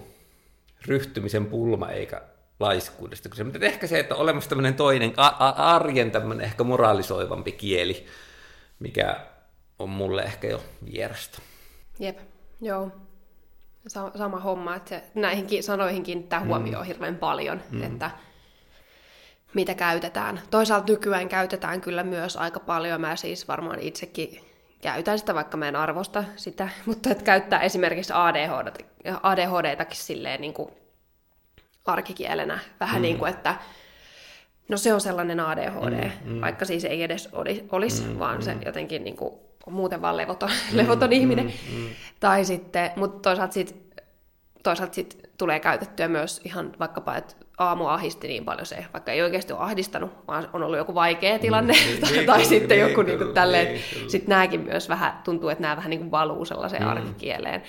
ryhtymisen 0.87 1.47
pulma 1.47 1.91
eikä 1.91 2.23
laiskuudesta 2.61 3.29
kyse. 3.29 3.45
Mutta 3.45 3.59
ehkä 3.67 3.87
se, 3.87 3.99
että 3.99 4.15
on 4.15 4.21
olemassa 4.21 4.49
tämmöinen 4.49 4.75
toinen 4.75 5.13
arjen 5.57 6.11
tämmöinen 6.11 6.45
ehkä 6.45 6.65
moraalisoivampi 6.65 7.53
kieli, 7.53 8.07
mikä 8.79 9.17
on 9.79 9.89
mulle 9.89 10.23
ehkä 10.23 10.47
jo 10.47 10.65
vierasta. 10.93 11.43
Jep, 11.99 12.19
joo. 12.61 12.91
Sama 13.89 14.41
homma, 14.41 14.77
että 14.77 14.89
se, 14.89 15.03
näihin 15.15 15.63
sanoihin 15.63 16.03
kiinnittää 16.03 16.45
huomioon 16.45 16.85
mm. 16.85 16.87
hirveän 16.87 17.17
paljon, 17.17 17.61
mm. 17.71 17.83
että 17.83 18.11
mitä 19.55 19.75
käytetään. 19.75 20.41
Toisaalta 20.51 20.93
nykyään 20.93 21.29
käytetään 21.29 21.81
kyllä 21.81 22.03
myös 22.03 22.37
aika 22.37 22.61
paljon. 22.61 23.01
Mä 23.01 23.17
siis 23.17 23.49
varmaan 23.49 23.81
itsekin 23.81 24.41
käytän 24.83 25.19
sitä, 25.19 25.35
vaikka 25.35 25.57
mä 25.57 25.69
en 25.69 25.77
arvosta 25.77 26.25
sitä, 26.37 26.69
mutta 26.87 27.11
että 27.11 27.25
käyttää 27.25 27.61
esimerkiksi 27.61 28.13
ADHD, 28.17 28.85
ADHDtakin 29.23 29.97
silleen 29.97 30.41
niin 30.41 30.55
kuin 30.55 30.71
arkikielenä. 31.85 32.59
Vähän 32.81 32.97
mm. 32.97 33.03
niin 33.03 33.19
kuin, 33.19 33.31
että 33.31 33.57
no 34.69 34.77
se 34.77 34.95
on 34.95 35.01
sellainen 35.01 35.41
ADHD, 35.41 36.11
mm, 36.25 36.33
mm. 36.33 36.41
vaikka 36.41 36.65
siis 36.65 36.85
ei 36.85 37.03
edes 37.03 37.29
olisi, 37.73 38.03
mm, 38.03 38.19
vaan 38.19 38.37
mm. 38.37 38.43
se 38.43 38.57
jotenkin 38.67 39.05
niin 39.05 39.17
kuin, 39.17 39.35
on 39.67 39.73
muuten 39.73 40.03
vaan 40.03 40.17
levoton, 40.17 40.51
mm, 40.51 40.77
levoton 40.79 41.09
mm, 41.09 41.13
ihminen. 41.13 41.47
Mm, 41.47 41.89
Tai 42.21 42.45
sitten, 42.45 42.91
mutta 42.97 43.29
toisaalta 43.29 43.55
sitten 43.55 43.85
toisaalta 44.65 44.95
sit 44.95 45.31
tulee 45.39 45.61
käytettyä 45.61 46.09
myös 46.09 46.41
ihan 46.45 46.73
vaikkapa, 46.79 47.17
että 47.17 47.35
aamu 47.59 47.87
ahisti 47.87 48.29
niin 48.29 48.45
paljon 48.45 48.67
se, 48.67 48.87
vaikka 48.93 49.13
ei 49.13 49.23
oikeasti 49.23 49.53
ole 49.53 49.63
ahdistanut, 49.63 50.11
vaan 50.29 50.49
on 50.53 50.63
ollut 50.63 50.79
joku 50.79 50.95
vaikea 50.95 51.39
tilanne, 51.39 51.73
mm, 51.73 52.01
tai, 52.01 52.13
niin, 52.13 52.27
tai 52.27 52.39
niin, 52.39 52.49
sitten 52.49 52.79
niin, 52.79 52.89
joku 52.89 53.03
niin, 53.03 53.21
niin 53.21 53.35
tälleen, 53.35 53.67
niin, 53.67 54.11
sitten 54.11 54.29
nämäkin 54.29 54.61
myös 54.61 54.89
vähän, 54.89 55.21
tuntuu, 55.25 55.49
että 55.49 55.63
nämä 55.63 55.77
vähän 55.77 55.91
niin 55.91 56.01
kuin 56.01 56.11
valuu 56.11 56.45
sellaiseen 56.45 56.83
mm. 56.83 56.89
arkikieleen. 56.89 57.63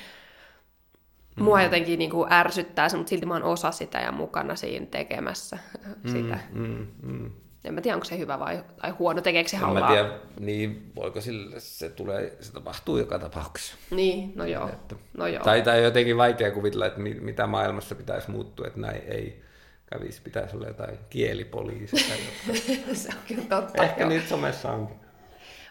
Mua 1.39 1.57
mm. 1.57 1.63
jotenkin 1.63 1.99
niin 1.99 2.11
kuin 2.11 2.33
ärsyttää 2.33 2.89
se, 2.89 2.97
mutta 2.97 3.09
silti 3.09 3.25
mä 3.25 3.33
oon 3.33 3.43
osa 3.43 3.71
sitä 3.71 3.99
ja 3.99 4.11
mukana 4.11 4.55
siinä 4.55 4.85
tekemässä 4.85 5.57
mm, 6.03 6.11
sitä. 6.11 6.39
Mm, 6.53 6.87
mm. 7.03 7.31
En 7.65 7.73
mä 7.73 7.81
tiedä, 7.81 7.95
onko 7.95 8.05
se 8.05 8.17
hyvä 8.17 8.39
vai 8.39 8.63
tai 8.81 8.91
huono, 8.91 9.21
tekeekö 9.21 9.49
se 9.49 9.57
hallaa. 9.57 9.89
En 9.95 10.05
mä 10.05 10.09
tiedä, 10.09 10.19
niin 10.39 10.91
voiko 10.95 11.21
sille, 11.21 11.59
se 11.59 11.89
tulee, 11.89 12.37
se 12.39 12.53
tapahtuu 12.53 12.97
joka 12.97 13.19
tapauksessa. 13.19 13.75
Niin, 13.91 14.33
no 14.35 14.45
joo. 14.45 14.69
Että, 14.69 14.95
no 15.17 15.27
joo. 15.27 15.43
Tai, 15.43 15.61
tai 15.61 15.83
jotenkin 15.83 16.17
vaikea 16.17 16.51
kuvitella, 16.51 16.85
että 16.85 16.99
mitä 16.99 17.47
maailmassa 17.47 17.95
pitäisi 17.95 18.31
muuttua, 18.31 18.67
että 18.67 18.79
näin 18.79 19.01
ei 19.07 19.43
kävisi, 19.85 20.21
pitäisi 20.21 20.55
olla 20.55 20.67
jotain 20.67 20.97
kielipoliisia. 21.09 21.99
se 22.93 23.09
on 23.09 23.15
kyllä 23.27 23.43
totta. 23.49 23.83
Ehkä 23.83 24.01
joo. 24.01 24.09
niitä 24.09 24.27
somessa 24.27 24.71
onkin. 24.71 24.97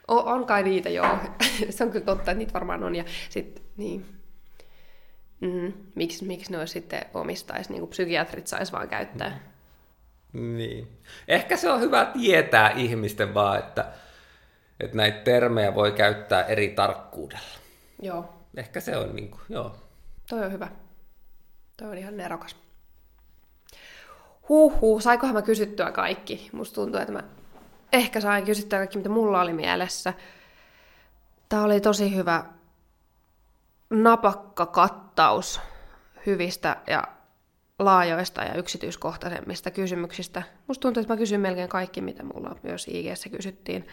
On, 0.08 0.24
on 0.24 0.46
kai 0.46 0.62
niitä, 0.62 0.88
joo. 0.88 1.18
se 1.70 1.84
on 1.84 1.90
kyllä 1.90 2.04
totta, 2.04 2.30
että 2.30 2.38
niitä 2.38 2.52
varmaan 2.52 2.84
on. 2.84 2.94
Ja 2.94 3.04
sit, 3.28 3.62
niin, 3.76 4.06
Mm, 5.40 5.72
miksi, 5.94 6.24
miksi 6.24 6.52
ne 6.52 6.58
olisi 6.58 6.72
sitten 6.72 7.06
omistaisi, 7.14 7.70
niin 7.70 7.80
kuin 7.80 7.90
psykiatrit 7.90 8.46
saisi 8.46 8.72
vaan 8.72 8.88
käyttää. 8.88 9.40
Niin. 10.32 10.88
Ehkä 11.28 11.56
se 11.56 11.70
on 11.70 11.80
hyvä 11.80 12.04
tietää 12.04 12.70
ihmisten 12.70 13.34
vaan, 13.34 13.58
että, 13.58 13.92
että 14.80 14.96
näitä 14.96 15.18
termejä 15.18 15.74
voi 15.74 15.92
käyttää 15.92 16.44
eri 16.44 16.68
tarkkuudella. 16.68 17.58
Joo. 18.02 18.34
Ehkä 18.56 18.80
se 18.80 18.96
on 18.96 19.16
niin 19.16 19.30
kuin, 19.30 19.40
joo. 19.48 19.76
Toi 20.28 20.44
on 20.44 20.52
hyvä. 20.52 20.68
Toi 21.76 21.88
on 21.88 21.98
ihan 21.98 22.16
nerokas. 22.16 22.56
Huhhuh, 24.48 25.02
saikohan 25.02 25.34
mä 25.34 25.42
kysyttyä 25.42 25.92
kaikki? 25.92 26.50
Musta 26.52 26.74
tuntuu, 26.74 27.00
että 27.00 27.12
mä 27.12 27.22
ehkä 27.92 28.20
sain 28.20 28.44
kysyttyä 28.44 28.78
kaikki, 28.78 28.98
mitä 28.98 29.08
mulla 29.08 29.40
oli 29.40 29.52
mielessä. 29.52 30.12
Tää 31.48 31.62
oli 31.62 31.80
tosi 31.80 32.16
hyvä 32.16 32.44
napakka 34.02 34.66
kattaus 34.66 35.60
hyvistä 36.26 36.76
ja 36.86 37.04
laajoista 37.78 38.42
ja 38.42 38.54
yksityiskohtaisemmista 38.54 39.70
kysymyksistä. 39.70 40.42
Musta 40.66 40.82
tuntuu, 40.82 41.00
että 41.00 41.12
mä 41.12 41.18
kysyn 41.18 41.40
melkein 41.40 41.68
kaikki, 41.68 42.00
mitä 42.00 42.22
mulla 42.22 42.56
myös 42.62 42.88
ig 42.88 43.06
kysyttiin. 43.30 43.88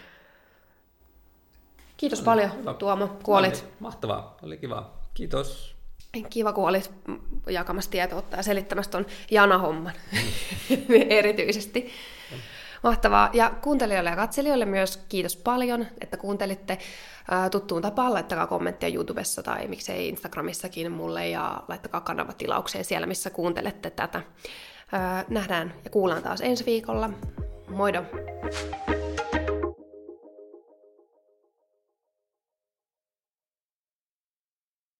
Kiitos 1.97 2.21
paljon, 2.21 2.57
hyvä. 2.57 2.73
Tuomo, 2.73 3.07
kuolit. 3.23 3.53
Niin, 3.53 3.73
mahtavaa, 3.79 4.37
oli 4.41 4.57
kiva. 4.57 4.93
Kiitos. 5.13 5.75
Kiva, 6.29 6.53
kun 6.53 6.69
olit 6.69 6.91
jakamassa 7.47 7.91
tietoutta 7.91 8.37
ja 8.37 8.43
selittämässä 8.43 8.91
tuon 8.91 9.05
Jana-homman 9.31 9.93
erityisesti. 11.09 11.91
Mahtavaa. 12.83 13.29
Ja 13.33 13.51
kuuntelijoille 13.61 14.09
ja 14.09 14.15
katselijoille 14.15 14.65
myös 14.65 15.03
kiitos 15.09 15.35
paljon, 15.37 15.85
että 16.01 16.17
kuuntelitte 16.17 16.77
tuttuun 17.51 17.81
tapaan. 17.81 18.13
Laittakaa 18.13 18.47
kommentteja 18.47 18.95
YouTubessa 18.95 19.43
tai 19.43 19.67
miksei 19.67 20.09
Instagramissakin 20.09 20.91
mulle 20.91 21.29
ja 21.29 21.63
laittakaa 21.67 22.01
kanava 22.01 22.33
tilaukseen 22.33 22.85
siellä, 22.85 23.07
missä 23.07 23.29
kuuntelette 23.29 23.89
tätä. 23.89 24.21
Nähdään 25.29 25.73
ja 25.83 25.89
kuullaan 25.89 26.23
taas 26.23 26.41
ensi 26.41 26.65
viikolla. 26.65 27.09
Moido! 27.69 28.03